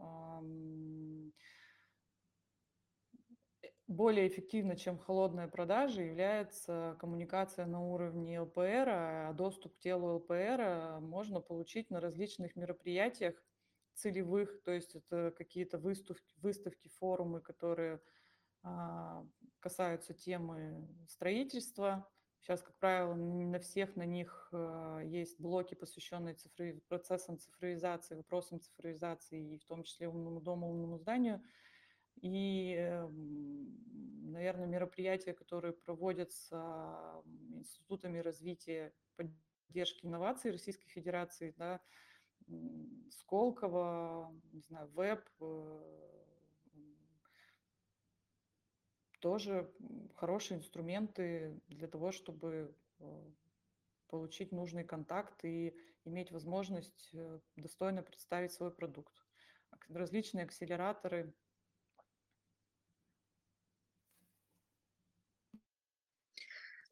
более 3.88 4.28
эффективно, 4.28 4.76
чем 4.76 4.98
холодная 4.98 5.48
продажа, 5.48 6.02
является 6.02 6.96
коммуникация 7.00 7.66
на 7.66 7.82
уровне 7.82 8.40
ЛПР, 8.40 8.88
а 8.88 9.32
доступ 9.32 9.76
к 9.76 9.80
телу 9.80 10.16
ЛПР 10.16 11.00
можно 11.00 11.40
получить 11.40 11.90
на 11.90 12.00
различных 12.00 12.56
мероприятиях, 12.56 13.34
целевых, 13.94 14.62
то 14.62 14.72
есть 14.72 14.94
это 14.94 15.32
какие-то 15.36 15.78
выставки, 15.78 16.34
выставки 16.38 16.88
форумы, 16.88 17.40
которые 17.40 18.00
а, 18.62 19.26
касаются 19.60 20.14
темы 20.14 20.88
строительства. 21.08 22.08
Сейчас, 22.40 22.60
как 22.62 22.76
правило, 22.78 23.14
на 23.14 23.60
всех 23.60 23.94
на 23.96 24.04
них 24.04 24.48
а, 24.52 25.00
есть 25.00 25.40
блоки, 25.40 25.74
посвященные 25.74 26.34
цифрови... 26.34 26.82
процессам 26.88 27.38
цифровизации, 27.38 28.16
вопросам 28.16 28.60
цифровизации, 28.60 29.54
и 29.54 29.58
в 29.58 29.64
том 29.64 29.84
числе 29.84 30.08
умному 30.08 30.40
дому, 30.40 30.70
умному 30.70 30.98
зданию. 30.98 31.42
И, 32.20 32.76
наверное, 34.32 34.66
мероприятия, 34.66 35.32
которые 35.32 35.72
проводятся 35.72 37.22
институтами 37.54 38.18
развития 38.18 38.92
поддержки 39.16 40.06
инноваций 40.06 40.50
Российской 40.50 40.88
Федерации, 40.88 41.54
да, 41.56 41.80
Сколково, 43.10 44.34
не 44.52 44.60
знаю, 44.60 44.88
веб, 44.92 45.28
э, 45.40 46.02
тоже 49.20 49.72
хорошие 50.16 50.58
инструменты 50.58 51.60
для 51.68 51.86
того, 51.86 52.10
чтобы 52.10 52.74
э, 52.98 53.30
получить 54.08 54.52
нужный 54.52 54.84
контакт 54.84 55.44
и 55.44 55.74
иметь 56.04 56.32
возможность 56.32 57.10
э, 57.14 57.40
достойно 57.56 58.02
представить 58.02 58.52
свой 58.52 58.72
продукт. 58.72 59.14
Различные 59.88 60.44
акселераторы. 60.44 61.32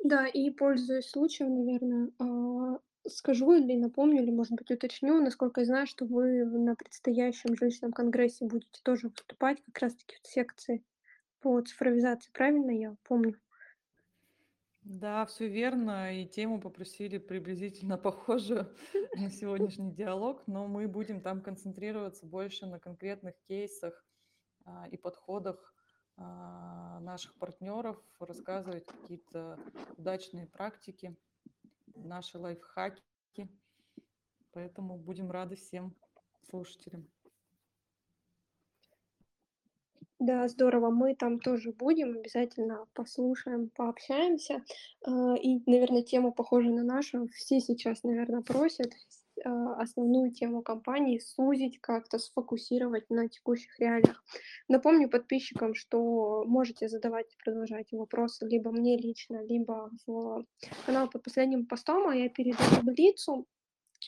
Да, 0.02 0.26
и 0.26 0.50
пользуясь 0.50 1.10
случаем, 1.10 1.56
наверное, 1.56 2.10
а, 2.18 2.80
Скажу 3.08 3.52
или 3.54 3.76
напомню, 3.76 4.22
или, 4.22 4.30
может 4.30 4.52
быть, 4.52 4.70
уточню. 4.70 5.20
Насколько 5.20 5.62
я 5.62 5.66
знаю, 5.66 5.86
что 5.86 6.04
вы 6.04 6.44
на 6.44 6.76
предстоящем 6.76 7.56
жилищном 7.56 7.92
конгрессе 7.92 8.44
будете 8.44 8.80
тоже 8.82 9.08
выступать 9.08 9.62
как 9.64 9.78
раз 9.82 9.94
таки 9.96 10.16
в 10.22 10.26
секции 10.26 10.84
по 11.40 11.60
цифровизации. 11.62 12.30
Правильно 12.32 12.70
я 12.70 12.96
помню? 13.04 13.40
Да, 14.82 15.26
все 15.26 15.48
верно. 15.48 16.14
И 16.14 16.26
тему 16.26 16.60
попросили 16.60 17.18
приблизительно 17.18 17.98
похожую 17.98 18.74
на 19.16 19.30
сегодняшний 19.30 19.92
диалог, 19.92 20.42
но 20.46 20.66
мы 20.66 20.88
будем 20.88 21.20
там 21.20 21.42
концентрироваться 21.42 22.26
больше 22.26 22.66
на 22.66 22.78
конкретных 22.78 23.34
кейсах 23.48 24.04
а, 24.64 24.88
и 24.90 24.96
подходах 24.96 25.74
а, 26.16 27.00
наших 27.00 27.34
партнеров, 27.36 27.98
рассказывать 28.18 28.86
какие-то 28.86 29.58
удачные 29.96 30.46
практики 30.46 31.16
наши 32.04 32.38
лайфхаки. 32.38 33.48
Поэтому 34.52 34.98
будем 34.98 35.30
рады 35.30 35.56
всем 35.56 35.94
слушателям. 36.48 37.08
Да, 40.20 40.46
здорово. 40.48 40.90
Мы 40.90 41.14
там 41.14 41.40
тоже 41.40 41.72
будем, 41.72 42.18
обязательно 42.18 42.86
послушаем, 42.92 43.70
пообщаемся. 43.70 44.62
А, 45.02 45.34
и, 45.34 45.62
наверное, 45.64 46.02
тема 46.02 46.30
похожа 46.30 46.68
на 46.68 46.82
нашу. 46.82 47.28
Все 47.28 47.58
сейчас, 47.58 48.02
наверное, 48.02 48.42
просят 48.42 48.92
основную 49.44 50.32
тему 50.32 50.62
компании 50.62 51.18
сузить, 51.18 51.80
как-то 51.80 52.18
сфокусировать 52.18 53.08
на 53.10 53.28
текущих 53.28 53.78
реалиях. 53.78 54.22
Напомню 54.68 55.08
подписчикам, 55.08 55.74
что 55.74 56.44
можете 56.46 56.88
задавать 56.88 57.36
продолжать 57.44 57.92
вопросы 57.92 58.46
либо 58.46 58.70
мне 58.70 58.96
лично, 58.96 59.44
либо 59.44 59.90
в 60.06 60.44
канал 60.86 61.08
под 61.08 61.22
последним 61.22 61.66
постом, 61.66 62.08
а 62.08 62.14
я 62.14 62.28
передаю 62.28 62.82
Блицу. 62.82 63.46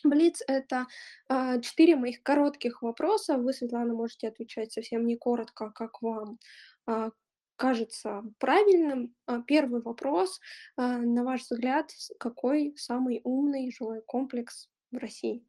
Блиц— 0.05 0.43
это 0.49 0.87
а, 1.29 1.61
четыре 1.61 1.97
моих 1.97 2.23
коротких 2.23 2.83
вопроса. 2.83 3.37
Вы, 3.37 3.53
Светлана, 3.53 3.93
можете 3.95 4.29
отвечать 4.29 4.73
совсем 4.73 5.07
не 5.07 5.17
коротко, 5.17 5.71
как 5.71 6.01
вам 6.01 6.39
а, 6.87 7.11
кажется 7.57 8.25
правильным. 8.39 9.15
Первый 9.47 9.83
вопрос. 9.83 10.41
На 10.77 11.23
ваш 11.23 11.43
взгляд, 11.43 11.93
какой 12.19 12.75
самый 12.77 13.21
умный 13.23 13.71
жилой 13.71 14.03
комплекс 14.03 14.69
в 14.93 14.99
России? 14.99 15.45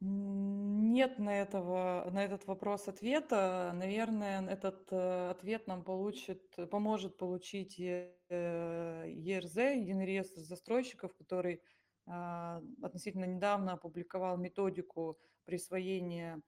Нет 0.00 1.18
на, 1.18 1.42
этого, 1.42 2.08
на 2.10 2.24
этот 2.24 2.46
вопрос 2.46 2.88
ответа. 2.88 3.72
Наверное, 3.74 4.46
этот 4.48 4.90
э, 4.90 5.30
ответ 5.30 5.66
нам 5.66 5.84
получит, 5.84 6.42
поможет 6.70 7.18
получить 7.18 7.78
ЕРЗ, 7.78 9.56
Единый 9.56 10.06
реестр 10.06 10.40
застройщиков, 10.40 11.14
который 11.14 11.60
а, 12.06 12.60
относительно 12.82 13.24
недавно 13.24 13.74
опубликовал 13.74 14.36
методику 14.36 15.18
присвоения 15.44 16.40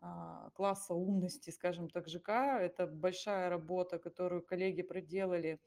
а, 0.00 0.50
класса 0.50 0.94
умности, 0.94 1.50
скажем 1.50 1.88
так, 1.88 2.08
ЖК. 2.08 2.28
Это 2.28 2.86
большая 2.86 3.48
работа, 3.48 3.98
которую 3.98 4.42
коллеги 4.42 4.82
проделали 4.82 5.60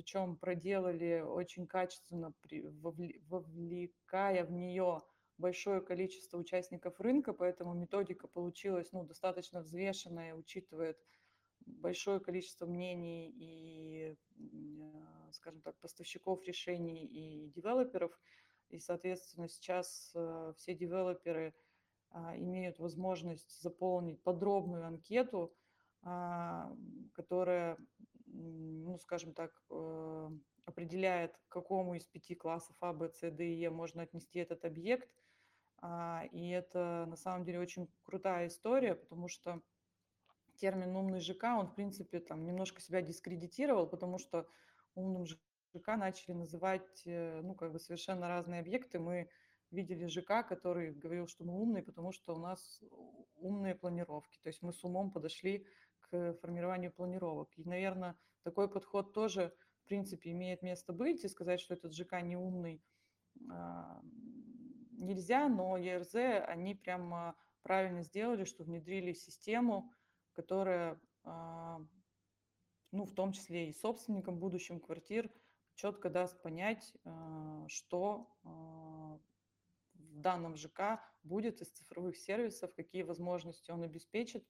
причем 0.00 0.36
проделали 0.36 1.20
очень 1.20 1.66
качественно, 1.66 2.32
вовлекая 3.28 4.46
в 4.46 4.50
нее 4.50 5.02
большое 5.36 5.82
количество 5.82 6.38
участников 6.38 6.98
рынка, 6.98 7.34
поэтому 7.34 7.74
методика 7.74 8.26
получилась 8.26 8.90
ну, 8.92 9.04
достаточно 9.04 9.60
взвешенная, 9.60 10.34
учитывает 10.34 10.96
большое 11.66 12.18
количество 12.18 12.64
мнений 12.64 13.28
и, 13.28 14.16
скажем 15.32 15.60
так, 15.60 15.78
поставщиков 15.80 16.42
решений 16.46 17.04
и 17.04 17.50
девелоперов. 17.50 18.18
И, 18.70 18.78
соответственно, 18.78 19.48
сейчас 19.48 20.12
э, 20.14 20.54
все 20.56 20.74
девелоперы 20.74 21.52
а, 22.08 22.34
имеют 22.38 22.78
возможность 22.78 23.60
заполнить 23.60 24.22
подробную 24.22 24.86
анкету, 24.86 25.52
а, 26.02 26.74
которая 27.12 27.76
ну, 28.32 28.98
скажем 28.98 29.34
так, 29.34 29.52
э, 29.70 30.30
определяет, 30.64 31.36
к 31.36 31.52
какому 31.52 31.94
из 31.94 32.06
пяти 32.06 32.34
классов 32.34 32.76
А, 32.80 32.92
Б, 32.92 33.08
С, 33.08 33.30
Д 33.30 33.44
и 33.44 33.54
Е 33.54 33.70
можно 33.70 34.02
отнести 34.02 34.38
этот 34.38 34.64
объект. 34.64 35.08
А, 35.82 36.24
и 36.32 36.48
это 36.50 37.06
на 37.08 37.16
самом 37.16 37.44
деле 37.44 37.60
очень 37.60 37.88
крутая 38.02 38.48
история, 38.48 38.94
потому 38.94 39.28
что 39.28 39.62
термин 40.56 40.94
умный 40.94 41.20
ЖК, 41.20 41.44
он, 41.58 41.68
в 41.68 41.74
принципе, 41.74 42.20
там 42.20 42.44
немножко 42.44 42.80
себя 42.80 43.00
дискредитировал, 43.00 43.86
потому 43.86 44.18
что 44.18 44.46
умным 44.94 45.26
ЖК 45.26 45.96
начали 45.96 46.34
называть, 46.34 47.02
э, 47.06 47.40
ну, 47.42 47.54
как 47.54 47.72
бы 47.72 47.78
совершенно 47.78 48.28
разные 48.28 48.60
объекты. 48.60 48.98
Мы 48.98 49.30
видели 49.70 50.06
ЖК, 50.06 50.46
который 50.46 50.92
говорил, 50.92 51.26
что 51.28 51.44
мы 51.44 51.54
умные, 51.54 51.82
потому 51.82 52.12
что 52.12 52.34
у 52.34 52.38
нас 52.38 52.82
умные 53.36 53.74
планировки. 53.74 54.38
То 54.42 54.48
есть 54.48 54.62
мы 54.62 54.72
с 54.72 54.84
умом 54.84 55.10
подошли 55.10 55.66
к 56.10 56.34
формированию 56.40 56.92
планировок. 56.92 57.48
И, 57.56 57.64
наверное, 57.64 58.16
такой 58.42 58.68
подход 58.68 59.12
тоже 59.12 59.52
принципе, 59.90 60.30
имеет 60.30 60.62
место 60.62 60.92
быть, 60.92 61.24
и 61.24 61.28
сказать, 61.28 61.60
что 61.60 61.74
этот 61.74 61.92
ЖК 61.92 62.22
не 62.22 62.36
умный, 62.36 62.80
а, 63.50 64.00
нельзя, 64.92 65.48
но 65.48 65.76
ЕРЗ, 65.76 66.14
они 66.46 66.76
прямо 66.76 67.34
правильно 67.62 68.04
сделали, 68.04 68.44
что 68.44 68.62
внедрили 68.62 69.12
систему, 69.12 69.92
которая, 70.32 71.00
а, 71.24 71.80
ну, 72.92 73.04
в 73.04 73.12
том 73.12 73.32
числе 73.32 73.68
и 73.68 73.72
собственникам 73.72 74.38
будущим 74.38 74.78
квартир, 74.78 75.28
четко 75.74 76.08
даст 76.08 76.40
понять, 76.40 76.94
а, 77.04 77.66
что 77.66 78.30
в 78.44 80.20
данном 80.20 80.54
ЖК 80.54 81.00
будет 81.24 81.62
из 81.62 81.70
цифровых 81.70 82.16
сервисов, 82.16 82.72
какие 82.74 83.02
возможности 83.02 83.72
он 83.72 83.82
обеспечит 83.82 84.46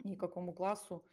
и 0.00 0.16
какому 0.16 0.52
классу 0.52 1.04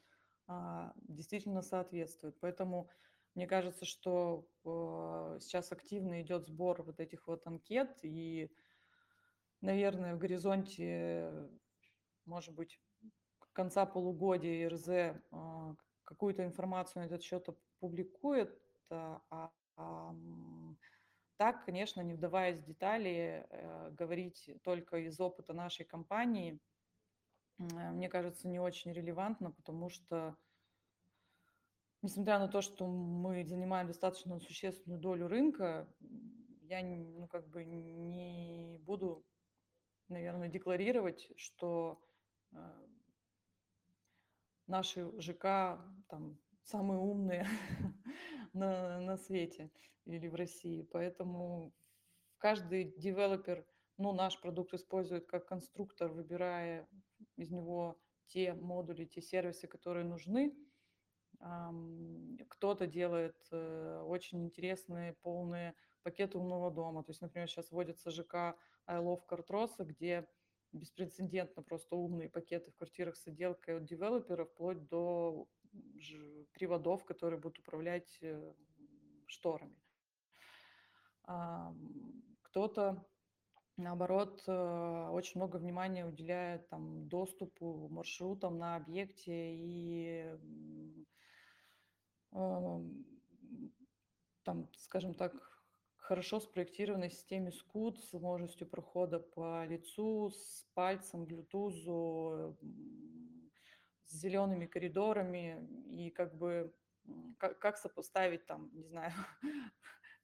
действительно 1.08 1.62
соответствует. 1.62 2.40
Поэтому 2.40 2.90
мне 3.38 3.46
кажется, 3.46 3.86
что 3.86 4.50
э, 4.66 5.38
сейчас 5.42 5.72
активно 5.72 6.24
идет 6.24 6.48
сбор 6.48 6.82
вот 6.82 7.00
этих 7.00 7.28
вот 7.28 7.46
анкет, 7.46 8.00
и, 8.02 8.50
наверное, 9.62 10.16
в 10.16 10.18
горизонте, 10.18 11.32
может 12.26 12.56
быть, 12.56 12.82
конца 13.54 13.86
полугодия 13.86 14.68
РЗ 14.68 14.88
э, 14.88 15.16
какую-то 16.04 16.46
информацию 16.46 17.04
на 17.04 17.06
этот 17.06 17.22
счет 17.22 17.48
опубликует, 17.48 18.60
а, 18.90 19.22
а, 19.76 20.16
так, 21.36 21.64
конечно, 21.66 22.02
не 22.02 22.16
вдаваясь 22.16 22.60
в 22.60 22.66
детали, 22.66 23.46
э, 23.50 23.92
говорить 23.92 24.50
только 24.64 24.98
из 24.98 25.20
опыта 25.20 25.54
нашей 25.54 25.86
компании, 25.86 26.60
мне 27.58 28.10
кажется, 28.10 28.48
не 28.48 28.60
очень 28.60 28.92
релевантно, 28.94 29.52
потому 29.52 29.90
что 29.90 30.36
несмотря 32.02 32.40
на 32.40 32.48
то, 32.48 32.62
что 32.62 32.88
мы 32.88 33.44
занимаем 33.44 33.88
достаточно 33.88 34.40
существенную 34.40 35.00
долю 35.00 35.28
рынка, 35.28 35.88
я 36.62 36.82
ну, 36.84 37.28
как 37.28 37.48
бы 37.50 37.64
не 37.64 38.80
буду, 38.86 39.26
наверное, 40.10 40.50
декларировать, 40.50 41.32
что 41.38 42.02
э, 42.52 42.58
наши 44.68 45.10
ЖК 45.20 45.80
там 46.10 46.38
самые 46.64 47.00
умные 47.00 47.48
на, 48.54 49.00
на 49.00 49.18
свете 49.18 49.72
или 50.06 50.28
в 50.28 50.36
России. 50.36 50.88
Поэтому 50.92 51.74
каждый 52.38 52.94
девелопер, 52.98 53.66
ну, 53.98 54.14
наш 54.14 54.40
продукт 54.40 54.74
использует 54.74 55.28
как 55.28 55.48
конструктор, 55.48 56.12
выбирая 56.12 56.88
из 57.36 57.52
него 57.52 58.00
те 58.28 58.54
модули, 58.54 59.06
те 59.06 59.22
сервисы, 59.22 59.68
которые 59.68 60.06
нужны– 60.06 60.56
кто-то 62.50 62.88
делает 62.88 63.38
э, 63.52 64.02
очень 64.06 64.44
интересные 64.44 65.14
полные 65.14 65.76
пакеты 66.02 66.38
умного 66.38 66.72
дома. 66.72 67.04
То 67.04 67.12
есть, 67.12 67.22
например, 67.22 67.48
сейчас 67.48 67.72
вводится 67.72 68.10
ЖК 68.10 68.58
I 68.88 69.00
Love 69.00 69.22
Картроса, 69.28 69.84
где 69.84 70.28
беспрецедентно 70.72 71.62
просто 71.62 71.96
умные 71.96 72.30
пакеты 72.30 72.72
в 72.72 72.76
квартирах 72.76 73.16
с 73.16 73.28
отделкой 73.28 73.78
от 73.78 73.86
девелопера, 73.86 74.46
вплоть 74.46 74.88
до 74.88 75.48
приводов, 76.54 77.06
которые 77.06 77.40
будут 77.40 77.60
управлять 77.60 78.18
э, 78.22 78.54
шторами. 79.28 79.78
Кто-то 82.42 83.06
наоборот, 83.78 84.44
э, 84.48 85.10
очень 85.12 85.40
много 85.40 85.58
внимания 85.58 86.06
уделяет 86.06 86.68
там, 86.70 87.08
доступу, 87.08 87.88
маршрутам 87.90 88.58
на 88.58 88.76
объекте 88.76 89.56
и 89.56 90.38
там, 94.44 94.70
скажем 94.78 95.14
так, 95.14 95.34
хорошо 96.08 96.40
спроектированной 96.40 97.10
системе 97.10 97.52
скут 97.52 98.00
с 98.00 98.14
возможностью 98.14 98.68
прохода 98.68 99.20
по 99.20 99.66
лицу, 99.66 100.30
с 100.30 100.66
пальцем, 100.74 101.26
блютузу, 101.26 102.58
с 104.06 104.14
зелеными 104.14 104.68
коридорами. 104.68 105.68
И 105.90 106.10
как 106.12 106.38
бы 106.38 106.74
как, 107.38 107.60
как 107.60 107.78
сопоставить 107.78 108.46
там, 108.46 108.70
не 108.74 108.84
знаю, 108.84 109.12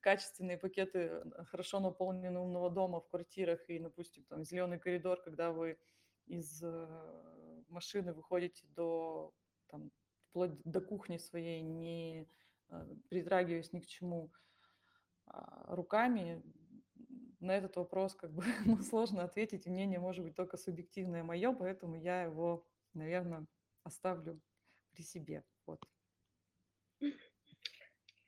качественные 0.04 0.58
пакеты 0.58 1.24
хорошо 1.46 1.80
наполненного 1.80 2.44
умного 2.44 2.70
дома 2.70 3.00
в 3.00 3.08
квартирах 3.08 3.70
и, 3.70 3.78
допустим, 3.78 4.22
там 4.24 4.44
зеленый 4.44 4.78
коридор, 4.78 5.22
когда 5.22 5.50
вы 5.50 5.78
из 6.26 6.62
э, 6.62 7.62
машины 7.70 8.12
выходите 8.12 8.66
до 8.76 9.32
там, 9.68 9.90
вплоть 10.28 10.60
до 10.64 10.82
кухни 10.82 11.16
своей, 11.16 11.62
не 11.62 12.28
э, 12.68 12.96
притрагиваясь 13.08 13.72
ни 13.72 13.80
к 13.80 13.86
чему 13.86 14.30
а, 15.24 15.74
руками, 15.74 16.42
на 17.40 17.56
этот 17.56 17.76
вопрос 17.76 18.14
как 18.14 18.30
бы 18.30 18.44
ну, 18.66 18.76
сложно 18.82 19.24
ответить, 19.24 19.66
мнение 19.66 20.00
может 20.00 20.22
быть 20.22 20.36
только 20.36 20.58
субъективное 20.58 21.24
мое, 21.24 21.50
поэтому 21.54 21.96
я 21.96 22.24
его, 22.24 22.66
наверное, 22.92 23.46
оставлю 23.84 24.38
при 24.92 25.02
себе. 25.02 25.44
Вот. 25.64 25.82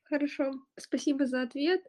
Хорошо, 0.08 0.52
спасибо 0.78 1.26
за 1.26 1.42
ответ. 1.42 1.82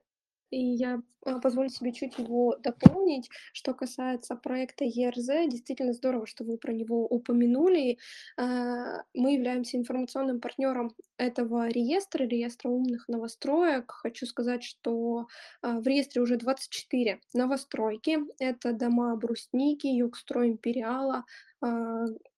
И 0.49 0.59
я 0.59 1.01
а, 1.25 1.39
позволю 1.39 1.69
себе 1.69 1.91
чуть 1.91 2.17
его 2.17 2.55
дополнить. 2.57 3.29
Что 3.51 3.73
касается 3.73 4.35
проекта 4.35 4.85
ЕРЗ, 4.85 5.49
действительно 5.49 5.91
здорово, 5.91 6.25
что 6.25 6.45
вы 6.45 6.57
про 6.57 6.71
него 6.71 7.05
упомянули. 7.05 7.97
А, 8.37 9.03
мы 9.13 9.33
являемся 9.33 9.77
информационным 9.77 10.39
партнером 10.39 10.95
этого 11.17 11.67
реестра, 11.67 12.23
реестра 12.23 12.69
умных 12.69 13.09
новостроек. 13.09 13.91
Хочу 13.91 14.25
сказать, 14.25 14.63
что 14.63 15.27
а, 15.61 15.79
в 15.79 15.85
реестре 15.85 16.21
уже 16.21 16.37
24 16.37 17.19
новостройки. 17.33 18.19
Это 18.39 18.71
дома 18.71 19.15
Брусники, 19.17 19.87
Югстрой 19.87 20.49
Империала, 20.49 21.25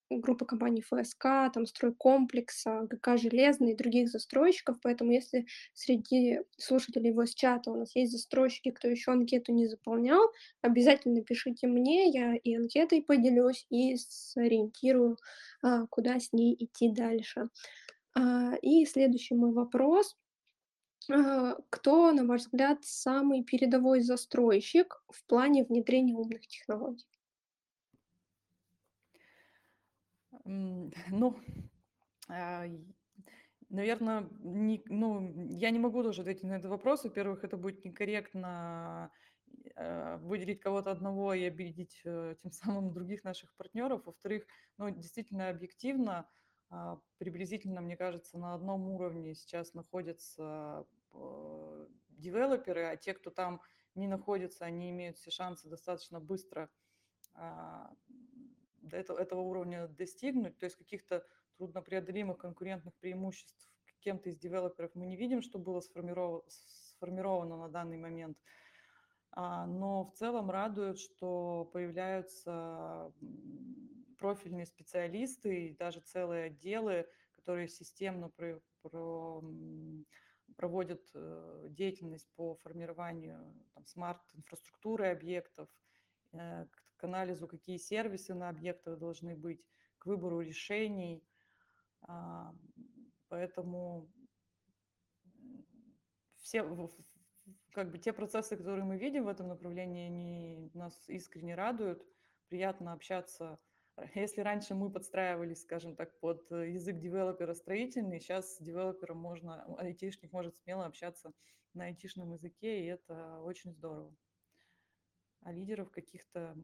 группа 0.09 0.45
компаний 0.45 0.81
ФСК, 0.81 1.51
там 1.53 1.65
стройкомплекса, 1.65 2.87
ГК 2.89 3.17
Железный 3.17 3.71
и 3.71 3.75
других 3.75 4.09
застройщиков, 4.09 4.77
поэтому 4.81 5.11
если 5.11 5.45
среди 5.73 6.41
слушателей 6.57 7.09
его 7.09 7.25
чата 7.25 7.71
у 7.71 7.75
нас 7.75 7.95
есть 7.95 8.11
застройщики, 8.11 8.71
кто 8.71 8.87
еще 8.87 9.11
анкету 9.11 9.53
не 9.53 9.67
заполнял, 9.67 10.21
обязательно 10.61 11.21
пишите 11.21 11.67
мне, 11.67 12.09
я 12.09 12.35
и 12.35 12.55
анкетой 12.55 13.01
поделюсь, 13.01 13.65
и 13.69 13.95
сориентирую, 13.97 15.17
а, 15.61 15.85
куда 15.87 16.19
с 16.19 16.33
ней 16.33 16.55
идти 16.57 16.89
дальше. 16.89 17.49
А, 18.15 18.55
и 18.61 18.85
следующий 18.85 19.35
мой 19.35 19.53
вопрос. 19.53 20.17
А, 21.11 21.55
кто, 21.69 22.11
на 22.11 22.25
ваш 22.25 22.41
взгляд, 22.41 22.79
самый 22.83 23.43
передовой 23.43 24.01
застройщик 24.01 25.03
в 25.09 25.25
плане 25.25 25.65
внедрения 25.65 26.15
умных 26.15 26.47
технологий? 26.47 27.08
Ну, 31.11 31.39
а, 32.27 32.65
наверное, 33.69 34.27
не, 34.39 34.83
ну, 34.87 35.47
я 35.49 35.69
не 35.69 35.79
могу 35.79 36.03
тоже 36.03 36.21
ответить 36.21 36.43
на 36.43 36.57
этот 36.57 36.69
вопрос. 36.69 37.03
Во-первых, 37.03 37.43
это 37.43 37.57
будет 37.57 37.85
некорректно 37.85 39.11
э, 39.75 40.17
выделить 40.17 40.59
кого-то 40.59 40.91
одного 40.91 41.33
и 41.33 41.43
обидеть 41.43 42.01
э, 42.05 42.35
тем 42.41 42.51
самым 42.51 42.93
других 42.93 43.23
наших 43.23 43.55
партнеров. 43.55 44.05
Во-вторых, 44.05 44.45
ну, 44.77 44.89
действительно 44.89 45.49
объективно, 45.49 46.27
а, 46.71 46.99
приблизительно, 47.17 47.81
мне 47.81 47.97
кажется, 47.97 48.37
на 48.37 48.53
одном 48.53 48.89
уровне 48.89 49.33
сейчас 49.33 49.73
находятся 49.73 50.85
э, 51.13 51.87
девелоперы, 52.09 52.85
а 52.85 52.95
те, 52.95 53.13
кто 53.13 53.31
там 53.31 53.61
не 53.95 54.07
находится, 54.07 54.65
они 54.65 54.91
имеют 54.91 55.17
все 55.17 55.31
шансы 55.31 55.67
достаточно 55.67 56.19
быстро 56.19 56.69
а, 57.33 57.91
этого, 58.93 59.19
этого 59.19 59.41
уровня 59.41 59.87
достигнуть, 59.87 60.57
то 60.57 60.65
есть 60.65 60.77
каких-то 60.77 61.25
труднопреодолимых 61.57 62.37
конкурентных 62.37 62.93
преимуществ 62.95 63.69
кем-то 63.99 64.29
из 64.29 64.37
девелоперов 64.37 64.91
мы 64.95 65.05
не 65.05 65.15
видим, 65.15 65.41
что 65.41 65.59
было 65.59 65.81
сформировано, 65.81 66.43
сформировано 66.47 67.57
на 67.57 67.69
данный 67.69 67.97
момент. 67.97 68.37
А, 69.31 69.65
но 69.65 70.05
в 70.05 70.13
целом 70.13 70.49
радует, 70.49 70.99
что 70.99 71.69
появляются 71.73 73.13
профильные 74.17 74.65
специалисты 74.65 75.67
и 75.67 75.75
даже 75.75 76.01
целые 76.01 76.45
отделы, 76.45 77.07
которые 77.35 77.67
системно 77.67 78.29
про, 78.29 78.59
про, 78.81 79.43
проводят 80.57 81.01
э, 81.13 81.67
деятельность 81.69 82.29
по 82.35 82.55
формированию 82.55 83.53
смарт-инфраструктуры 83.85 85.07
объектов, 85.07 85.69
э, 86.33 86.65
к 86.99 87.05
анализу, 87.05 87.47
какие 87.47 87.77
сервисы 87.77 88.33
на 88.33 88.49
объектах 88.49 88.99
должны 88.99 89.35
быть, 89.35 89.65
к 89.97 90.05
выбору 90.05 90.41
решений. 90.41 91.23
А, 92.01 92.53
поэтому 93.29 94.09
все, 96.37 96.63
как 97.71 97.91
бы 97.91 97.97
те 97.97 98.13
процессы, 98.13 98.57
которые 98.57 98.85
мы 98.85 98.97
видим 98.97 99.25
в 99.25 99.27
этом 99.27 99.47
направлении, 99.47 100.07
они 100.07 100.71
нас 100.73 101.07
искренне 101.07 101.55
радуют. 101.55 102.05
Приятно 102.49 102.93
общаться, 102.93 103.59
если 104.15 104.41
раньше 104.41 104.75
мы 104.75 104.91
подстраивались, 104.91 105.61
скажем 105.61 105.95
так, 105.95 106.19
под 106.19 106.49
язык 106.51 106.99
девелопера 106.99 107.53
строительный, 107.53 108.19
сейчас 108.19 108.55
с 108.55 108.59
девелопером 108.59 109.17
можно, 109.17 109.63
айтишник 109.77 110.31
может 110.31 110.57
смело 110.57 110.85
общаться 110.85 111.33
на 111.73 111.85
айтишном 111.85 112.31
языке, 112.31 112.81
и 112.81 112.85
это 112.85 113.39
очень 113.41 113.71
здорово. 113.71 114.13
А 115.41 115.51
лидеров 115.51 115.91
каких-то 115.91 116.57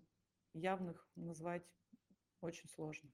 явных 0.56 1.08
назвать 1.16 1.64
очень 2.41 2.70
сложно. 2.70 3.12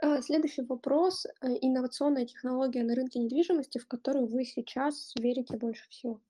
А, 0.00 0.22
Следующий 0.22 0.62
вопрос. 0.62 1.26
Э, 1.26 1.48
Инновационная 1.60 2.26
технология 2.26 2.82
на 2.82 2.94
рынке 2.94 3.18
недвижимости, 3.18 3.78
в 3.78 3.86
которую 3.86 4.26
вы 4.26 4.44
сейчас 4.44 5.12
верите 5.18 5.56
больше 5.56 5.88
всего? 5.90 6.20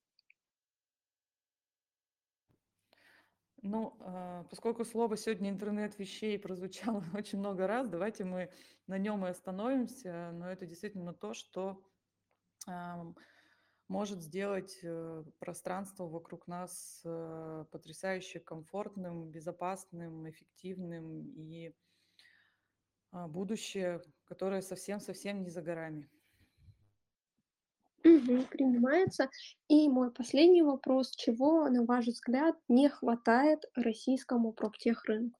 Ну, 3.62 3.96
а, 4.00 4.44
поскольку 4.50 4.84
слово 4.84 5.16
сегодня 5.16 5.48
интернет 5.48 5.96
вещей 5.98 6.36
прозвучало 6.38 7.04
очень 7.14 7.38
много 7.38 7.68
раз, 7.68 7.88
давайте 7.88 8.24
мы 8.24 8.50
на 8.88 8.98
нем 8.98 9.24
и 9.24 9.28
остановимся. 9.28 10.32
Но 10.32 10.50
это 10.50 10.66
действительно 10.66 11.14
то, 11.14 11.32
что 11.34 11.80
ам, 12.66 13.16
может 13.92 14.22
сделать 14.22 14.78
э, 14.82 15.22
пространство 15.38 16.06
вокруг 16.06 16.48
нас 16.48 17.02
э, 17.04 17.64
потрясающе 17.70 18.40
комфортным, 18.40 19.30
безопасным, 19.30 20.28
эффективным 20.30 21.28
и 21.36 21.74
а, 23.10 23.28
будущее, 23.28 24.00
которое 24.24 24.62
совсем-совсем 24.62 25.42
не 25.42 25.50
за 25.50 25.60
горами. 25.60 26.08
Принимается. 28.02 29.28
И 29.68 29.88
мой 29.88 30.10
последний 30.10 30.62
вопрос. 30.62 31.14
Чего, 31.14 31.68
на 31.68 31.84
ваш 31.84 32.06
взгляд, 32.06 32.56
не 32.68 32.88
хватает 32.88 33.64
российскому 33.76 34.52
проптехрынку? 34.52 35.38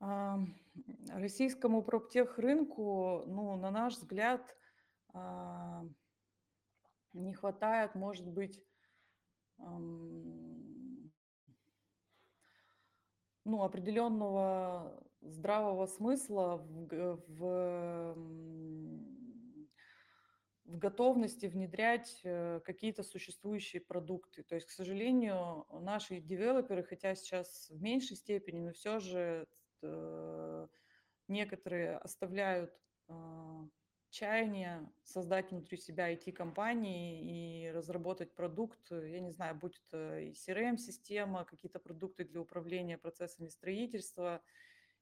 Ам, 0.00 0.65
Российскому 1.12 1.82
проптехрынку, 1.82 3.24
ну, 3.26 3.56
на 3.56 3.70
наш 3.70 3.94
взгляд, 3.94 4.56
а, 5.12 5.84
не 7.12 7.34
хватает, 7.34 7.94
может 7.94 8.26
быть, 8.28 8.62
ну, 13.46 13.62
определенного 13.62 15.02
здравого 15.20 15.86
смысла 15.86 16.56
в, 16.56 17.16
в, 17.28 18.14
в 20.64 20.78
готовности 20.78 21.46
внедрять 21.46 22.20
э, 22.24 22.60
какие-то 22.64 23.02
существующие 23.02 23.80
продукты. 23.80 24.42
То 24.42 24.56
есть, 24.56 24.66
к 24.66 24.70
сожалению, 24.70 25.64
наши 25.70 26.20
девелоперы, 26.20 26.82
хотя 26.82 27.14
сейчас 27.14 27.70
в 27.70 27.80
меньшей 27.80 28.16
степени, 28.16 28.60
но 28.60 28.72
все 28.72 28.98
же 28.98 29.46
э, 29.82 30.66
некоторые 31.28 31.96
оставляют 31.96 32.72
а, 33.08 33.68
чаяние 34.10 34.90
создать 35.02 35.50
внутри 35.50 35.76
себя 35.76 36.12
IT-компании 36.12 37.66
и 37.66 37.70
разработать 37.70 38.34
продукт, 38.34 38.80
э, 38.90 39.10
я 39.10 39.20
не 39.20 39.30
знаю, 39.30 39.54
будь 39.56 39.80
это 39.86 40.20
и 40.20 40.32
CRM-система, 40.32 41.44
какие-то 41.44 41.78
продукты 41.78 42.24
для 42.24 42.40
управления 42.40 42.96
процессами 42.96 43.48
строительства 43.48 44.42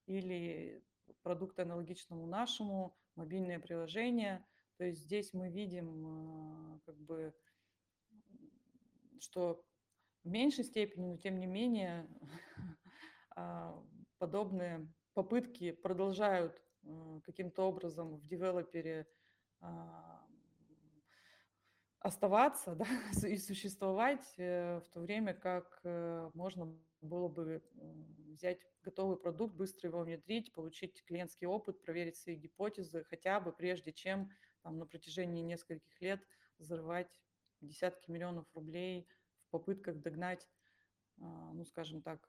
или 0.07 0.83
продукты 1.22 1.62
аналогичному 1.62 2.27
нашему, 2.27 2.97
мобильное 3.14 3.61
приложение. 3.61 4.45
То 4.79 4.85
есть 4.85 5.03
здесь 5.03 5.33
мы 5.33 5.49
видим 5.49 6.07
а, 6.07 6.81
как 6.85 6.97
бы, 6.99 7.33
что 9.20 9.64
в 10.25 10.29
меньшей 10.29 10.64
степени, 10.64 11.07
но 11.07 11.16
тем 11.18 11.39
не 11.39 11.47
менее 11.47 12.09
а, 13.37 13.81
подобные 14.18 14.89
попытки 15.15 15.73
продолжают 15.73 16.61
э, 16.83 17.21
каким-то 17.25 17.62
образом 17.62 18.17
в 18.17 18.27
девелопере 18.27 19.07
а, 19.61 20.25
оставаться 22.01 22.75
да, 22.77 22.87
и 23.27 23.37
существовать, 23.39 24.35
э, 24.37 24.81
в 24.81 24.89
то 24.91 25.01
время 25.01 25.33
как 25.33 25.81
э, 25.85 26.31
можно 26.35 26.77
было 27.01 27.29
бы 27.29 27.62
взять 28.35 28.61
готовый 28.83 29.17
продукт, 29.17 29.55
быстро 29.55 29.89
его 29.89 30.01
внедрить, 30.01 30.53
получить 30.53 31.03
клиентский 31.05 31.47
опыт, 31.47 31.83
проверить 31.83 32.17
свои 32.17 32.37
гипотезы, 32.37 33.05
хотя 33.05 33.41
бы 33.41 33.53
прежде 33.53 33.93
чем 33.93 34.31
там, 34.62 34.79
на 34.79 34.87
протяжении 34.87 35.43
нескольких 35.43 36.01
лет 36.01 36.21
взрывать 36.59 37.21
десятки 37.61 38.11
миллионов 38.11 38.47
рублей 38.55 39.09
в 39.47 39.51
попытках 39.51 40.01
догнать, 40.01 40.47
ну, 41.17 41.65
скажем 41.65 42.03
так, 42.03 42.29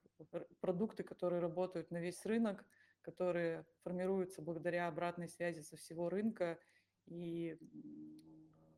продукты, 0.60 1.04
которые 1.04 1.42
работают 1.42 1.92
на 1.92 2.00
весь 2.00 2.26
рынок, 2.26 2.66
которые 3.02 3.66
формируются 3.84 4.42
благодаря 4.42 4.88
обратной 4.88 5.30
связи 5.30 5.62
со 5.62 5.78
всего 5.78 6.10
рынка 6.10 6.60
и 7.06 7.58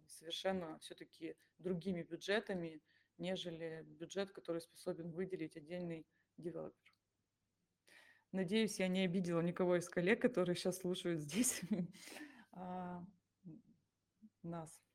совершенно 0.07 0.77
все-таки 0.79 1.35
другими 1.57 2.03
бюджетами, 2.03 2.81
нежели 3.17 3.83
бюджет, 3.87 4.31
который 4.31 4.61
способен 4.61 5.11
выделить 5.11 5.57
отдельный 5.57 6.05
девелопер. 6.37 6.93
Надеюсь, 8.31 8.79
я 8.79 8.87
не 8.87 9.05
обидела 9.05 9.41
никого 9.41 9.77
из 9.77 9.87
коллег, 9.89 10.21
которые 10.21 10.55
сейчас 10.55 10.77
слушают 10.77 11.21
здесь 11.21 11.61
а, 12.51 13.05
нас. 14.43 14.86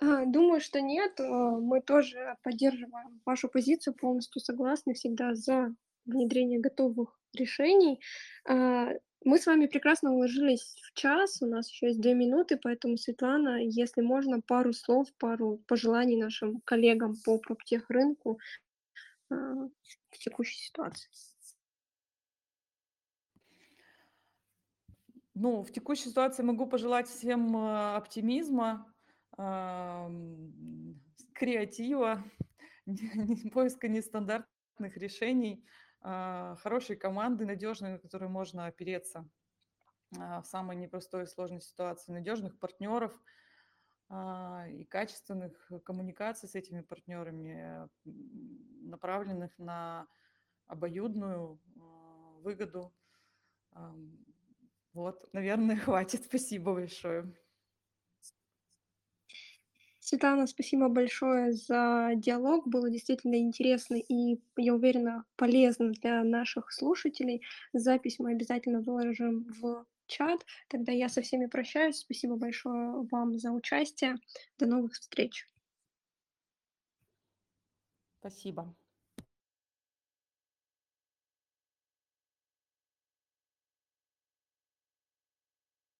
А, 0.00 0.24
Думаю, 0.26 0.60
что 0.60 0.80
нет. 0.80 1.18
А, 1.20 1.24
Мы 1.24 1.80
тоже 1.80 2.36
поддерживаем 2.42 3.20
вашу 3.24 3.48
позицию, 3.48 3.94
полностью 3.94 4.40
согласны 4.40 4.94
всегда 4.94 5.34
за 5.34 5.74
внедрение 6.06 6.60
готовых 6.60 7.18
решений. 7.34 8.00
А, 8.48 8.90
Мы 9.24 9.38
с 9.38 9.46
вами 9.46 9.66
прекрасно 9.66 10.12
уложились 10.12 10.76
в 10.82 10.92
час, 10.94 11.40
у 11.42 11.46
нас 11.46 11.70
еще 11.70 11.86
есть 11.86 12.00
две 12.00 12.14
минуты, 12.14 12.58
поэтому, 12.62 12.96
Светлана, 12.98 13.62
если 13.62 14.02
можно, 14.02 14.40
пару 14.40 14.72
слов, 14.72 15.08
пару 15.18 15.58
пожеланий 15.66 16.16
нашим 16.20 16.60
коллегам 16.64 17.14
по 17.24 17.38
проптехрынку 17.38 18.38
а, 19.30 19.34
в 20.10 20.18
текущей 20.18 20.58
ситуации. 20.58 21.08
Ну, 25.34 25.62
в 25.64 25.72
текущей 25.72 26.10
ситуации 26.10 26.42
могу 26.44 26.66
пожелать 26.66 27.08
всем 27.08 27.56
э, 27.56 27.96
оптимизма, 27.96 28.93
креатива, 31.34 32.22
поиска 33.52 33.88
нестандартных 33.88 34.96
решений, 34.96 35.64
а, 36.00 36.56
хорошей 36.56 36.96
команды, 36.96 37.46
надежной, 37.46 37.92
на 37.92 37.98
которую 37.98 38.30
можно 38.30 38.66
опереться 38.66 39.28
а, 40.18 40.42
в 40.42 40.46
самой 40.46 40.76
непростой 40.76 41.24
и 41.24 41.26
сложной 41.26 41.62
ситуации, 41.62 42.12
надежных 42.12 42.58
партнеров 42.58 43.18
а, 44.10 44.66
и 44.68 44.84
качественных 44.84 45.72
коммуникаций 45.84 46.48
с 46.48 46.54
этими 46.54 46.82
партнерами, 46.82 47.88
направленных 48.86 49.58
на 49.58 50.06
обоюдную 50.66 51.60
выгоду. 52.42 52.94
Вот, 54.92 55.32
наверное, 55.32 55.76
хватит. 55.84 56.24
Спасибо 56.24 56.74
большое. 56.74 57.34
Светлана, 60.04 60.46
спасибо 60.46 60.88
большое 60.90 61.54
за 61.54 62.10
диалог. 62.14 62.68
Было 62.68 62.90
действительно 62.90 63.36
интересно 63.36 63.94
и, 63.94 64.38
я 64.58 64.74
уверена, 64.74 65.24
полезно 65.36 65.92
для 65.92 66.22
наших 66.22 66.70
слушателей. 66.72 67.40
Запись 67.72 68.18
мы 68.18 68.32
обязательно 68.32 68.82
выложим 68.82 69.46
в 69.58 69.86
чат. 70.06 70.44
Тогда 70.68 70.92
я 70.92 71.08
со 71.08 71.22
всеми 71.22 71.46
прощаюсь. 71.46 72.00
Спасибо 72.00 72.36
большое 72.36 73.08
вам 73.10 73.38
за 73.38 73.50
участие. 73.50 74.16
До 74.58 74.66
новых 74.66 74.92
встреч. 74.92 75.48
Спасибо. 78.20 78.74